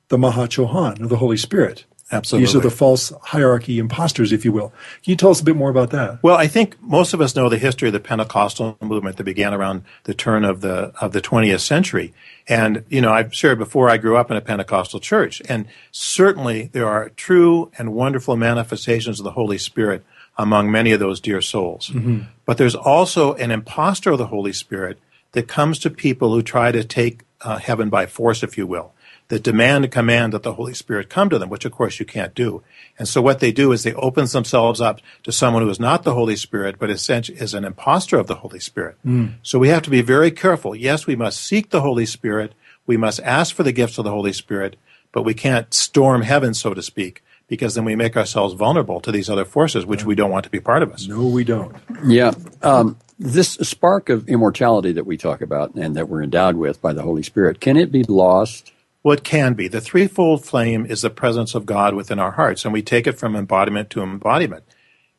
the 0.09 0.19
Maha 0.19 0.49
Chohan, 0.49 1.01
or 1.01 1.07
the 1.07 1.17
Holy 1.19 1.37
Spirit. 1.37 1.85
Absolutely. 2.11 2.47
These 2.47 2.57
are 2.57 2.61
the 2.61 2.71
false 2.71 3.13
hierarchy 3.23 3.79
imposters, 3.79 4.33
if 4.33 4.45
you 4.45 4.51
will. 4.51 4.71
Can 5.03 5.11
you 5.11 5.17
tell 5.17 5.31
us 5.31 5.41
a 5.41 5.45
bit 5.45 5.57
more 5.57 5.69
about 5.69 5.91
that? 5.91 6.23
Well, 6.23 6.37
I 6.37 6.47
think 6.47 6.81
most 6.81 7.13
of 7.13 7.21
us 7.21 7.37
know 7.37 7.51
the 7.51 7.59
history 7.59 7.89
of 7.89 7.93
the 7.93 8.01
Pentecostal 8.01 8.79
movement 8.81 9.19
that 9.19 9.25
began 9.25 9.53
around 9.53 9.83
the 10.05 10.15
turn 10.15 10.45
of 10.45 10.63
the 10.63 10.93
of 11.03 11.13
the 11.13 11.21
20th 11.21 11.61
century. 11.61 12.15
And, 12.49 12.85
you 12.89 13.03
know, 13.03 13.13
I've 13.13 13.35
shared 13.35 13.59
before 13.59 13.91
I 13.91 13.99
grew 13.99 14.17
up 14.17 14.31
in 14.31 14.39
a 14.39 14.41
Pentecostal 14.41 15.01
church, 15.01 15.43
and 15.51 15.67
certainly 15.93 16.71
there 16.73 16.89
are 16.89 17.11
true 17.11 17.71
and 17.77 17.93
wonderful 17.93 18.37
manifestations 18.37 19.21
of 19.21 19.25
the 19.25 19.33
Holy 19.33 19.59
Spirit 19.59 20.03
among 20.39 20.71
many 20.71 20.93
of 20.93 21.01
those 21.01 21.21
dear 21.21 21.43
souls. 21.43 21.89
Mm-hmm. 21.89 22.21
But 22.47 22.57
there's 22.57 22.75
also 22.75 23.35
an 23.35 23.51
impostor 23.51 24.13
of 24.13 24.19
the 24.19 24.29
Holy 24.29 24.55
Spirit 24.55 24.99
that 25.33 25.47
comes 25.47 25.79
to 25.81 25.91
people 25.91 26.33
who 26.33 26.41
try 26.41 26.73
to 26.73 26.85
take 26.85 27.21
uh, 27.43 27.59
heaven 27.59 27.91
by 27.91 28.07
force, 28.07 28.43
if 28.43 28.57
you 28.57 28.67
will 28.67 28.95
that 29.29 29.43
demand 29.43 29.85
and 29.85 29.93
command 29.93 30.33
that 30.33 30.43
the 30.43 30.55
Holy 30.55 30.74
Spirit 30.74 31.11
come 31.11 31.29
to 31.31 31.39
them, 31.39 31.51
which 31.51 31.64
of 31.64 31.72
course 31.72 32.01
you 32.01 32.07
can't 32.07 32.35
do. 32.35 32.62
And 32.99 33.07
so 33.07 33.20
what 33.20 33.41
they 33.41 33.53
do 33.53 33.72
is 33.72 33.83
they 33.83 33.95
open 33.95 34.24
themselves 34.26 34.81
up 34.81 35.01
to 35.22 35.33
someone 35.33 35.62
who 35.62 35.70
is 35.70 35.79
not 35.79 36.03
the 36.03 36.14
Holy 36.14 36.37
Spirit, 36.37 36.79
but 36.79 36.91
essentially 36.91 37.39
is 37.39 37.55
an 37.55 37.64
impostor 37.64 38.18
of 38.18 38.26
the 38.26 38.37
Holy 38.37 38.61
Spirit. 38.61 38.97
Mm. 39.07 39.35
So 39.43 39.59
we 39.59 39.68
have 39.68 39.83
to 39.83 39.91
be 39.91 40.01
very 40.01 40.31
careful. 40.31 40.74
Yes, 40.74 41.07
we 41.07 41.14
must 41.14 41.41
seek 41.41 41.70
the 41.70 41.83
Holy 41.83 42.07
Spirit. 42.07 42.55
We 42.87 42.97
must 42.97 43.20
ask 43.20 43.55
for 43.55 43.62
the 43.62 43.72
gifts 43.72 43.99
of 43.99 44.05
the 44.05 44.11
Holy 44.11 44.33
Spirit, 44.33 44.76
but 45.12 45.22
we 45.22 45.35
can't 45.35 45.72
storm 45.74 46.22
heaven, 46.22 46.55
so 46.55 46.72
to 46.72 46.83
speak, 46.83 47.22
because 47.49 47.74
then 47.74 47.85
we 47.85 47.97
make 47.97 48.16
ourselves 48.16 48.55
vulnerable 48.55 48.99
to 49.01 49.12
these 49.12 49.29
other 49.29 49.45
forces, 49.45 49.85
which 49.85 50.05
we 50.05 50.14
don't 50.14 50.31
want 50.31 50.45
to 50.45 50.51
be 50.51 50.61
part 50.61 50.83
of 50.83 50.91
us. 50.91 51.07
No, 51.07 51.26
we 51.26 51.45
don't. 51.45 51.76
Yeah. 52.03 52.33
Um, 52.62 52.97
this 53.18 53.55
spark 53.55 54.09
of 54.09 54.26
immortality 54.26 54.93
that 54.93 55.05
we 55.05 55.18
talk 55.18 55.43
about 55.43 55.74
and 55.74 55.97
that 55.97 56.09
we're 56.09 56.22
endowed 56.22 56.57
with 56.57 56.81
by 56.81 56.95
the 56.95 57.03
Holy 57.03 57.22
Spirit, 57.22 57.61
can 57.61 57.76
it 57.76 57.93
be 57.93 58.05
lost 58.05 58.72
it 59.05 59.24
can 59.24 59.55
be. 59.55 59.68
The 59.68 59.80
threefold 59.80 60.44
flame 60.44 60.84
is 60.84 61.03
the 61.03 61.11
presence 61.11 61.55
of 61.55 61.66
God 61.66 61.94
within 61.94 62.18
our 62.18 62.32
hearts, 62.32 62.64
and 62.64 62.72
we 62.72 62.82
take 62.82 63.07
it 63.07 63.18
from 63.18 63.36
embodiment 63.36 63.90
to 63.90 64.03
embodiment. 64.03 64.64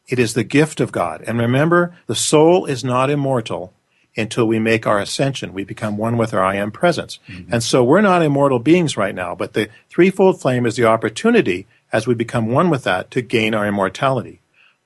It 0.08 0.20
is 0.20 0.34
the 0.34 0.44
gift 0.44 0.80
of 0.80 0.92
God. 0.92 1.24
And 1.26 1.40
remember, 1.40 1.96
the 2.08 2.16
soul 2.16 2.66
is 2.66 2.84
not 2.84 3.10
immortal 3.10 3.74
until 4.18 4.48
we 4.48 4.60
make 4.60 4.86
our 4.86 5.00
ascension. 5.00 5.54
We 5.54 5.64
become 5.64 5.98
one 5.98 6.18
with 6.18 6.34
our 6.34 6.44
I 6.44 6.56
am 6.56 6.72
presence. 6.72 7.20
Mm-hmm. 7.28 7.54
And 7.54 7.64
so 7.64 7.84
we're 7.84 8.02
not 8.02 8.24
immortal 8.24 8.60
beings 8.60 8.98
right 8.98 9.16
now, 9.16 9.36
but 9.36 9.54
the 9.54 9.70
threefold 9.90 10.42
flame 10.42 10.66
is 10.66 10.76
the 10.76 10.86
opportunity 10.86 11.68
as 11.92 12.06
we 12.06 12.16
become 12.16 12.48
one 12.48 12.70
with 12.70 12.84
that 12.84 13.12
to 13.12 13.22
gain 13.22 13.54
our 13.54 13.68
immortality. 13.68 14.42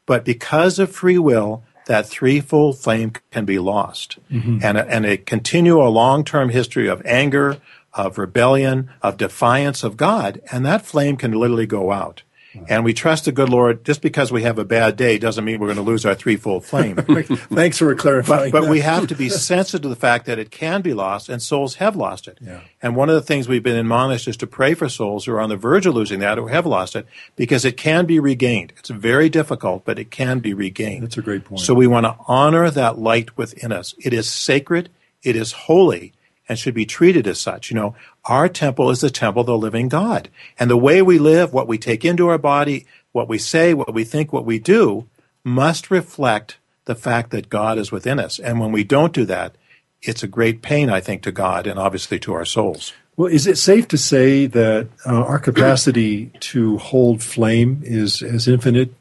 But 0.06 0.26
because 0.26 0.78
of 0.80 0.92
free 0.92 1.18
will, 1.18 1.64
that 1.88 2.08
threefold 2.08 2.78
flame 2.78 3.14
can 3.32 3.46
be 3.46 3.60
lost. 3.60 4.18
Mm-hmm. 4.32 4.60
And, 4.62 4.78
a, 4.78 4.88
and 4.88 5.06
a 5.06 5.18
continue 5.18 5.82
a 5.82 5.90
long-term 5.90 6.50
history 6.50 6.88
of 6.88 7.02
anger, 7.06 7.60
of 7.94 8.18
rebellion, 8.18 8.90
of 9.02 9.18
defiance 9.18 9.84
of 9.84 9.98
God, 9.98 10.42
and 10.52 10.66
that 10.66 10.86
flame 10.86 11.18
can 11.18 11.32
literally 11.32 11.68
go 11.68 11.92
out. 11.92 12.24
And 12.68 12.84
we 12.84 12.94
trust 12.94 13.26
the 13.26 13.32
good 13.32 13.50
Lord. 13.50 13.84
Just 13.84 14.02
because 14.02 14.32
we 14.32 14.44
have 14.44 14.60
a 14.60 14.66
bad 14.66 14.96
day 14.96 15.18
doesn't 15.18 15.44
mean 15.44 15.60
we're 15.60 15.68
going 15.68 15.78
to 15.78 15.84
lose 15.84 16.06
our 16.06 16.16
threefold 16.16 16.66
flame. 16.66 16.96
Thanks 16.98 17.80
for 17.80 17.94
clarifying. 17.96 18.52
But, 18.52 18.62
but 18.62 18.70
we 18.70 18.82
have 18.82 19.08
to 19.08 19.16
be 19.16 19.30
sensitive 19.30 19.82
to 19.82 19.90
the 19.90 19.96
fact 19.96 20.26
that 20.28 20.40
it 20.40 20.52
can 20.52 20.82
be 20.82 20.94
lost, 20.94 21.30
and 21.30 21.42
souls 21.42 21.76
have 21.76 21.96
lost 21.96 22.28
it. 22.28 22.38
Yeah. 22.42 22.62
And 22.82 22.96
one 22.96 23.10
of 23.10 23.16
the 23.16 23.22
things 23.22 23.48
we've 23.48 23.64
been 23.64 23.76
admonished 23.76 24.28
is 24.28 24.38
to 24.38 24.48
pray 24.48 24.74
for 24.74 24.88
souls 24.90 25.26
who 25.26 25.34
are 25.34 25.42
on 25.42 25.50
the 25.50 25.58
verge 25.58 25.86
of 25.86 25.96
losing 25.96 26.20
that 26.20 26.38
or 26.38 26.50
have 26.50 26.66
lost 26.66 26.96
it, 26.96 27.08
because 27.36 27.66
it 27.66 27.78
can 27.78 28.06
be 28.06 28.20
regained. 28.20 28.74
It's 28.78 28.90
very 28.90 29.30
difficult, 29.30 29.86
but 29.86 30.00
it 30.00 30.12
can 30.12 30.40
be 30.40 30.54
regained. 30.54 31.04
That's 31.04 31.18
a 31.18 31.22
great 31.22 31.46
point. 31.46 31.62
So 31.62 31.74
we 31.74 31.88
want 31.88 32.06
to 32.06 32.16
honor 32.28 32.70
that 32.70 33.00
light 33.00 33.36
within 33.38 33.72
us. 33.72 33.96
It 33.98 34.14
is 34.14 34.30
sacred. 34.30 34.90
It 35.24 35.36
is 35.36 35.54
holy 35.54 36.14
and 36.48 36.60
should 36.60 36.74
be 36.74 36.86
treated 36.86 37.28
as 37.28 37.40
such. 37.40 37.70
You 37.70 37.76
know, 37.76 37.96
our 38.26 38.50
temple 38.50 38.90
is 38.90 39.02
the 39.02 39.10
temple 39.10 39.42
of 39.42 39.48
the 39.48 39.58
living 39.58 39.88
God. 39.88 40.30
And 40.60 40.70
the 40.70 40.78
way 40.78 41.02
we 41.02 41.20
live, 41.20 41.54
what 41.54 41.68
we 41.68 41.78
take 41.78 42.04
into 42.04 42.28
our 42.28 42.38
body, 42.38 42.86
what 43.12 43.30
we 43.30 43.38
say, 43.38 43.74
what 43.74 43.94
we 43.94 44.04
think, 44.04 44.34
what 44.34 44.46
we 44.46 44.60
do 44.60 45.08
must 45.44 45.92
reflect 45.92 46.58
the 46.86 46.96
fact 46.96 47.32
that 47.32 47.50
God 47.50 47.78
is 47.78 47.92
within 47.92 48.20
us. 48.20 48.40
And 48.40 48.60
when 48.60 48.72
we 48.72 48.84
don't 48.84 49.14
do 49.14 49.26
that, 49.26 49.56
it's 50.02 50.24
a 50.24 50.28
great 50.28 50.62
pain, 50.62 50.90
I 50.90 51.00
think, 51.00 51.22
to 51.24 51.32
God 51.32 51.66
and 51.66 51.80
obviously 51.80 52.20
to 52.20 52.34
our 52.34 52.46
souls. 52.46 52.94
Well, 53.16 53.32
is 53.32 53.48
it 53.48 53.58
safe 53.58 53.88
to 53.90 53.98
say 53.98 54.48
that 54.48 54.90
uh, 55.06 55.24
our 55.24 55.40
capacity 55.40 56.32
to 56.42 56.78
hold 56.80 57.22
flame 57.22 57.82
is 57.84 58.22
as 58.22 58.48
infinite 58.48 58.94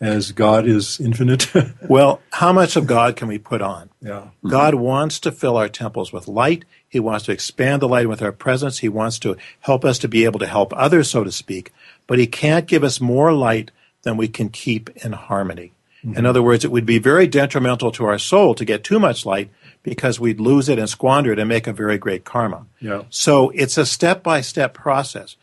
as 0.00 0.32
God 0.32 0.66
is 0.66 1.00
infinite? 1.00 1.50
well, 1.88 2.20
how 2.30 2.52
much 2.52 2.76
of 2.76 2.86
God 2.86 3.16
can 3.16 3.28
we 3.28 3.38
put 3.38 3.62
on? 3.62 3.90
Yeah. 4.00 4.28
God 4.46 4.74
wants 4.74 5.18
to 5.20 5.32
fill 5.32 5.56
our 5.56 5.68
temples 5.68 6.12
with 6.12 6.28
light. 6.28 6.64
He 6.88 7.00
wants 7.00 7.24
to 7.26 7.32
expand 7.32 7.82
the 7.82 7.88
light 7.88 8.08
with 8.08 8.22
our 8.22 8.32
presence. 8.32 8.78
He 8.78 8.88
wants 8.88 9.18
to 9.20 9.36
help 9.60 9.84
us 9.84 9.98
to 10.00 10.08
be 10.08 10.24
able 10.24 10.38
to 10.40 10.46
help 10.46 10.72
others, 10.74 11.10
so 11.10 11.24
to 11.24 11.32
speak. 11.32 11.72
But 12.06 12.18
He 12.18 12.26
can't 12.26 12.66
give 12.66 12.84
us 12.84 13.00
more 13.00 13.32
light 13.32 13.70
than 14.02 14.16
we 14.16 14.28
can 14.28 14.48
keep 14.48 14.90
in 15.04 15.12
harmony. 15.12 15.72
Mm-hmm. 16.04 16.18
In 16.18 16.26
other 16.26 16.42
words, 16.42 16.64
it 16.64 16.70
would 16.70 16.86
be 16.86 16.98
very 16.98 17.26
detrimental 17.26 17.90
to 17.92 18.04
our 18.04 18.18
soul 18.18 18.54
to 18.54 18.64
get 18.64 18.84
too 18.84 19.00
much 19.00 19.26
light 19.26 19.50
because 19.82 20.20
we'd 20.20 20.40
lose 20.40 20.68
it 20.68 20.78
and 20.78 20.88
squander 20.88 21.32
it 21.32 21.38
and 21.38 21.48
make 21.48 21.66
a 21.66 21.72
very 21.72 21.98
great 21.98 22.24
karma. 22.24 22.66
Yeah. 22.80 23.04
So 23.10 23.50
it's 23.50 23.78
a 23.78 23.86
step 23.86 24.22
by 24.22 24.40
step 24.40 24.74
process 24.74 25.36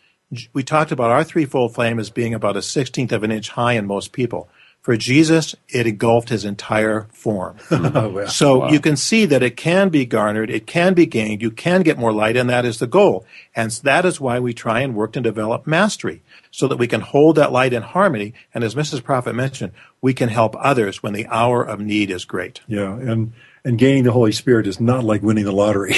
we 0.53 0.63
talked 0.63 0.91
about 0.91 1.11
our 1.11 1.23
threefold 1.23 1.73
flame 1.73 1.99
as 1.99 2.09
being 2.09 2.33
about 2.33 2.57
a 2.57 2.61
sixteenth 2.61 3.11
of 3.11 3.23
an 3.23 3.31
inch 3.31 3.49
high 3.49 3.73
in 3.73 3.85
most 3.85 4.11
people. 4.11 4.49
For 4.81 4.97
Jesus, 4.97 5.55
it 5.69 5.87
engulfed 5.87 6.27
his 6.27 6.43
entire 6.43 7.07
form. 7.13 7.55
Oh. 7.71 8.25
So 8.25 8.59
Wow. 8.59 8.69
you 8.69 8.81
can 8.81 8.97
see 8.97 9.25
that 9.25 9.41
it 9.41 9.55
can 9.55 9.87
be 9.87 10.05
garnered, 10.05 10.49
it 10.49 10.67
can 10.67 10.93
be 10.93 11.05
gained, 11.05 11.41
you 11.41 11.51
can 11.51 11.83
get 11.83 11.97
more 11.97 12.11
light, 12.11 12.35
and 12.35 12.49
that 12.49 12.65
is 12.65 12.79
the 12.79 12.87
goal. 12.87 13.25
And 13.55 13.71
that 13.83 14.03
is 14.03 14.19
why 14.19 14.39
we 14.39 14.53
try 14.53 14.81
and 14.81 14.93
work 14.93 15.13
to 15.13 15.21
develop 15.21 15.65
mastery, 15.65 16.21
so 16.51 16.67
that 16.67 16.75
we 16.77 16.87
can 16.87 16.99
hold 16.99 17.37
that 17.37 17.53
light 17.53 17.71
in 17.71 17.81
harmony. 17.81 18.33
And 18.53 18.61
as 18.61 18.75
Mrs. 18.75 19.01
Prophet 19.03 19.35
mentioned, 19.35 19.71
we 20.01 20.13
can 20.13 20.27
help 20.27 20.53
others 20.59 21.01
when 21.01 21.13
the 21.13 21.27
hour 21.27 21.63
of 21.63 21.79
need 21.79 22.11
is 22.11 22.25
great. 22.25 22.59
Yeah, 22.67 22.93
and 22.97 23.31
and 23.65 23.77
gaining 23.77 24.03
the 24.03 24.11
Holy 24.11 24.31
Spirit 24.31 24.67
is 24.67 24.79
not 24.79 25.03
like 25.03 25.21
winning 25.21 25.45
the 25.45 25.51
lottery. 25.51 25.95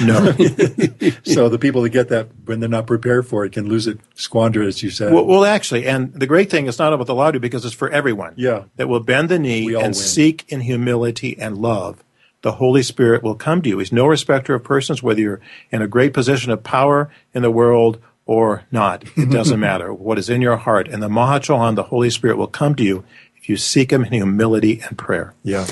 No. 0.00 0.32
so 1.24 1.48
the 1.48 1.58
people 1.60 1.82
that 1.82 1.90
get 1.90 2.08
that 2.08 2.28
when 2.46 2.60
they're 2.60 2.68
not 2.68 2.86
prepared 2.86 3.26
for 3.26 3.44
it 3.44 3.52
can 3.52 3.68
lose 3.68 3.86
it, 3.86 3.98
squander 4.14 4.62
it, 4.62 4.66
as 4.68 4.82
you 4.82 4.90
said. 4.90 5.12
well, 5.12 5.24
well, 5.26 5.44
actually, 5.44 5.86
and 5.86 6.12
the 6.14 6.26
great 6.26 6.50
thing 6.50 6.66
is 6.66 6.78
not 6.78 6.92
about 6.92 7.06
the 7.06 7.14
lottery 7.14 7.40
because 7.40 7.64
it's 7.64 7.74
for 7.74 7.90
everyone. 7.90 8.34
Yeah. 8.36 8.64
That 8.76 8.88
will 8.88 9.00
bend 9.00 9.28
the 9.28 9.38
knee 9.38 9.66
and 9.74 9.82
win. 9.82 9.94
seek 9.94 10.44
in 10.48 10.60
humility 10.62 11.38
and 11.38 11.58
love. 11.58 12.02
The 12.42 12.52
Holy 12.52 12.82
Spirit 12.82 13.22
will 13.22 13.34
come 13.36 13.62
to 13.62 13.68
you. 13.68 13.78
He's 13.78 13.92
no 13.92 14.06
respecter 14.06 14.54
of 14.54 14.64
persons, 14.64 15.02
whether 15.02 15.20
you're 15.20 15.40
in 15.70 15.80
a 15.80 15.88
great 15.88 16.12
position 16.12 16.50
of 16.52 16.62
power 16.62 17.10
in 17.32 17.42
the 17.42 17.50
world 17.50 17.98
or 18.26 18.64
not. 18.70 19.04
It 19.16 19.30
doesn't 19.30 19.60
matter. 19.70 19.92
What 19.94 20.18
is 20.18 20.28
in 20.28 20.42
your 20.42 20.56
heart. 20.56 20.88
And 20.88 21.02
the 21.02 21.08
Maha 21.08 21.40
Chohan, 21.40 21.74
the 21.74 21.84
Holy 21.84 22.10
Spirit, 22.10 22.36
will 22.36 22.46
come 22.46 22.74
to 22.76 22.82
you 22.82 23.04
if 23.36 23.48
you 23.48 23.56
seek 23.56 23.92
Him 23.92 24.04
in 24.04 24.12
humility 24.12 24.80
and 24.80 24.98
prayer. 24.98 25.34
yeah, 25.42 25.66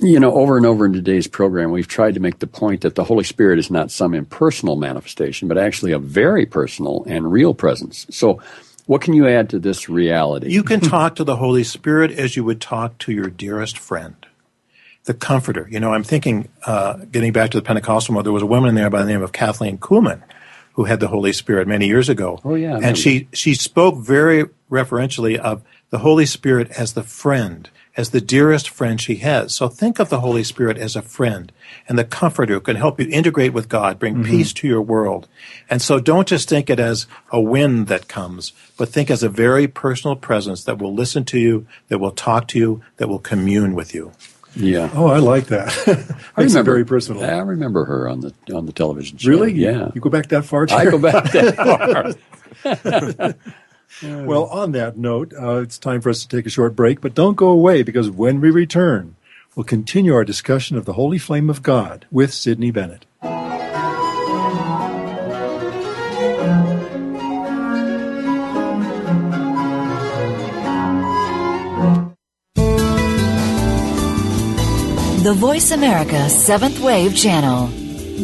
You 0.00 0.20
know, 0.20 0.32
over 0.32 0.56
and 0.56 0.64
over 0.64 0.86
in 0.86 0.92
today's 0.92 1.26
program, 1.26 1.70
we've 1.70 1.88
tried 1.88 2.14
to 2.14 2.20
make 2.20 2.38
the 2.38 2.46
point 2.46 2.82
that 2.82 2.94
the 2.94 3.04
Holy 3.04 3.24
Spirit 3.24 3.58
is 3.58 3.70
not 3.70 3.90
some 3.90 4.14
impersonal 4.14 4.76
manifestation, 4.76 5.48
but 5.48 5.58
actually 5.58 5.92
a 5.92 5.98
very 5.98 6.46
personal 6.46 7.04
and 7.06 7.30
real 7.30 7.54
presence. 7.54 8.06
So, 8.10 8.40
what 8.86 9.02
can 9.02 9.12
you 9.12 9.28
add 9.28 9.50
to 9.50 9.58
this 9.58 9.88
reality? 9.88 10.50
You 10.50 10.62
can 10.62 10.80
talk 10.80 11.16
to 11.16 11.24
the 11.24 11.36
Holy 11.36 11.64
Spirit 11.64 12.12
as 12.12 12.36
you 12.36 12.44
would 12.44 12.60
talk 12.60 12.96
to 12.98 13.12
your 13.12 13.28
dearest 13.28 13.76
friend, 13.76 14.14
the 15.04 15.14
Comforter. 15.14 15.66
You 15.70 15.80
know, 15.80 15.92
I'm 15.92 16.04
thinking, 16.04 16.48
uh, 16.64 17.04
getting 17.10 17.32
back 17.32 17.50
to 17.50 17.58
the 17.58 17.62
Pentecostal 17.62 18.14
mode, 18.14 18.24
there 18.24 18.32
was 18.32 18.42
a 18.42 18.46
woman 18.46 18.74
there 18.74 18.90
by 18.90 19.02
the 19.02 19.08
name 19.10 19.22
of 19.22 19.32
Kathleen 19.32 19.78
Kuhlman 19.78 20.22
who 20.78 20.84
had 20.84 21.00
the 21.00 21.08
Holy 21.08 21.32
Spirit 21.32 21.66
many 21.66 21.88
years 21.88 22.08
ago. 22.08 22.38
Oh, 22.44 22.54
yeah, 22.54 22.68
I 22.68 22.68
remember. 22.68 22.86
And 22.86 22.96
she, 22.96 23.26
she 23.32 23.54
spoke 23.54 23.98
very 23.98 24.44
referentially 24.70 25.36
of 25.36 25.64
the 25.90 25.98
Holy 25.98 26.24
Spirit 26.24 26.70
as 26.70 26.92
the 26.92 27.02
friend, 27.02 27.68
as 27.98 28.10
the 28.10 28.20
dearest 28.20 28.70
friend 28.70 29.00
she 29.00 29.16
has. 29.16 29.52
So 29.52 29.68
think 29.68 29.98
of 29.98 30.08
the 30.08 30.20
Holy 30.20 30.44
Spirit 30.44 30.78
as 30.78 30.94
a 30.94 31.02
friend 31.02 31.50
and 31.88 31.98
the 31.98 32.04
comforter 32.04 32.54
who 32.54 32.60
can 32.60 32.76
help 32.76 33.00
you 33.00 33.08
integrate 33.10 33.52
with 33.52 33.68
God, 33.68 33.98
bring 33.98 34.14
mm-hmm. 34.14 34.30
peace 34.30 34.52
to 34.54 34.68
your 34.68 34.80
world. 34.80 35.26
And 35.68 35.82
so 35.82 35.98
don't 35.98 36.28
just 36.28 36.48
think 36.48 36.70
it 36.70 36.78
as 36.78 37.08
a 37.32 37.40
wind 37.40 37.88
that 37.88 38.06
comes, 38.06 38.52
but 38.76 38.88
think 38.88 39.10
as 39.10 39.24
a 39.24 39.28
very 39.28 39.66
personal 39.66 40.14
presence 40.14 40.62
that 40.62 40.78
will 40.78 40.94
listen 40.94 41.24
to 41.24 41.40
you, 41.40 41.66
that 41.88 41.98
will 41.98 42.12
talk 42.12 42.46
to 42.48 42.58
you, 42.58 42.82
that 42.98 43.08
will 43.08 43.18
commune 43.18 43.74
with 43.74 43.92
you. 43.92 44.12
yeah. 44.54 44.90
Oh, 44.94 45.08
I 45.08 45.18
like 45.18 45.46
that. 45.46 45.68
I 46.36 46.42
remember 46.42 46.70
very 46.70 46.84
personal. 46.84 47.24
I 47.24 47.38
remember 47.38 47.84
her 47.84 48.08
on 48.08 48.20
the 48.20 48.32
on 48.54 48.66
the 48.66 48.72
television 48.72 49.18
show. 49.18 49.28
Really? 49.28 49.52
Yeah. 49.52 49.90
You 49.92 50.00
go 50.00 50.08
back 50.08 50.28
that 50.28 50.44
far? 50.44 50.68
I 50.70 50.84
go 50.84 50.98
back 50.98 51.32
that 51.32 52.14
far. 52.64 53.34
Well, 54.02 54.44
on 54.44 54.72
that 54.72 54.96
note, 54.96 55.32
uh, 55.34 55.56
it's 55.56 55.78
time 55.78 56.00
for 56.00 56.10
us 56.10 56.22
to 56.22 56.28
take 56.28 56.46
a 56.46 56.50
short 56.50 56.76
break, 56.76 57.00
but 57.00 57.14
don't 57.14 57.36
go 57.36 57.48
away 57.48 57.82
because 57.82 58.10
when 58.10 58.40
we 58.40 58.50
return, 58.50 59.16
we'll 59.54 59.64
continue 59.64 60.14
our 60.14 60.24
discussion 60.24 60.76
of 60.76 60.84
the 60.84 60.92
Holy 60.92 61.18
Flame 61.18 61.50
of 61.50 61.62
God 61.62 62.06
with 62.10 62.32
Sidney 62.32 62.70
Bennett. 62.70 63.06
The 75.28 75.34
Voice 75.34 75.72
America 75.72 76.30
Seventh 76.30 76.80
Wave 76.80 77.14
Channel. 77.14 77.66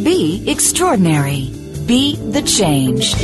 Be 0.05 0.43
extraordinary. 0.49 1.51
Be 1.87 2.17
the 2.17 2.41
change. 2.41 3.15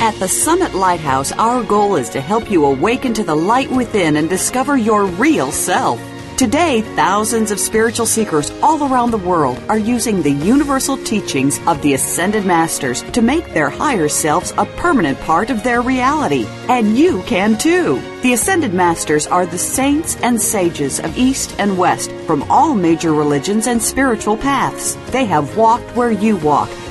At 0.00 0.14
the 0.20 0.28
Summit 0.28 0.74
Lighthouse, 0.74 1.32
our 1.32 1.64
goal 1.64 1.96
is 1.96 2.08
to 2.10 2.20
help 2.20 2.48
you 2.52 2.64
awaken 2.64 3.12
to 3.14 3.24
the 3.24 3.34
light 3.34 3.68
within 3.68 4.16
and 4.16 4.28
discover 4.28 4.76
your 4.76 5.06
real 5.06 5.50
self. 5.50 6.00
Today, 6.36 6.82
thousands 6.94 7.50
of 7.50 7.58
spiritual 7.58 8.06
seekers 8.06 8.52
all 8.62 8.84
around 8.84 9.10
the 9.10 9.18
world 9.18 9.60
are 9.68 9.76
using 9.76 10.22
the 10.22 10.30
universal 10.30 10.96
teachings 10.98 11.58
of 11.66 11.82
the 11.82 11.94
Ascended 11.94 12.46
Masters 12.46 13.02
to 13.10 13.20
make 13.20 13.52
their 13.52 13.70
higher 13.70 14.08
selves 14.08 14.52
a 14.56 14.66
permanent 14.66 15.18
part 15.22 15.50
of 15.50 15.64
their 15.64 15.82
reality. 15.82 16.46
And 16.68 16.96
you 16.96 17.22
can 17.24 17.58
too. 17.58 18.00
The 18.22 18.34
Ascended 18.34 18.72
Masters 18.72 19.26
are 19.26 19.46
the 19.46 19.58
saints 19.58 20.14
and 20.22 20.40
sages 20.40 21.00
of 21.00 21.18
East 21.18 21.56
and 21.58 21.76
West 21.76 22.12
from 22.24 22.44
all 22.44 22.72
major 22.72 23.12
religions 23.12 23.66
and 23.66 23.82
spiritual 23.82 24.36
paths. 24.36 24.94
They 25.10 25.24
have 25.24 25.56
walked 25.56 25.96
where 25.96 26.12
you 26.12 26.36
walk 26.36 26.70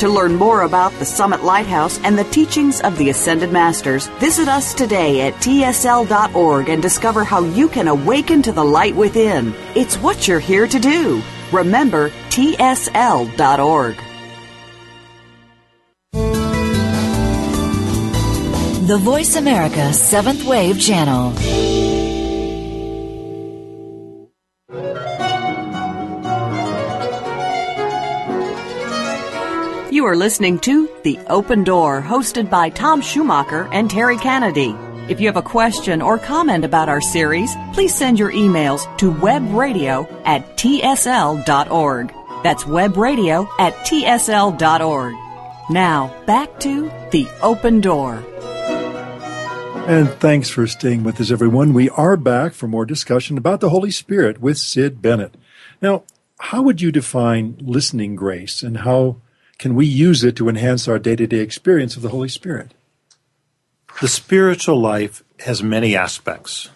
To 0.00 0.10
learn 0.10 0.34
more 0.34 0.62
about 0.62 0.92
the 0.98 1.06
Summit 1.06 1.42
Lighthouse 1.42 1.98
and 2.04 2.18
the 2.18 2.24
teachings 2.24 2.82
of 2.82 2.98
the 2.98 3.08
Ascended 3.08 3.50
Masters, 3.50 4.08
visit 4.20 4.46
us 4.46 4.74
today 4.74 5.22
at 5.22 5.32
tsl.org 5.34 6.68
and 6.68 6.82
discover 6.82 7.24
how 7.24 7.42
you 7.42 7.66
can 7.66 7.88
awaken 7.88 8.42
to 8.42 8.52
the 8.52 8.62
light 8.62 8.94
within. 8.94 9.54
It's 9.74 9.96
what 9.96 10.28
you're 10.28 10.38
here 10.38 10.66
to 10.66 10.78
do. 10.78 11.22
Remember, 11.50 12.10
tsl.org. 12.28 13.96
The 18.86 18.98
Voice 18.98 19.36
America 19.36 19.94
Seventh 19.94 20.44
Wave 20.44 20.78
Channel. 20.78 21.32
You 29.96 30.04
are 30.04 30.14
listening 30.14 30.58
to 30.58 30.90
The 31.04 31.18
Open 31.28 31.64
Door, 31.64 32.02
hosted 32.02 32.50
by 32.50 32.68
Tom 32.68 33.00
Schumacher 33.00 33.66
and 33.72 33.90
Terry 33.90 34.18
Kennedy. 34.18 34.76
If 35.08 35.22
you 35.22 35.26
have 35.26 35.38
a 35.38 35.42
question 35.42 36.02
or 36.02 36.18
comment 36.18 36.66
about 36.66 36.90
our 36.90 37.00
series, 37.00 37.50
please 37.72 37.94
send 37.94 38.18
your 38.18 38.30
emails 38.30 38.84
to 38.98 39.10
webradio 39.10 40.06
at 40.26 40.58
tsl.org. 40.58 42.12
That's 42.42 42.64
webradio 42.64 43.48
at 43.58 43.72
tsl.org. 43.86 45.14
Now, 45.70 46.14
back 46.26 46.60
to 46.60 46.90
The 47.10 47.26
Open 47.40 47.80
Door. 47.80 48.16
And 49.88 50.10
thanks 50.10 50.50
for 50.50 50.66
staying 50.66 51.04
with 51.04 51.18
us, 51.22 51.30
everyone. 51.30 51.72
We 51.72 51.88
are 51.88 52.18
back 52.18 52.52
for 52.52 52.68
more 52.68 52.84
discussion 52.84 53.38
about 53.38 53.60
the 53.60 53.70
Holy 53.70 53.90
Spirit 53.90 54.42
with 54.42 54.58
Sid 54.58 55.00
Bennett. 55.00 55.38
Now, 55.80 56.04
how 56.38 56.60
would 56.60 56.82
you 56.82 56.92
define 56.92 57.56
listening 57.62 58.14
grace 58.14 58.62
and 58.62 58.76
how 58.80 59.22
can 59.58 59.74
we 59.74 59.86
use 59.86 60.22
it 60.22 60.36
to 60.36 60.48
enhance 60.48 60.86
our 60.86 60.98
day 60.98 61.16
to 61.16 61.26
day 61.26 61.38
experience 61.38 61.96
of 61.96 62.02
the 62.02 62.10
Holy 62.10 62.28
Spirit? 62.28 62.72
The 64.00 64.08
spiritual 64.08 64.78
life 64.78 65.22
has 65.40 65.62
many 65.62 65.96
aspects. 65.96 66.70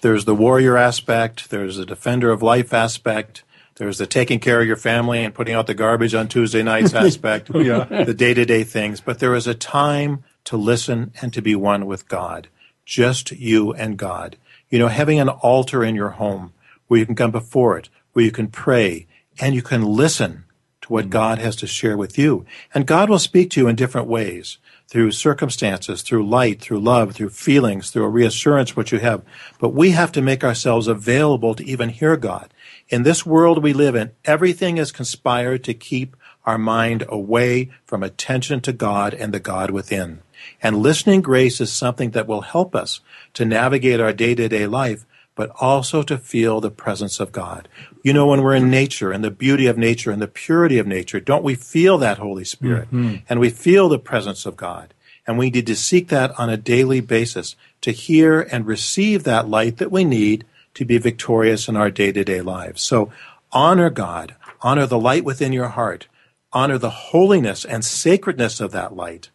There's 0.00 0.24
the 0.24 0.34
warrior 0.34 0.76
aspect, 0.76 1.50
there's 1.50 1.76
the 1.76 1.86
defender 1.86 2.30
of 2.30 2.42
life 2.42 2.72
aspect, 2.72 3.42
there's 3.76 3.98
the 3.98 4.06
taking 4.06 4.38
care 4.38 4.60
of 4.60 4.66
your 4.66 4.76
family 4.76 5.24
and 5.24 5.34
putting 5.34 5.54
out 5.54 5.66
the 5.66 5.74
garbage 5.74 6.14
on 6.14 6.28
Tuesday 6.28 6.62
nights 6.62 6.94
aspect, 6.94 7.50
oh, 7.52 7.58
yeah. 7.58 8.04
the 8.04 8.14
day 8.14 8.32
to 8.32 8.44
day 8.44 8.62
things. 8.62 9.00
But 9.00 9.18
there 9.18 9.34
is 9.34 9.46
a 9.46 9.54
time 9.54 10.22
to 10.44 10.56
listen 10.56 11.12
and 11.20 11.32
to 11.32 11.42
be 11.42 11.54
one 11.54 11.86
with 11.86 12.08
God. 12.08 12.48
Just 12.84 13.32
you 13.32 13.72
and 13.72 13.96
God. 13.96 14.36
You 14.70 14.78
know, 14.78 14.88
having 14.88 15.18
an 15.18 15.28
altar 15.28 15.84
in 15.84 15.94
your 15.94 16.10
home 16.10 16.52
where 16.86 17.00
you 17.00 17.06
can 17.06 17.16
come 17.16 17.32
before 17.32 17.76
it, 17.76 17.88
where 18.12 18.24
you 18.24 18.30
can 18.30 18.48
pray, 18.48 19.06
and 19.40 19.54
you 19.54 19.62
can 19.62 19.82
listen 19.82 20.44
to 20.86 20.92
what 20.92 21.04
mm-hmm. 21.04 21.10
God 21.10 21.38
has 21.38 21.56
to 21.56 21.66
share 21.66 21.96
with 21.96 22.16
you. 22.16 22.46
And 22.74 22.86
God 22.86 23.10
will 23.10 23.18
speak 23.18 23.50
to 23.50 23.60
you 23.60 23.68
in 23.68 23.76
different 23.76 24.08
ways 24.08 24.58
through 24.88 25.10
circumstances, 25.10 26.02
through 26.02 26.28
light, 26.28 26.60
through 26.60 26.78
love, 26.78 27.14
through 27.14 27.30
feelings, 27.30 27.90
through 27.90 28.04
a 28.04 28.08
reassurance 28.08 28.76
what 28.76 28.92
you 28.92 28.98
have. 29.00 29.22
But 29.58 29.70
we 29.70 29.90
have 29.90 30.12
to 30.12 30.22
make 30.22 30.44
ourselves 30.44 30.86
available 30.86 31.54
to 31.56 31.64
even 31.64 31.88
hear 31.88 32.16
God. 32.16 32.52
In 32.88 33.02
this 33.02 33.26
world 33.26 33.62
we 33.62 33.72
live 33.72 33.96
in, 33.96 34.12
everything 34.24 34.78
is 34.78 34.92
conspired 34.92 35.64
to 35.64 35.74
keep 35.74 36.16
our 36.44 36.58
mind 36.58 37.04
away 37.08 37.70
from 37.84 38.04
attention 38.04 38.60
to 38.60 38.72
God 38.72 39.12
and 39.12 39.34
the 39.34 39.40
God 39.40 39.72
within. 39.72 40.20
And 40.62 40.78
listening 40.78 41.20
grace 41.20 41.60
is 41.60 41.72
something 41.72 42.10
that 42.12 42.28
will 42.28 42.42
help 42.42 42.76
us 42.76 43.00
to 43.34 43.44
navigate 43.44 43.98
our 43.98 44.12
day 44.12 44.36
to 44.36 44.48
day 44.48 44.68
life 44.68 45.04
but 45.36 45.52
also 45.60 46.02
to 46.02 46.18
feel 46.18 46.60
the 46.60 46.70
presence 46.70 47.20
of 47.20 47.30
God. 47.30 47.68
You 48.02 48.12
know, 48.12 48.26
when 48.26 48.42
we're 48.42 48.56
in 48.56 48.70
nature 48.70 49.12
and 49.12 49.22
the 49.22 49.30
beauty 49.30 49.66
of 49.66 49.78
nature 49.78 50.10
and 50.10 50.20
the 50.20 50.26
purity 50.26 50.78
of 50.78 50.86
nature, 50.86 51.20
don't 51.20 51.44
we 51.44 51.54
feel 51.54 51.98
that 51.98 52.18
Holy 52.18 52.44
Spirit? 52.44 52.88
Mm-hmm. 52.88 53.16
And 53.28 53.38
we 53.38 53.50
feel 53.50 53.88
the 53.88 53.98
presence 53.98 54.46
of 54.46 54.56
God. 54.56 54.94
And 55.26 55.38
we 55.38 55.50
need 55.50 55.66
to 55.66 55.76
seek 55.76 56.08
that 56.08 56.36
on 56.38 56.48
a 56.48 56.56
daily 56.56 57.00
basis 57.00 57.54
to 57.82 57.90
hear 57.92 58.40
and 58.40 58.66
receive 58.66 59.24
that 59.24 59.48
light 59.48 59.76
that 59.76 59.92
we 59.92 60.04
need 60.04 60.44
to 60.74 60.84
be 60.84 60.98
victorious 60.98 61.68
in 61.68 61.76
our 61.76 61.90
day 61.90 62.12
to 62.12 62.24
day 62.24 62.40
lives. 62.40 62.82
So 62.82 63.12
honor 63.52 63.90
God, 63.90 64.34
honor 64.62 64.86
the 64.86 64.98
light 64.98 65.24
within 65.24 65.52
your 65.52 65.68
heart, 65.68 66.06
honor 66.52 66.78
the 66.78 66.90
holiness 66.90 67.64
and 67.64 67.84
sacredness 67.84 68.60
of 68.60 68.72
that 68.72 68.96
light, 68.96 69.30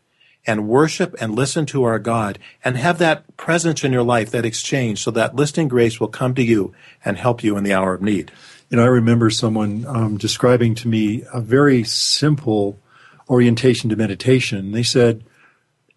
and 0.46 0.68
worship 0.68 1.16
and 1.20 1.36
listen 1.36 1.66
to 1.68 1.84
our 1.84 2.00
God 2.00 2.40
and 2.64 2.78
have 2.78 2.98
that 2.98 3.38
presence 3.38 3.84
in 3.84 3.94
your 3.94 4.04
life, 4.04 4.32
that 4.32 4.46
exchange, 4.46 5.04
so 5.04 5.12
that 5.12 5.36
listening 5.36 5.68
grace 5.68 6.00
will 6.00 6.08
come 6.08 6.34
to 6.36 6.44
you 6.44 6.74
and 7.06 7.18
help 7.18 7.44
you 7.44 7.58
in 7.58 7.64
the 7.64 7.74
hour 7.74 7.94
of 7.94 8.02
need. 8.02 8.32
You 8.70 8.78
know, 8.78 8.84
I 8.84 8.88
remember 8.88 9.30
someone 9.30 9.86
um, 9.86 10.18
describing 10.18 10.76
to 10.76 10.88
me 10.88 11.24
a 11.34 11.42
very 11.42 11.84
simple 11.84 12.80
orientation 13.30 13.90
to 13.90 13.96
meditation. 13.96 14.72
They 14.72 14.84
said 14.84 15.24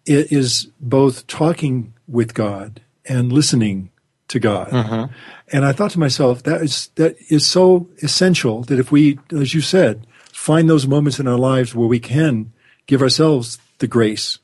it 0.05 0.31
is 0.31 0.69
both 0.79 1.25
talking 1.27 1.93
with 2.07 2.33
God 2.33 2.81
and 3.05 3.31
listening 3.31 3.91
to 4.27 4.39
God. 4.39 4.69
Mm-hmm. 4.69 5.13
And 5.51 5.65
I 5.65 5.71
thought 5.71 5.91
to 5.91 5.99
myself, 5.99 6.43
that 6.43 6.61
is 6.61 6.89
that 6.95 7.15
is 7.29 7.45
so 7.45 7.89
essential 8.01 8.63
that 8.63 8.79
if 8.79 8.91
we, 8.91 9.19
as 9.31 9.53
you 9.53 9.61
said, 9.61 10.05
find 10.31 10.69
those 10.69 10.87
moments 10.87 11.19
in 11.19 11.27
our 11.27 11.37
lives 11.37 11.75
where 11.75 11.87
we 11.87 11.99
can 11.99 12.51
give 12.87 13.01
ourselves 13.01 13.59
the 13.79 13.87
grace 13.87 14.39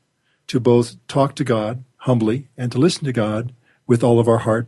to 0.48 0.60
both 0.60 0.96
talk 1.08 1.36
to 1.36 1.44
God 1.44 1.84
humbly 1.98 2.48
and 2.58 2.72
to 2.72 2.78
listen 2.78 3.06
to 3.06 3.14
God 3.14 3.54
with 3.88 4.04
all 4.04 4.20
of 4.20 4.28
our 4.28 4.40
heart. 4.40 4.68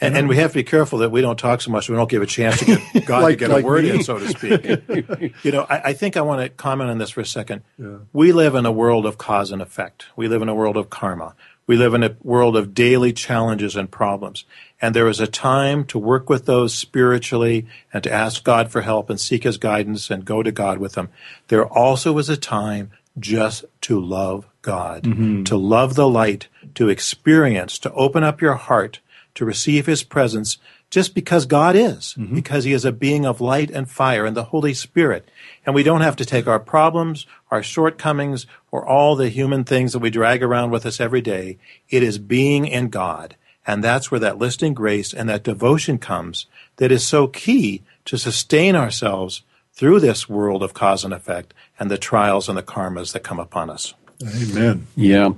And, 0.00 0.16
and 0.16 0.28
we 0.28 0.36
have 0.36 0.50
to 0.50 0.58
be 0.58 0.64
careful 0.64 0.98
that 0.98 1.10
we 1.10 1.20
don't 1.20 1.38
talk 1.38 1.60
so 1.60 1.70
much 1.70 1.88
we 1.88 1.94
don't 1.94 2.10
give 2.10 2.22
a 2.22 2.26
chance 2.26 2.58
to 2.58 2.64
get 2.64 2.80
God 3.06 3.22
like, 3.22 3.34
to 3.34 3.36
get 3.36 3.50
like 3.50 3.62
a 3.62 3.66
word 3.66 3.84
me. 3.84 3.90
in, 3.90 4.02
so 4.02 4.18
to 4.18 4.28
speak. 4.28 5.34
you 5.44 5.52
know, 5.52 5.64
I, 5.70 5.90
I, 5.90 5.92
think 5.92 6.16
I 6.16 6.22
want 6.22 6.42
to 6.42 6.48
comment 6.48 6.90
on 6.90 6.98
this 6.98 7.10
for 7.10 7.20
a 7.20 7.26
second. 7.26 7.62
Yeah. 7.78 7.98
We 8.12 8.32
live 8.32 8.56
in 8.56 8.66
a 8.66 8.72
world 8.72 9.06
of 9.06 9.16
cause 9.16 9.52
and 9.52 9.62
effect. 9.62 10.06
We 10.16 10.26
live 10.26 10.42
in 10.42 10.48
a 10.48 10.54
world 10.56 10.76
of 10.76 10.90
karma. 10.90 11.36
We 11.68 11.76
live 11.76 11.94
in 11.94 12.02
a 12.02 12.16
world 12.22 12.56
of 12.56 12.74
daily 12.74 13.12
challenges 13.12 13.76
and 13.76 13.88
problems. 13.88 14.44
And 14.80 14.96
there 14.96 15.08
is 15.08 15.20
a 15.20 15.28
time 15.28 15.84
to 15.86 15.98
work 15.98 16.28
with 16.28 16.46
those 16.46 16.74
spiritually 16.74 17.68
and 17.92 18.02
to 18.02 18.12
ask 18.12 18.42
God 18.42 18.72
for 18.72 18.80
help 18.80 19.08
and 19.08 19.20
seek 19.20 19.44
His 19.44 19.56
guidance 19.56 20.10
and 20.10 20.24
go 20.24 20.42
to 20.42 20.50
God 20.50 20.78
with 20.78 20.94
them. 20.94 21.10
There 21.46 21.64
also 21.64 22.18
is 22.18 22.28
a 22.28 22.36
time 22.36 22.90
just 23.18 23.64
to 23.82 24.00
love 24.00 24.46
God, 24.62 25.04
mm-hmm. 25.04 25.44
to 25.44 25.56
love 25.56 25.94
the 25.94 26.08
light, 26.08 26.48
to 26.74 26.88
experience, 26.88 27.78
to 27.80 27.92
open 27.92 28.24
up 28.24 28.40
your 28.40 28.54
heart, 28.54 29.00
to 29.34 29.44
receive 29.44 29.86
His 29.86 30.02
presence, 30.02 30.58
just 30.90 31.14
because 31.14 31.46
God 31.46 31.74
is, 31.74 32.14
mm-hmm. 32.18 32.34
because 32.34 32.64
He 32.64 32.72
is 32.72 32.84
a 32.84 32.92
being 32.92 33.26
of 33.26 33.40
light 33.40 33.70
and 33.70 33.90
fire 33.90 34.24
and 34.24 34.36
the 34.36 34.44
Holy 34.44 34.74
Spirit. 34.74 35.28
And 35.66 35.74
we 35.74 35.82
don't 35.82 36.00
have 36.00 36.16
to 36.16 36.24
take 36.24 36.46
our 36.46 36.60
problems, 36.60 37.26
our 37.50 37.62
shortcomings, 37.62 38.46
or 38.70 38.86
all 38.86 39.16
the 39.16 39.28
human 39.28 39.64
things 39.64 39.92
that 39.92 39.98
we 39.98 40.10
drag 40.10 40.42
around 40.42 40.70
with 40.70 40.86
us 40.86 41.00
every 41.00 41.20
day. 41.20 41.58
It 41.88 42.02
is 42.02 42.18
being 42.18 42.66
in 42.66 42.88
God. 42.88 43.36
And 43.66 43.82
that's 43.82 44.10
where 44.10 44.20
that 44.20 44.38
listening 44.38 44.74
grace 44.74 45.14
and 45.14 45.28
that 45.28 45.44
devotion 45.44 45.98
comes 45.98 46.46
that 46.76 46.90
is 46.90 47.06
so 47.06 47.28
key 47.28 47.82
to 48.06 48.18
sustain 48.18 48.74
ourselves 48.74 49.42
through 49.82 49.98
this 49.98 50.28
world 50.28 50.62
of 50.62 50.74
cause 50.74 51.04
and 51.04 51.12
effect 51.12 51.52
and 51.76 51.90
the 51.90 51.98
trials 51.98 52.48
and 52.48 52.56
the 52.56 52.62
karmas 52.62 53.12
that 53.12 53.24
come 53.24 53.40
upon 53.40 53.68
us. 53.68 53.94
Amen. 54.22 54.86
Yeah. 54.94 55.30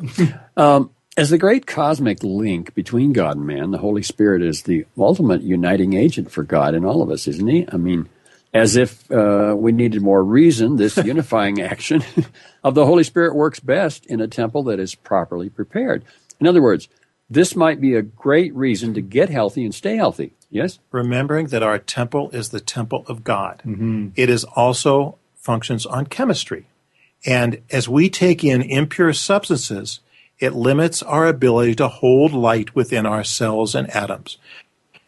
Um, 0.54 0.90
as 1.16 1.30
the 1.30 1.38
great 1.38 1.66
cosmic 1.66 2.22
link 2.22 2.74
between 2.74 3.14
God 3.14 3.38
and 3.38 3.46
man, 3.46 3.70
the 3.70 3.78
Holy 3.78 4.02
Spirit 4.02 4.42
is 4.42 4.64
the 4.64 4.84
ultimate 4.98 5.40
uniting 5.40 5.94
agent 5.94 6.30
for 6.30 6.42
God 6.42 6.74
in 6.74 6.84
all 6.84 7.00
of 7.00 7.10
us, 7.10 7.26
isn't 7.26 7.48
he? 7.48 7.66
I 7.72 7.78
mean, 7.78 8.10
as 8.52 8.76
if 8.76 9.10
uh, 9.10 9.54
we 9.56 9.72
needed 9.72 10.02
more 10.02 10.22
reason, 10.22 10.76
this 10.76 10.96
unifying 11.04 11.62
action 11.62 12.04
of 12.62 12.74
the 12.74 12.84
Holy 12.84 13.02
Spirit 13.02 13.34
works 13.34 13.60
best 13.60 14.04
in 14.04 14.20
a 14.20 14.28
temple 14.28 14.64
that 14.64 14.78
is 14.78 14.94
properly 14.94 15.48
prepared. 15.48 16.04
In 16.38 16.46
other 16.46 16.60
words, 16.60 16.90
this 17.30 17.56
might 17.56 17.80
be 17.80 17.94
a 17.94 18.02
great 18.02 18.54
reason 18.54 18.92
to 18.92 19.00
get 19.00 19.30
healthy 19.30 19.64
and 19.64 19.74
stay 19.74 19.96
healthy. 19.96 20.34
Yes? 20.54 20.78
Remembering 20.92 21.48
that 21.48 21.64
our 21.64 21.80
temple 21.80 22.30
is 22.30 22.50
the 22.50 22.60
temple 22.60 23.04
of 23.08 23.24
God. 23.24 23.60
Mm-hmm. 23.66 24.10
It 24.14 24.30
is 24.30 24.44
also 24.44 25.18
functions 25.34 25.84
on 25.84 26.06
chemistry. 26.06 26.66
And 27.26 27.60
as 27.70 27.88
we 27.88 28.08
take 28.08 28.44
in 28.44 28.62
impure 28.62 29.12
substances, 29.12 29.98
it 30.38 30.54
limits 30.54 31.02
our 31.02 31.26
ability 31.26 31.74
to 31.76 31.88
hold 31.88 32.32
light 32.32 32.74
within 32.74 33.04
our 33.04 33.24
cells 33.24 33.74
and 33.74 33.90
atoms. 33.90 34.38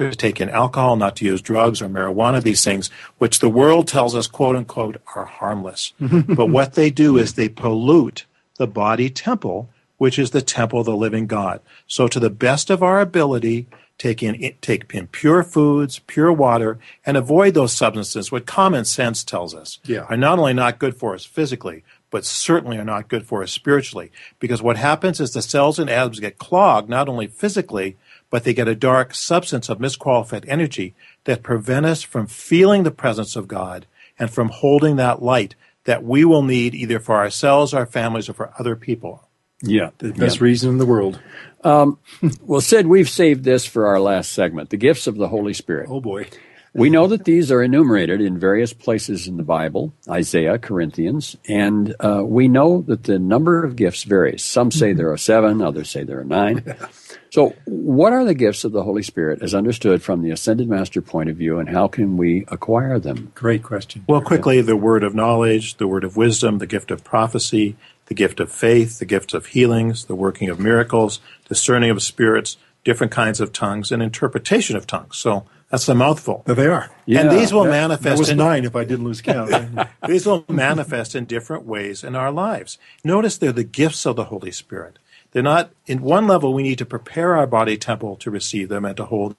To 0.01 0.17
take 0.17 0.41
in 0.41 0.51
alcohol, 0.51 0.97
not 0.97 1.15
to 1.17 1.25
use 1.25 1.41
drugs 1.41 1.81
or 1.81 1.89
marijuana, 1.89 2.43
these 2.43 2.65
things, 2.65 2.91
which 3.19 3.39
the 3.39 3.49
world 3.49 3.87
tells 3.87 4.17
us, 4.17 4.27
quote 4.27 4.57
unquote, 4.57 5.01
are 5.15 5.27
harmless. 5.27 5.93
but 6.01 6.51
what 6.51 6.75
they 6.75 6.91
do 6.91 7.17
is 7.17 7.35
they 7.35 7.49
pollute 7.49 8.27
the 8.57 8.67
body 8.67 9.09
temple 9.09 9.71
which 9.99 10.19
is 10.19 10.31
the 10.31 10.43
temple 10.43 10.81
of 10.81 10.87
the 10.87 10.97
living 10.97 11.27
God. 11.27 11.61
So 11.87 12.09
to 12.09 12.21
the 12.21 12.31
best 12.31 12.71
of 12.71 12.83
our 12.83 13.01
ability, 13.01 13.67
take 13.99 14.23
in, 14.23 14.55
take 14.61 14.93
in 14.95 15.07
pure 15.07 15.43
foods, 15.43 16.01
pure 16.01 16.33
water, 16.33 16.79
and 17.05 17.17
avoid 17.17 17.55
those 17.55 17.73
substances, 17.73 18.31
what 18.31 18.47
common 18.47 18.85
sense 18.85 19.25
tells 19.25 19.55
us 19.55 19.79
yeah. 19.85 20.07
are 20.09 20.17
not 20.17 20.39
only 20.39 20.53
not 20.53 20.79
good 20.79 20.97
for 20.97 21.15
us 21.15 21.25
physically, 21.25 21.83
but 22.11 22.25
certainly 22.25 22.79
are 22.79 22.85
not 22.85 23.09
good 23.09 23.27
for 23.27 23.43
us 23.43 23.53
spiritually. 23.53 24.11
Because 24.39 24.63
what 24.63 24.77
happens 24.77 25.21
is 25.21 25.33
the 25.33 25.43
cells 25.43 25.79
and 25.79 25.91
atoms 25.91 26.21
get 26.21 26.39
clogged, 26.39 26.89
not 26.89 27.09
only 27.09 27.27
physically, 27.27 27.97
but 28.31 28.45
they 28.45 28.55
get 28.55 28.69
a 28.69 28.75
dark 28.75 29.15
substance 29.15 29.69
of 29.69 29.79
misqualified 29.79 30.45
energy 30.49 30.95
that 31.25 31.43
prevent 31.43 31.87
us 31.87 32.03
from 32.03 32.27
feeling 32.27 32.83
the 32.83 32.91
presence 32.91 33.37
of 33.37 33.49
God 33.49 33.87
and 34.19 34.31
from 34.31 34.49
holding 34.49 34.97
that 34.97 35.23
light 35.23 35.55
that 35.85 36.05
we 36.05 36.25
will 36.25 36.43
need 36.43 36.75
either 36.75 36.99
for 36.99 37.17
ourselves, 37.17 37.73
our 37.73 37.87
families, 37.87 38.29
or 38.29 38.33
for 38.33 38.53
other 38.59 38.77
people. 38.77 39.26
Yeah, 39.63 39.91
the 39.99 40.13
best 40.13 40.39
yeah. 40.39 40.45
reason 40.45 40.71
in 40.71 40.79
the 40.79 40.87
world. 40.87 41.21
Um, 41.65 41.99
well, 42.43 42.61
Sid, 42.61 42.87
we've 42.87 43.09
saved 43.09 43.45
this 43.45 43.65
for 43.65 43.87
our 43.87 43.99
last 43.99 44.33
segment 44.33 44.71
the 44.71 44.77
gifts 44.77 45.07
of 45.07 45.17
the 45.17 45.29
Holy 45.29 45.55
Spirit. 45.55 45.89
Oh, 45.91 46.01
boy. 46.01 46.29
We 46.75 46.91
know 46.91 47.07
that 47.07 47.25
these 47.25 47.51
are 47.51 47.63
enumerated 47.63 48.21
in 48.21 48.39
various 48.39 48.75
places 48.75 49.27
in 49.27 49.39
the 49.39 49.43
Bible, 49.43 49.95
Isaiah, 50.11 50.59
Corinthians, 50.59 51.35
and 51.49 51.97
uh, 52.01 52.23
we 52.23 52.49
know 52.49 52.83
that 52.83 53.05
the 53.05 53.19
number 53.19 53.65
of 53.65 53.77
gifts 53.77 54.03
varies. 54.03 54.45
Some 54.45 54.71
say 54.71 54.93
there 54.93 55.11
are 55.11 55.17
seven, 55.17 55.63
others 55.63 55.89
say 55.89 56.05
there 56.05 56.21
are 56.21 56.25
nine. 56.25 56.77
So, 57.33 57.55
what 57.67 58.15
are 58.15 58.25
the 58.25 58.35
gifts 58.35 58.65
of 58.65 58.73
the 58.73 58.83
Holy 58.83 59.03
Spirit 59.03 59.43
as 59.43 59.55
understood 59.55 60.03
from 60.03 60.23
the 60.23 60.31
Ascended 60.31 60.71
Master 60.71 61.03
point 61.03 61.29
of 61.29 61.37
view, 61.37 61.59
and 61.59 61.69
how 61.69 61.87
can 61.87 62.17
we 62.17 62.47
acquire 62.49 62.99
them? 62.99 63.31
Great 63.35 63.63
question. 63.63 64.07
Well, 64.09 64.23
quickly, 64.23 64.63
the 64.63 64.77
word 64.77 65.05
of 65.05 65.15
knowledge, 65.15 65.77
the 65.77 65.87
word 65.87 66.05
of 66.05 66.17
wisdom, 66.17 66.59
the 66.59 66.67
gift 66.67 66.91
of 66.91 67.05
prophecy, 67.05 67.77
the 68.07 68.15
gift 68.15 68.41
of 68.41 68.51
faith, 68.51 68.99
the 68.99 69.05
gift 69.05 69.35
of 69.35 69.47
healings, 69.47 70.07
the 70.07 70.15
working 70.15 70.49
of 70.49 70.59
miracles, 70.59 71.21
discerning 71.49 71.91
of 71.91 72.03
spirits, 72.03 72.57
different 72.85 73.13
kinds 73.13 73.41
of 73.41 73.53
tongues, 73.53 73.91
and 73.91 74.03
interpretation 74.03 74.77
of 74.77 74.87
tongues. 74.87 75.17
So 75.17 75.45
that's 75.71 75.89
a 75.89 75.95
mouthful. 75.95 76.43
There 76.47 76.55
they 76.55 76.69
are. 76.69 76.91
Yeah, 77.05 77.23
and 77.23 77.31
these 77.33 77.53
will 77.53 77.65
that, 77.65 77.71
manifest. 77.71 78.05
That 78.05 78.19
was 78.19 78.31
in, 78.31 78.39
nine 78.39 78.65
if 78.65 78.77
I 78.77 78.85
didn't 78.85 79.05
lose 79.05 79.21
count. 79.21 79.53
these 80.07 80.25
will 80.25 80.45
manifest 80.49 81.15
in 81.15 81.25
different 81.25 81.65
ways 81.65 82.05
in 82.05 82.15
our 82.15 82.31
lives. 82.31 82.79
Notice 83.03 83.37
they're 83.37 83.53
the 83.53 83.65
gifts 83.65 84.07
of 84.07 84.15
the 84.17 84.25
Holy 84.25 84.53
Spirit. 84.53 84.99
They're 85.33 85.43
not, 85.43 85.71
in 85.87 86.01
one 86.01 86.27
level, 86.27 86.55
we 86.55 86.63
need 86.63 86.79
to 86.79 86.87
prepare 86.87 87.37
our 87.37 87.47
body 87.47 87.77
temple 87.77 88.17
to 88.17 88.31
receive 88.31 88.69
them 88.69 88.85
and 88.85 88.97
to 88.97 89.05
hold 89.05 89.37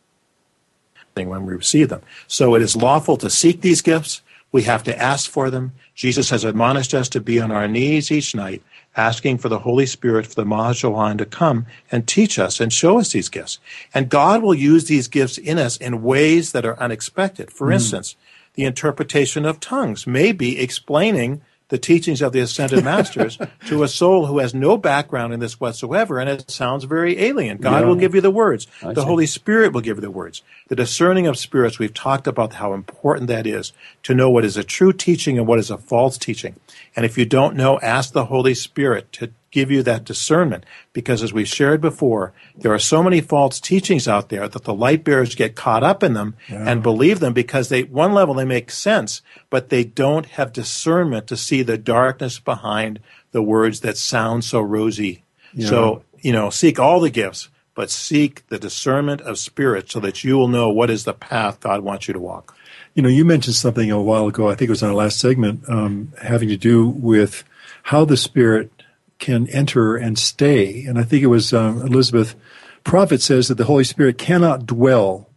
them 1.15 1.29
when 1.29 1.45
we 1.45 1.55
receive 1.55 1.89
them. 1.89 2.01
So 2.27 2.53
it 2.55 2.61
is 2.61 2.75
lawful 2.75 3.17
to 3.17 3.29
seek 3.29 3.61
these 3.61 3.81
gifts. 3.81 4.21
We 4.51 4.63
have 4.63 4.83
to 4.83 4.97
ask 4.97 5.29
for 5.29 5.49
them. 5.49 5.73
Jesus 5.93 6.29
has 6.29 6.43
admonished 6.43 6.93
us 6.93 7.09
to 7.09 7.19
be 7.19 7.39
on 7.39 7.51
our 7.51 7.67
knees 7.67 8.11
each 8.11 8.33
night, 8.33 8.63
asking 8.95 9.39
for 9.39 9.49
the 9.49 9.59
Holy 9.59 9.85
Spirit, 9.85 10.25
for 10.25 10.35
the 10.35 10.45
Maha 10.45 10.73
Chohan 10.73 11.17
to 11.17 11.25
come 11.25 11.65
and 11.91 12.07
teach 12.07 12.39
us 12.39 12.59
and 12.59 12.71
show 12.71 12.99
us 12.99 13.11
these 13.11 13.29
gifts. 13.29 13.59
And 13.93 14.09
God 14.09 14.41
will 14.41 14.55
use 14.55 14.85
these 14.85 15.07
gifts 15.07 15.37
in 15.37 15.57
us 15.57 15.77
in 15.77 16.01
ways 16.01 16.53
that 16.53 16.65
are 16.65 16.79
unexpected. 16.79 17.51
For 17.51 17.67
mm. 17.67 17.73
instance, 17.73 18.15
the 18.53 18.65
interpretation 18.65 19.45
of 19.45 19.59
tongues 19.59 20.07
may 20.07 20.31
be 20.31 20.59
explaining 20.59 21.41
the 21.69 21.77
teachings 21.77 22.21
of 22.21 22.31
the 22.31 22.39
ascended 22.39 22.83
masters 22.83 23.37
to 23.67 23.83
a 23.83 23.87
soul 23.87 24.25
who 24.25 24.39
has 24.39 24.53
no 24.53 24.77
background 24.77 25.33
in 25.33 25.39
this 25.39 25.59
whatsoever, 25.59 26.19
and 26.19 26.29
it 26.29 26.49
sounds 26.49 26.85
very 26.85 27.19
alien. 27.19 27.57
God 27.57 27.81
yeah. 27.81 27.85
will 27.87 27.95
give 27.95 28.15
you 28.15 28.21
the 28.21 28.31
words. 28.31 28.67
I 28.81 28.93
the 28.93 29.01
see. 29.01 29.07
Holy 29.07 29.25
Spirit 29.25 29.73
will 29.73 29.81
give 29.81 29.97
you 29.97 30.01
the 30.01 30.11
words. 30.11 30.41
The 30.69 30.75
discerning 30.75 31.27
of 31.27 31.37
spirits, 31.37 31.79
we've 31.79 31.93
talked 31.93 32.27
about 32.27 32.53
how 32.53 32.73
important 32.73 33.27
that 33.27 33.45
is 33.45 33.73
to 34.03 34.13
know 34.13 34.29
what 34.29 34.45
is 34.45 34.57
a 34.57 34.63
true 34.63 34.93
teaching 34.93 35.37
and 35.37 35.47
what 35.47 35.59
is 35.59 35.69
a 35.69 35.77
false 35.77 36.17
teaching. 36.17 36.55
And 36.95 37.05
if 37.05 37.17
you 37.17 37.25
don't 37.25 37.55
know, 37.55 37.79
ask 37.79 38.13
the 38.13 38.25
Holy 38.25 38.53
Spirit 38.53 39.11
to 39.13 39.31
give 39.57 39.71
you 39.71 39.81
that 39.81 40.03
discernment. 40.03 40.63
Because 40.93 41.23
as 41.23 41.33
we 41.33 41.43
shared 41.43 41.81
before, 41.81 42.31
there 42.55 42.71
are 42.71 42.79
so 42.79 43.01
many 43.01 43.21
false 43.21 43.59
teachings 43.59 44.07
out 44.07 44.29
there 44.29 44.47
that 44.47 44.65
the 44.65 44.73
light 44.73 45.03
bearers 45.03 45.33
get 45.33 45.55
caught 45.55 45.83
up 45.83 46.03
in 46.03 46.13
them 46.13 46.35
yeah. 46.47 46.63
and 46.69 46.83
believe 46.83 47.19
them 47.19 47.33
because 47.33 47.69
they, 47.69 47.81
one 47.81 48.13
level, 48.13 48.35
they 48.35 48.45
make 48.45 48.69
sense, 48.69 49.23
but 49.49 49.69
they 49.69 49.83
don't 49.83 50.27
have 50.27 50.53
discernment 50.53 51.25
to 51.25 51.35
see 51.35 51.63
the 51.63 51.77
darkness 51.77 52.37
behind 52.37 52.99
the 53.31 53.41
words 53.41 53.79
that 53.79 53.97
sound 53.97 54.43
so 54.43 54.61
rosy. 54.61 55.23
Yeah. 55.53 55.69
So, 55.69 56.03
you 56.19 56.33
know, 56.33 56.51
seek 56.51 56.77
all 56.77 56.99
the 56.99 57.09
gifts, 57.09 57.49
but 57.73 57.89
seek 57.89 58.47
the 58.49 58.59
discernment 58.59 59.21
of 59.21 59.39
spirit 59.39 59.89
so 59.89 59.99
that 60.01 60.23
you 60.23 60.37
will 60.37 60.49
know 60.49 60.69
what 60.69 60.91
is 60.91 61.03
the 61.03 61.13
path 61.13 61.59
God 61.61 61.81
wants 61.81 62.07
you 62.07 62.13
to 62.13 62.19
walk. 62.19 62.55
You 62.93 63.01
know, 63.01 63.09
you 63.09 63.25
mentioned 63.25 63.55
something 63.55 63.89
a 63.89 63.99
while 63.99 64.27
ago, 64.27 64.49
I 64.49 64.55
think 64.55 64.69
it 64.69 64.77
was 64.77 64.83
on 64.83 64.89
our 64.89 64.95
last 64.95 65.19
segment, 65.19 65.67
um, 65.67 66.13
having 66.21 66.49
to 66.49 66.57
do 66.57 66.87
with 66.87 67.43
how 67.83 68.05
the 68.05 68.17
Spirit 68.17 68.76
can 69.19 69.47
enter 69.47 69.95
and 69.95 70.17
stay. 70.17 70.83
And 70.85 70.99
I 70.99 71.03
think 71.03 71.23
it 71.23 71.27
was 71.27 71.53
um, 71.53 71.81
Elizabeth 71.81 72.35
Prophet 72.83 73.21
says 73.21 73.49
that 73.49 73.55
the 73.55 73.65
Holy 73.65 73.83
Spirit 73.83 74.17
cannot 74.17 74.65
dwell 74.65 75.29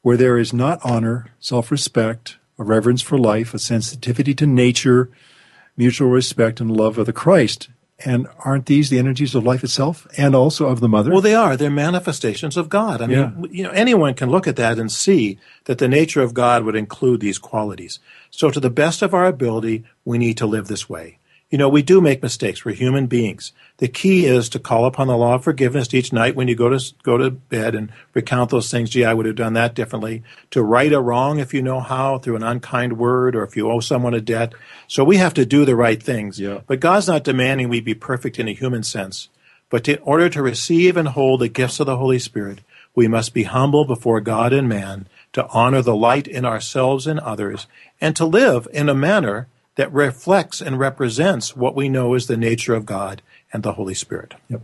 where 0.00 0.16
there 0.16 0.38
is 0.38 0.54
not 0.54 0.80
honor, 0.82 1.32
self 1.38 1.70
respect, 1.70 2.38
a 2.58 2.64
reverence 2.64 3.02
for 3.02 3.18
life, 3.18 3.52
a 3.52 3.58
sensitivity 3.58 4.32
to 4.34 4.46
nature, 4.46 5.10
mutual 5.76 6.08
respect, 6.08 6.60
and 6.60 6.74
love 6.74 6.96
of 6.96 7.04
the 7.04 7.12
Christ. 7.12 7.68
And 8.04 8.28
aren't 8.38 8.66
these 8.66 8.90
the 8.90 8.98
energies 8.98 9.34
of 9.34 9.44
life 9.44 9.64
itself 9.64 10.06
and 10.16 10.34
also 10.34 10.66
of 10.66 10.80
the 10.80 10.88
mother? 10.88 11.10
Well, 11.10 11.20
they 11.20 11.34
are. 11.34 11.56
They're 11.56 11.68
manifestations 11.68 12.56
of 12.56 12.68
God. 12.68 13.02
I 13.02 13.06
mean, 13.08 13.48
you 13.50 13.64
know, 13.64 13.70
anyone 13.70 14.14
can 14.14 14.30
look 14.30 14.46
at 14.46 14.56
that 14.56 14.78
and 14.78 14.90
see 14.90 15.38
that 15.64 15.78
the 15.78 15.88
nature 15.88 16.22
of 16.22 16.32
God 16.32 16.62
would 16.62 16.76
include 16.76 17.20
these 17.20 17.38
qualities. 17.38 17.98
So 18.30 18.50
to 18.50 18.60
the 18.60 18.70
best 18.70 19.02
of 19.02 19.14
our 19.14 19.26
ability, 19.26 19.84
we 20.04 20.16
need 20.16 20.36
to 20.38 20.46
live 20.46 20.68
this 20.68 20.88
way. 20.88 21.17
You 21.50 21.56
know, 21.56 21.70
we 21.70 21.80
do 21.80 22.02
make 22.02 22.22
mistakes. 22.22 22.62
We're 22.62 22.74
human 22.74 23.06
beings. 23.06 23.52
The 23.78 23.88
key 23.88 24.26
is 24.26 24.50
to 24.50 24.58
call 24.58 24.84
upon 24.84 25.06
the 25.06 25.16
law 25.16 25.36
of 25.36 25.44
forgiveness 25.44 25.94
each 25.94 26.12
night 26.12 26.36
when 26.36 26.46
you 26.46 26.54
go 26.54 26.68
to 26.68 26.94
go 27.02 27.16
to 27.16 27.30
bed 27.30 27.74
and 27.74 27.90
recount 28.12 28.50
those 28.50 28.70
things. 28.70 28.90
Gee, 28.90 29.06
I 29.06 29.14
would 29.14 29.24
have 29.24 29.36
done 29.36 29.54
that 29.54 29.74
differently. 29.74 30.22
To 30.50 30.62
right 30.62 30.92
a 30.92 31.00
wrong 31.00 31.38
if 31.38 31.54
you 31.54 31.62
know 31.62 31.80
how 31.80 32.18
through 32.18 32.36
an 32.36 32.42
unkind 32.42 32.98
word 32.98 33.34
or 33.34 33.44
if 33.44 33.56
you 33.56 33.70
owe 33.70 33.80
someone 33.80 34.12
a 34.12 34.20
debt. 34.20 34.52
So 34.88 35.02
we 35.04 35.16
have 35.16 35.32
to 35.34 35.46
do 35.46 35.64
the 35.64 35.74
right 35.74 36.02
things. 36.02 36.38
Yeah. 36.38 36.60
But 36.66 36.80
God's 36.80 37.08
not 37.08 37.24
demanding 37.24 37.70
we 37.70 37.80
be 37.80 37.94
perfect 37.94 38.38
in 38.38 38.46
a 38.46 38.52
human 38.52 38.82
sense. 38.82 39.30
But 39.70 39.88
in 39.88 39.98
order 40.02 40.28
to 40.28 40.42
receive 40.42 40.98
and 40.98 41.08
hold 41.08 41.40
the 41.40 41.48
gifts 41.48 41.80
of 41.80 41.86
the 41.86 41.96
Holy 41.96 42.18
Spirit, 42.18 42.60
we 42.94 43.08
must 43.08 43.32
be 43.32 43.44
humble 43.44 43.86
before 43.86 44.20
God 44.20 44.52
and 44.52 44.68
man 44.68 45.06
to 45.32 45.46
honor 45.48 45.80
the 45.80 45.96
light 45.96 46.26
in 46.26 46.44
ourselves 46.44 47.06
and 47.06 47.20
others 47.20 47.66
and 48.00 48.14
to 48.16 48.26
live 48.26 48.68
in 48.72 48.88
a 48.88 48.94
manner 48.94 49.46
that 49.78 49.92
reflects 49.92 50.60
and 50.60 50.76
represents 50.76 51.54
what 51.54 51.76
we 51.76 51.88
know 51.88 52.14
is 52.14 52.26
the 52.26 52.36
nature 52.36 52.74
of 52.74 52.84
God 52.84 53.22
and 53.52 53.62
the 53.62 53.74
Holy 53.74 53.94
Spirit. 53.94 54.34
Yep. 54.48 54.60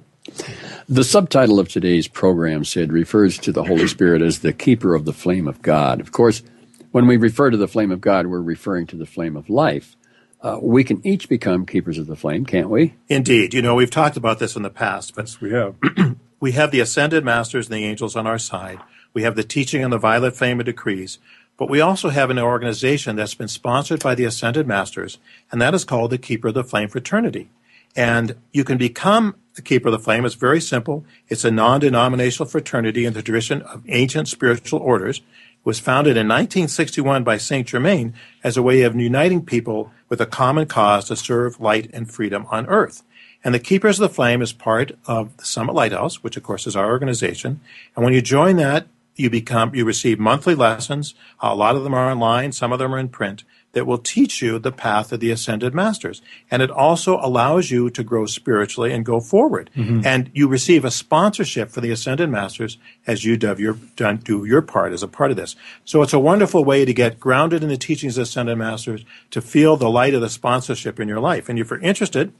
The 0.88 1.04
subtitle 1.04 1.60
of 1.60 1.68
today's 1.68 2.08
program, 2.08 2.64
Sid, 2.64 2.92
refers 2.92 3.38
to 3.38 3.52
the 3.52 3.62
Holy 3.62 3.86
Spirit 3.86 4.22
as 4.22 4.40
the 4.40 4.52
keeper 4.52 4.92
of 4.92 5.04
the 5.04 5.12
flame 5.12 5.46
of 5.46 5.62
God. 5.62 6.00
Of 6.00 6.10
course, 6.10 6.42
when 6.90 7.06
we 7.06 7.16
refer 7.16 7.50
to 7.50 7.56
the 7.56 7.68
flame 7.68 7.92
of 7.92 8.00
God, 8.00 8.26
we're 8.26 8.40
referring 8.40 8.88
to 8.88 8.96
the 8.96 9.06
flame 9.06 9.36
of 9.36 9.48
life. 9.48 9.96
Uh, 10.40 10.58
we 10.60 10.82
can 10.82 11.00
each 11.06 11.28
become 11.28 11.64
keepers 11.64 11.96
of 11.96 12.08
the 12.08 12.16
flame, 12.16 12.44
can't 12.44 12.68
we? 12.68 12.94
Indeed, 13.08 13.54
you 13.54 13.62
know, 13.62 13.76
we've 13.76 13.92
talked 13.92 14.16
about 14.16 14.40
this 14.40 14.56
in 14.56 14.62
the 14.62 14.68
past, 14.68 15.14
but 15.14 15.36
we 15.40 15.52
have. 15.52 15.76
we 16.40 16.52
have 16.52 16.72
the 16.72 16.80
ascended 16.80 17.24
masters 17.24 17.68
and 17.68 17.76
the 17.76 17.84
angels 17.84 18.16
on 18.16 18.26
our 18.26 18.38
side. 18.38 18.80
We 19.12 19.22
have 19.22 19.36
the 19.36 19.44
teaching 19.44 19.84
on 19.84 19.90
the 19.90 19.98
violet 19.98 20.34
flame 20.34 20.58
of 20.58 20.66
decrees. 20.66 21.20
But 21.56 21.70
we 21.70 21.80
also 21.80 22.08
have 22.08 22.30
an 22.30 22.38
organization 22.38 23.16
that's 23.16 23.34
been 23.34 23.48
sponsored 23.48 24.02
by 24.02 24.14
the 24.14 24.24
ascended 24.24 24.66
masters, 24.66 25.18
and 25.52 25.60
that 25.60 25.74
is 25.74 25.84
called 25.84 26.10
the 26.10 26.18
Keeper 26.18 26.48
of 26.48 26.54
the 26.54 26.64
Flame 26.64 26.88
Fraternity. 26.88 27.48
And 27.96 28.34
you 28.52 28.64
can 28.64 28.76
become 28.76 29.36
the 29.54 29.62
Keeper 29.62 29.88
of 29.88 29.92
the 29.92 30.00
Flame. 30.00 30.24
It's 30.24 30.34
very 30.34 30.60
simple. 30.60 31.04
It's 31.28 31.44
a 31.44 31.50
non-denominational 31.50 32.48
fraternity 32.48 33.04
in 33.04 33.12
the 33.12 33.22
tradition 33.22 33.62
of 33.62 33.84
ancient 33.88 34.26
spiritual 34.26 34.80
orders. 34.80 35.18
It 35.18 35.24
was 35.64 35.78
founded 35.78 36.16
in 36.16 36.26
1961 36.26 37.22
by 37.22 37.36
Saint 37.36 37.68
Germain 37.68 38.14
as 38.42 38.56
a 38.56 38.62
way 38.62 38.82
of 38.82 38.96
uniting 38.96 39.44
people 39.44 39.92
with 40.08 40.20
a 40.20 40.26
common 40.26 40.66
cause 40.66 41.06
to 41.06 41.16
serve 41.16 41.60
light 41.60 41.88
and 41.92 42.10
freedom 42.10 42.46
on 42.50 42.66
earth. 42.66 43.04
And 43.44 43.54
the 43.54 43.60
Keepers 43.60 44.00
of 44.00 44.08
the 44.08 44.14
Flame 44.14 44.42
is 44.42 44.52
part 44.52 44.92
of 45.06 45.36
the 45.36 45.44
Summit 45.44 45.74
Lighthouse, 45.74 46.22
which 46.22 46.36
of 46.36 46.42
course 46.42 46.66
is 46.66 46.74
our 46.74 46.90
organization. 46.90 47.60
And 47.94 48.04
when 48.04 48.14
you 48.14 48.22
join 48.22 48.56
that, 48.56 48.86
you 49.16 49.30
become 49.30 49.74
you 49.74 49.84
receive 49.84 50.18
monthly 50.18 50.54
lessons. 50.54 51.14
A 51.40 51.54
lot 51.54 51.76
of 51.76 51.84
them 51.84 51.94
are 51.94 52.10
online, 52.10 52.52
some 52.52 52.72
of 52.72 52.78
them 52.78 52.94
are 52.94 52.98
in 52.98 53.08
print 53.08 53.44
that 53.74 53.86
will 53.86 53.98
teach 53.98 54.40
you 54.40 54.58
the 54.58 54.72
path 54.72 55.12
of 55.12 55.20
the 55.20 55.30
ascended 55.30 55.74
masters. 55.74 56.22
And 56.50 56.62
it 56.62 56.70
also 56.70 57.18
allows 57.20 57.70
you 57.70 57.90
to 57.90 58.02
grow 58.02 58.24
spiritually 58.26 58.92
and 58.92 59.04
go 59.04 59.20
forward. 59.20 59.68
Mm-hmm. 59.76 60.06
And 60.06 60.30
you 60.32 60.48
receive 60.48 60.84
a 60.84 60.90
sponsorship 60.90 61.70
for 61.70 61.80
the 61.80 61.90
ascended 61.90 62.30
masters 62.30 62.78
as 63.06 63.24
you 63.24 63.36
do 63.36 63.54
your, 63.58 63.74
do 63.74 64.44
your 64.44 64.62
part 64.62 64.92
as 64.92 65.02
a 65.02 65.08
part 65.08 65.30
of 65.30 65.36
this. 65.36 65.56
So 65.84 66.02
it's 66.02 66.12
a 66.12 66.18
wonderful 66.18 66.64
way 66.64 66.84
to 66.84 66.94
get 66.94 67.20
grounded 67.20 67.62
in 67.62 67.68
the 67.68 67.76
teachings 67.76 68.16
of 68.16 68.22
ascended 68.22 68.56
masters, 68.56 69.04
to 69.32 69.42
feel 69.42 69.76
the 69.76 69.90
light 69.90 70.14
of 70.14 70.20
the 70.20 70.30
sponsorship 70.30 70.98
in 70.98 71.08
your 71.08 71.20
life. 71.20 71.48
And 71.48 71.58
if 71.58 71.70
you're 71.70 71.80
interested, 71.80 72.32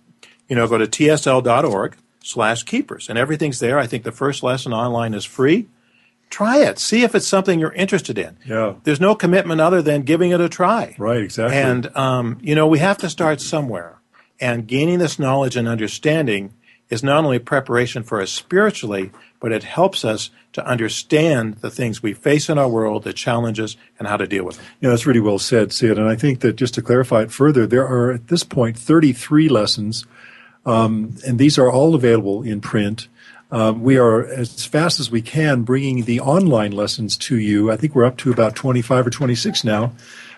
you 0.49 0.57
know, 0.57 0.69
go 0.69 0.79
to 0.79 0.87
tsl.org 0.87 1.97
slash 2.23 2.63
keepers 2.63 3.09
and 3.09 3.19
everything's 3.19 3.59
there. 3.59 3.79
I 3.79 3.87
think 3.87 4.05
the 4.05 4.13
first 4.13 4.43
lesson 4.43 4.73
online 4.73 5.15
is 5.15 5.25
free. 5.25 5.67
Try 6.31 6.59
it. 6.59 6.79
See 6.79 7.03
if 7.05 7.15
it's 7.15 7.27
something 7.27 7.61
you're 7.61 7.73
interested 7.73 8.19
in. 8.19 8.37
Yeah. 8.45 8.75
There's 8.83 9.01
no 9.01 9.15
commitment 9.15 9.61
other 9.61 9.83
than 9.83 10.03
giving 10.03 10.33
it 10.33 10.41
a 10.41 10.49
try. 10.49 10.97
Right, 10.99 11.23
exactly. 11.23 11.57
And, 11.57 11.97
um, 11.97 12.39
you 12.43 12.55
know, 12.55 12.67
we 12.67 12.81
have 12.81 12.99
to 12.99 13.11
start 13.11 13.41
somewhere. 13.41 13.99
And 14.41 14.67
gaining 14.67 14.99
this 14.99 15.19
knowledge 15.19 15.57
and 15.57 15.69
understanding 15.69 16.55
is 16.91 17.03
not 17.03 17.25
only 17.25 17.39
preparation 17.39 18.03
for 18.03 18.21
us 18.21 18.31
spiritually, 18.31 19.11
but 19.41 19.53
it 19.53 19.63
helps 19.63 20.05
us 20.05 20.31
to 20.53 20.67
understand 20.67 21.57
the 21.57 21.71
things 21.71 22.03
we 22.03 22.13
face 22.15 22.49
in 22.49 22.59
our 22.59 22.69
world, 22.69 23.05
the 23.05 23.13
challenges, 23.13 23.77
and 23.99 24.07
how 24.09 24.17
to 24.17 24.27
deal 24.27 24.45
with 24.45 24.57
them. 24.57 24.67
Yeah, 24.81 24.91
that's 24.91 25.07
really 25.07 25.21
well 25.21 25.39
said, 25.39 25.73
Sid. 25.73 25.99
And 25.99 26.09
I 26.09 26.17
think 26.17 26.41
that 26.41 26.57
just 26.57 26.75
to 26.75 26.83
clarify 26.83 27.23
it 27.23 27.33
further, 27.33 27.67
there 27.67 27.87
are 27.87 28.13
at 28.13 28.29
this 28.29 28.45
point 28.45 28.79
33 28.79 29.49
lessons, 29.49 30.07
um, 30.65 31.17
and 31.27 31.39
these 31.39 31.59
are 31.59 31.71
all 31.71 31.95
available 31.95 32.43
in 32.43 32.61
print. 32.61 33.09
Um, 33.51 33.83
we 33.83 33.97
are, 33.99 34.25
as 34.27 34.65
fast 34.67 35.01
as 35.01 35.11
we 35.11 35.23
can, 35.23 35.63
bringing 35.63 36.05
the 36.05 36.21
online 36.21 36.73
lessons 36.73 37.17
to 37.19 37.37
you. 37.37 37.71
I 37.71 37.77
think 37.77 37.95
we're 37.95 38.05
up 38.05 38.17
to 38.19 38.33
about 38.33 38.57
25 38.57 39.07
or 39.07 39.11
26 39.11 39.65
now. 39.65 39.93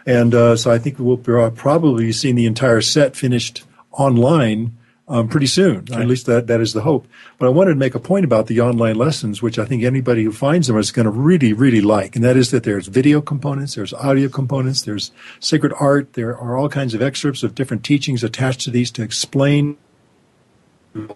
And 0.04 0.34
uh, 0.34 0.56
so 0.56 0.70
I 0.70 0.78
think 0.78 0.98
we'll 0.98 1.16
probably 1.16 2.04
be 2.04 2.12
seeing 2.12 2.34
the 2.34 2.46
entire 2.46 2.80
set 2.80 3.16
finished 3.16 3.64
online 3.90 4.76
um, 5.08 5.28
pretty 5.28 5.46
soon. 5.46 5.92
At 5.92 6.06
least 6.06 6.26
that, 6.26 6.46
that 6.48 6.60
is 6.60 6.72
the 6.72 6.82
hope. 6.82 7.06
But 7.38 7.46
I 7.46 7.50
wanted 7.50 7.70
to 7.70 7.76
make 7.76 7.94
a 7.94 8.00
point 8.00 8.24
about 8.24 8.46
the 8.48 8.60
online 8.60 8.96
lessons, 8.96 9.40
which 9.40 9.58
I 9.58 9.64
think 9.64 9.82
anybody 9.82 10.24
who 10.24 10.32
finds 10.32 10.66
them 10.66 10.78
is 10.78 10.90
going 10.90 11.04
to 11.04 11.10
really, 11.10 11.52
really 11.52 11.80
like. 11.80 12.16
And 12.16 12.24
that 12.24 12.36
is 12.36 12.50
that 12.50 12.64
there's 12.64 12.88
video 12.88 13.20
components, 13.20 13.76
there's 13.76 13.94
audio 13.94 14.28
components, 14.28 14.82
there's 14.82 15.12
sacred 15.38 15.72
art, 15.78 16.14
there 16.14 16.36
are 16.36 16.56
all 16.56 16.68
kinds 16.68 16.94
of 16.94 17.02
excerpts 17.02 17.42
of 17.42 17.54
different 17.54 17.84
teachings 17.84 18.24
attached 18.24 18.62
to 18.62 18.70
these 18.70 18.90
to 18.92 19.02
explain. 19.02 19.76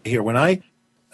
here 0.05 0.23
when 0.23 0.37
I 0.37 0.63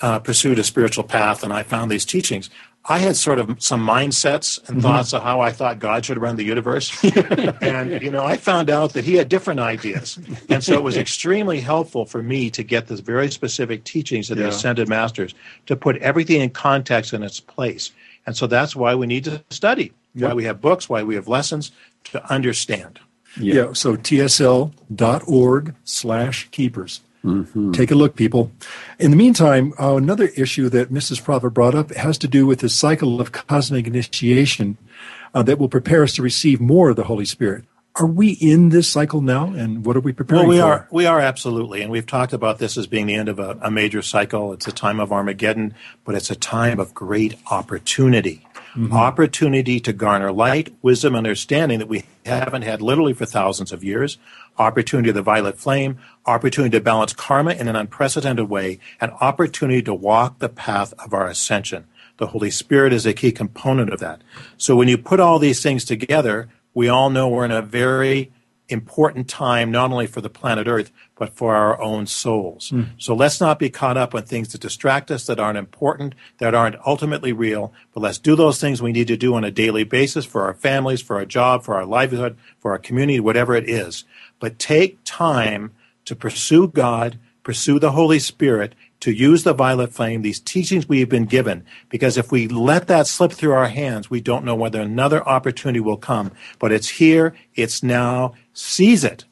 uh, 0.03 0.19
pursued 0.19 0.59
a 0.59 0.65
spiritual 0.65 1.05
path 1.05 1.43
and 1.43 1.53
I 1.53 1.63
found 1.63 1.91
these 1.91 2.05
teachings, 2.05 2.51
I 2.89 2.99
had 2.99 3.17
sort 3.17 3.41
of 3.41 3.61
some 3.61 3.85
mindsets 3.85 4.61
and 4.69 4.81
thoughts 4.81 5.13
of 5.13 5.23
how 5.23 5.41
I 5.41 5.51
thought 5.51 5.81
God 5.81 6.05
should 6.05 6.19
run 6.19 6.37
the 6.37 6.45
universe. 6.45 6.93
and, 7.61 8.01
you 8.01 8.13
know, 8.13 8.25
I 8.25 8.37
found 8.37 8.71
out 8.71 8.93
that 8.93 9.05
he 9.05 9.15
had 9.15 9.29
different 9.29 9.59
ideas. 9.59 10.19
And 10.49 10.63
so 10.63 10.75
it 10.75 10.85
was 10.85 10.97
extremely 11.07 11.59
helpful 11.61 12.05
for 12.05 12.23
me 12.23 12.49
to 12.51 12.63
get 12.63 12.87
this 12.87 13.01
very 13.01 13.29
specific 13.31 13.83
teachings 13.83 14.31
of 14.31 14.37
the 14.37 14.45
Yeah. 14.45 14.51
ascended 14.51 14.89
masters 14.89 15.35
to 15.67 15.75
put 15.75 15.97
everything 15.97 16.41
in 16.43 16.51
context 16.51 17.13
in 17.13 17.25
its 17.25 17.41
place. 17.41 17.91
And 18.25 18.37
so 18.37 18.47
that's 18.47 18.77
why 18.77 18.95
we 18.95 19.07
need 19.09 19.25
to 19.25 19.43
study, 19.51 19.93
why 20.15 20.33
we 20.35 20.45
have 20.45 20.61
books, 20.61 20.89
why 20.89 21.03
we 21.03 21.17
have 21.17 21.27
lessons 21.27 21.73
to 22.05 22.25
understand. 22.33 23.01
Yeah. 23.39 23.73
so 23.73 23.97
tsl.org 23.97 25.75
slash 25.85 26.49
keepers. 26.53 27.01
Take 27.73 27.91
a 27.91 27.95
look, 27.95 28.15
people. 28.17 28.53
In 28.99 29.11
the 29.11 29.17
meantime, 29.17 29.73
uh, 29.81 29.97
another 29.97 30.29
issue 30.37 30.69
that 30.69 30.93
Mrs. 30.93 31.23
Prophet 31.23 31.51
brought 31.51 31.75
up 31.75 31.93
has 31.95 32.19
to 32.19 32.29
do 32.29 32.47
with 32.47 32.61
the 32.61 32.69
cycle 32.69 33.21
of 33.21 33.33
cosmic 33.33 33.87
initiation 33.87 34.77
uh, 35.35 35.43
that 35.43 35.59
will 35.59 35.69
prepare 35.69 36.03
us 36.03 36.15
to 36.15 36.23
receive 36.23 36.61
more 36.61 36.91
of 36.91 36.97
the 36.97 37.05
Holy 37.05 37.25
Spirit. 37.25 37.65
Are 37.99 38.07
we 38.07 38.33
in 38.33 38.69
this 38.69 38.89
cycle 38.89 39.23
now, 39.23 39.47
and 39.47 39.85
what 39.87 39.97
are 39.97 40.01
we 40.01 40.13
preparing 40.13 40.43
Well, 40.43 40.51
we 40.51 40.59
for? 40.59 40.65
are. 40.65 40.89
We 40.91 41.07
are 41.07 41.19
absolutely, 41.19 41.81
and 41.81 41.91
we've 41.91 42.07
talked 42.07 42.35
about 42.35 42.59
this 42.59 42.77
as 42.77 42.87
being 42.87 43.07
the 43.07 43.15
end 43.15 43.31
of 43.31 43.39
a, 43.39 43.59
a 43.63 43.71
major 43.71 44.03
cycle. 44.03 44.53
It's 44.53 44.67
a 44.67 44.73
time 44.73 45.01
of 45.01 45.13
Armageddon, 45.13 45.75
but 46.05 46.15
it's 46.15 46.31
a 46.31 46.37
time 46.37 46.79
of 46.79 46.93
great 46.93 47.37
opportunity. 47.51 48.46
Mm-hmm. 48.77 48.93
Opportunity 48.93 49.81
to 49.81 49.93
garner 49.95 50.31
light, 50.31 50.75
wisdom, 50.83 51.15
and 51.15 51.27
understanding 51.27 51.79
that 51.79 51.89
we 51.89 52.05
haven't 52.27 52.61
had 52.61 52.83
literally 52.83 53.15
for 53.15 53.25
thousands 53.25 53.73
of 53.73 53.83
years. 53.83 54.19
Opportunity 54.59 55.09
of 55.09 55.15
the 55.15 55.23
violet 55.23 55.59
flame. 55.59 55.99
Opportunity 56.27 56.77
to 56.77 56.85
balance 56.85 57.15
karma 57.15 57.53
in 57.53 57.69
an 57.69 57.77
unprecedented 57.77 58.51
way, 58.51 58.79
and 59.01 59.13
opportunity 59.13 59.83
to 59.83 59.95
walk 59.95 60.41
the 60.41 60.51
path 60.51 60.93
of 60.99 61.15
our 61.15 61.27
ascension. 61.27 61.87
The 62.19 62.29
Holy 62.29 62.51
Spirit 62.51 62.93
is 62.93 63.07
a 63.07 63.15
key 63.15 63.33
component 63.33 63.91
of 63.93 64.01
that. 64.01 64.21
So 64.59 64.77
when 64.77 64.89
you 64.89 64.99
put 64.99 65.21
all 65.21 65.39
these 65.39 65.63
things 65.63 65.85
together, 65.85 66.51
we 66.75 66.89
all 66.89 67.09
know 67.09 67.29
we're 67.29 67.47
in 67.47 67.51
a 67.51 67.63
very 67.63 68.31
important 68.69 69.29
time, 69.29 69.71
not 69.71 69.93
only 69.93 70.07
for 70.07 70.21
the 70.21 70.29
planet 70.29 70.67
Earth, 70.67 70.91
but 71.17 71.33
for 71.33 71.55
our 71.55 71.81
own 71.81 72.07
souls. 72.07 72.71
Hmm. 72.71 72.83
So 72.99 73.15
let's 73.15 73.41
not 73.41 73.59
be 73.59 73.71
caught 73.71 73.97
up 73.97 74.15
on 74.15 74.25
things 74.25 74.49
that 74.53 74.61
distract 74.61 75.11
us, 75.11 75.27
that 75.27 75.39
aren't 75.39 75.59
important, 75.59 76.15
that 76.39 76.55
aren't 76.55 76.77
ultimately 76.87 77.33
real, 77.33 77.73
but 77.93 78.01
let's 78.01 78.19
do 78.19 78.35
those 78.35 78.61
things 78.61 78.83
we 78.83 78.93
need 78.93 79.07
to 79.09 79.17
do 79.17 79.35
on 79.35 79.45
a 79.45 79.51
daily 79.51 79.85
basis 79.85 80.25
for 80.25 80.43
our 80.43 80.55
families, 80.55 81.01
for 81.01 81.17
our 81.17 81.25
job, 81.25 81.63
for 81.63 81.75
our 81.75 81.87
livelihood, 81.87 82.37
for 82.59 82.73
our 82.73 82.79
community, 82.79 83.21
whatever 83.21 83.55
it 83.55 83.69
is. 83.69 84.05
But 84.41 84.59
take 84.59 84.99
time 85.05 85.73
to 86.05 86.17
pursue 86.17 86.69
God, 86.69 87.19
pursue 87.43 87.79
the 87.79 87.93
Holy 87.93 88.19
Spirit, 88.19 88.75
to 89.01 89.13
use 89.13 89.45
the 89.45 89.53
violet 89.53 89.93
flame, 89.93 90.23
these 90.23 90.41
teachings 90.41 90.89
we 90.89 91.01
have 91.01 91.09
been 91.09 91.27
given, 91.27 91.65
because 91.89 92.17
if 92.17 92.33
we 92.33 92.49
let 92.49 92.87
that 92.89 93.07
slip 93.07 93.33
through 93.33 93.53
our 93.53 93.69
hands, 93.69 94.11
we 94.11 94.21
don't 94.21 94.45
know 94.45 94.55
whether 94.55 94.81
another 94.81 95.23
opportunity 95.29 95.81
will 95.81 95.99
come. 95.99 96.33
But 96.59 96.73
it's 96.73 96.89
here, 96.89 97.35
it's 97.55 97.83
now, 97.83 98.35
seize 98.57 99.05
it 99.05 99.25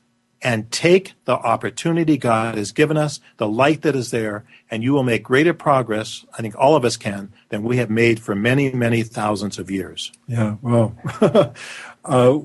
and 0.43 0.71
take 0.71 1.15
the 1.25 1.33
opportunity 1.33 2.19
God 2.19 2.57
has 2.57 2.71
given 2.71 2.99
us, 2.99 3.19
the 3.39 3.49
light 3.49 3.81
that 3.83 3.97
is 3.97 4.11
there, 4.11 4.45
and 4.71 4.83
you 4.83 4.93
will 4.93 5.03
make 5.03 5.23
greater 5.23 5.55
progress, 5.55 6.27
I 6.39 6.43
think 6.43 6.55
all 6.59 6.77
of 6.77 6.85
us 6.85 6.99
can, 6.99 7.33
than 7.49 7.63
we 7.63 7.79
have 7.79 7.89
made 7.89 8.21
for 8.21 8.35
many, 8.35 8.71
many 8.71 9.03
thousands 9.03 9.59
of 9.59 9.71
years. 9.71 10.13
Yeah, 10.29 10.57
well, 10.61 10.95
uh, 12.05 12.39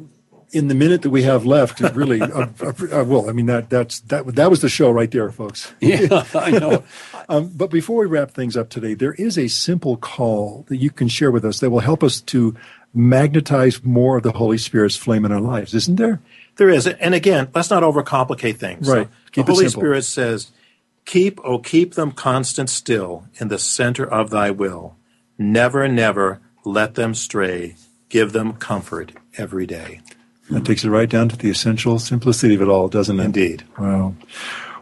in 0.52 0.70
the 0.70 0.76
minute 0.76 1.02
that 1.02 1.10
we 1.10 1.24
have 1.24 1.46
left, 1.46 1.82
really, 1.82 2.22
uh, 2.22 2.48
uh, 2.62 2.74
uh, 2.92 3.04
well, 3.04 3.30
I 3.30 3.34
mean 3.34 3.48
that 3.48 3.70
that's 3.70 4.00
that 4.02 4.26
that 4.36 4.50
was 4.50 4.62
the 4.62 4.70
show 4.70 4.90
right 4.90 5.12
there, 5.12 5.30
folks. 5.32 5.74
Yeah, 5.82 6.24
I 6.34 6.52
know. 6.52 6.84
um, 7.30 7.52
but 7.56 7.70
before 7.70 8.02
we 8.02 8.06
wrap 8.08 8.32
things 8.32 8.56
up 8.56 8.70
today, 8.70 8.94
there 8.94 9.14
is 9.14 9.38
a 9.38 9.48
simple 9.48 9.98
call 9.98 10.66
that 10.70 10.78
you 10.78 10.90
can 10.90 11.08
share 11.08 11.32
with 11.32 11.44
us 11.44 11.60
that 11.60 11.70
will 11.70 11.80
help 11.80 12.04
us 12.04 12.22
to 12.22 12.56
magnetize 12.94 13.84
more 13.84 14.18
of 14.18 14.24
the 14.24 14.32
Holy 14.32 14.58
Spirit's 14.58 14.96
flame 14.96 15.26
in 15.26 15.32
our 15.32 15.42
lives, 15.42 15.74
isn't 15.74 15.98
there? 15.98 16.22
There 16.60 16.68
is, 16.68 16.88
and 16.88 17.16
again, 17.16 17.48
let's 17.56 17.70
not 17.70 17.84
overcomplicate 17.84 18.58
things. 18.58 18.86
Right. 18.86 19.08
So 19.08 19.14
Keep 19.32 19.46
the 19.46 19.52
Holy 19.54 19.66
simple. 19.66 19.80
Spirit 19.80 20.04
says, 20.04 20.52
"Keep, 21.06 21.40
oh, 21.46 21.60
keep 21.60 21.94
them 21.94 22.12
constant 22.12 22.70
still 22.70 23.24
in 23.40 23.48
the 23.48 23.58
center 23.58 24.06
of 24.06 24.30
Thy 24.30 24.52
will. 24.52 24.98
Never, 25.38 25.88
never 25.88 26.42
let 26.66 26.96
them 26.96 27.14
stray. 27.16 27.78
Give 28.10 28.34
them 28.34 28.52
comfort 28.52 29.14
every 29.38 29.66
day." 29.66 30.02
That 30.50 30.66
takes 30.66 30.84
it 30.84 30.90
right 30.90 31.10
down 31.10 31.30
to 31.30 31.38
the 31.38 31.50
essential 31.50 31.98
simplicity 31.98 32.56
of 32.56 32.62
it 32.62 32.68
all, 32.68 32.90
doesn't 32.90 33.22
it? 33.22 33.24
Indeed. 33.24 33.64
Wow. 33.78 34.16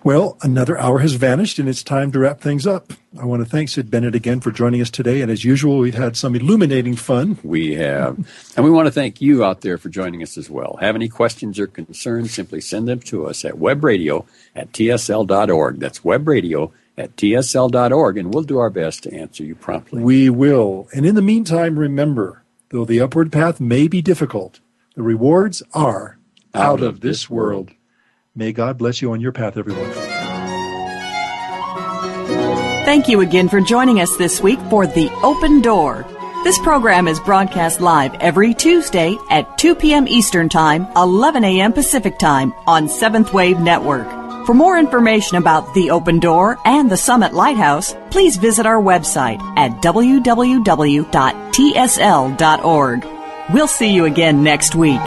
Well, 0.08 0.38
another 0.42 0.80
hour 0.80 1.00
has 1.00 1.16
vanished 1.16 1.60
and 1.60 1.68
it's 1.68 1.84
time 1.84 2.14
to 2.14 2.20
wrap 2.20 2.40
things 2.40 2.66
up. 2.66 2.94
I 3.20 3.26
want 3.26 3.44
to 3.44 3.50
thank 3.50 3.68
Sid 3.68 3.92
Bennett 3.92 4.16
again 4.16 4.40
for 4.40 4.52
joining 4.52 4.80
us 4.80 4.90
today. 4.90 5.20
And 5.20 5.30
as 5.30 5.44
usual, 5.44 5.80
we've 5.80 5.96
had 5.96 6.16
some 6.16 6.34
illuminating 6.34 6.96
fun. 6.96 7.38
We 7.44 7.76
have. 7.76 8.18
And 8.56 8.64
we 8.64 8.72
want 8.72 8.86
to 8.86 8.92
thank 8.94 9.20
you 9.20 9.44
out 9.44 9.60
there 9.60 9.78
for 9.78 9.90
joining 9.90 10.24
us 10.24 10.38
as 10.38 10.50
well. 10.50 10.78
Have 10.80 10.96
any 10.96 11.10
questions 11.10 11.60
or 11.60 11.68
concerns, 11.68 12.34
simply 12.34 12.62
send 12.62 12.88
them 12.88 13.02
to 13.02 13.28
us 13.28 13.44
at 13.44 13.56
webradio 13.56 14.26
at 14.56 14.72
tsl.org. 14.72 15.80
That's 15.82 16.00
webradio 16.00 16.72
at 16.98 17.18
tsl.org, 17.18 18.18
and 18.18 18.34
we'll 18.34 18.44
do 18.44 18.60
our 18.60 18.70
best 18.70 19.04
to 19.04 19.14
answer 19.14 19.44
you 19.44 19.56
promptly. 19.56 20.02
We 20.02 20.30
will. 20.30 20.88
And 20.96 21.06
in 21.06 21.16
the 21.16 21.22
meantime, 21.22 21.78
remember, 21.78 22.44
though 22.70 22.86
the 22.86 23.02
upward 23.02 23.30
path 23.30 23.60
may 23.60 23.90
be 23.90 24.02
difficult, 24.02 24.62
the 24.96 25.04
rewards 25.04 25.64
are 25.74 26.18
out, 26.54 26.82
of 26.82 27.02
this 27.02 27.30
world. 27.30 27.74
May 28.38 28.54
God 28.54 28.78
bless 28.78 29.02
you 29.02 29.12
on 29.14 29.20
your 29.20 29.32
path, 29.32 29.58
everyone. 29.58 29.92
Thank 32.86 33.08
you 33.10 33.22
again 33.22 33.50
for 33.50 33.60
joining 33.60 34.00
us 34.00 34.16
this 34.18 34.40
week 34.40 34.60
for 34.70 34.86
The 34.86 35.10
Open 35.24 35.60
Door. 35.60 36.06
This 36.44 36.60
program 36.60 37.08
is 37.08 37.20
broadcast 37.20 37.82
live 37.82 38.14
every 38.22 38.54
Tuesday 38.54 39.18
at 39.32 39.58
2 39.58 39.74
p.m. 39.74 40.08
Eastern 40.08 40.50
Time, 40.50 40.88
11 40.96 41.44
a.m. 41.44 41.74
Pacific 41.74 42.20
Time 42.20 42.54
on 42.68 42.88
Seventh 42.88 43.34
Wave 43.34 43.60
Network. 43.60 44.08
For 44.46 44.54
more 44.54 44.78
information 44.78 45.38
about 45.38 45.74
The 45.74 45.90
Open 45.90 46.20
Door 46.20 46.60
and 46.64 46.92
the 46.92 46.96
Summit 46.96 47.34
Lighthouse, 47.34 47.96
please 48.12 48.38
visit 48.38 48.68
our 48.68 48.80
website 48.80 49.42
at 49.58 49.72
www.tsl.org. 49.82 51.08
We'll 53.52 53.68
see 53.68 53.94
you 53.94 54.06
again 54.06 54.44
next 54.44 54.76
week. 54.76 55.02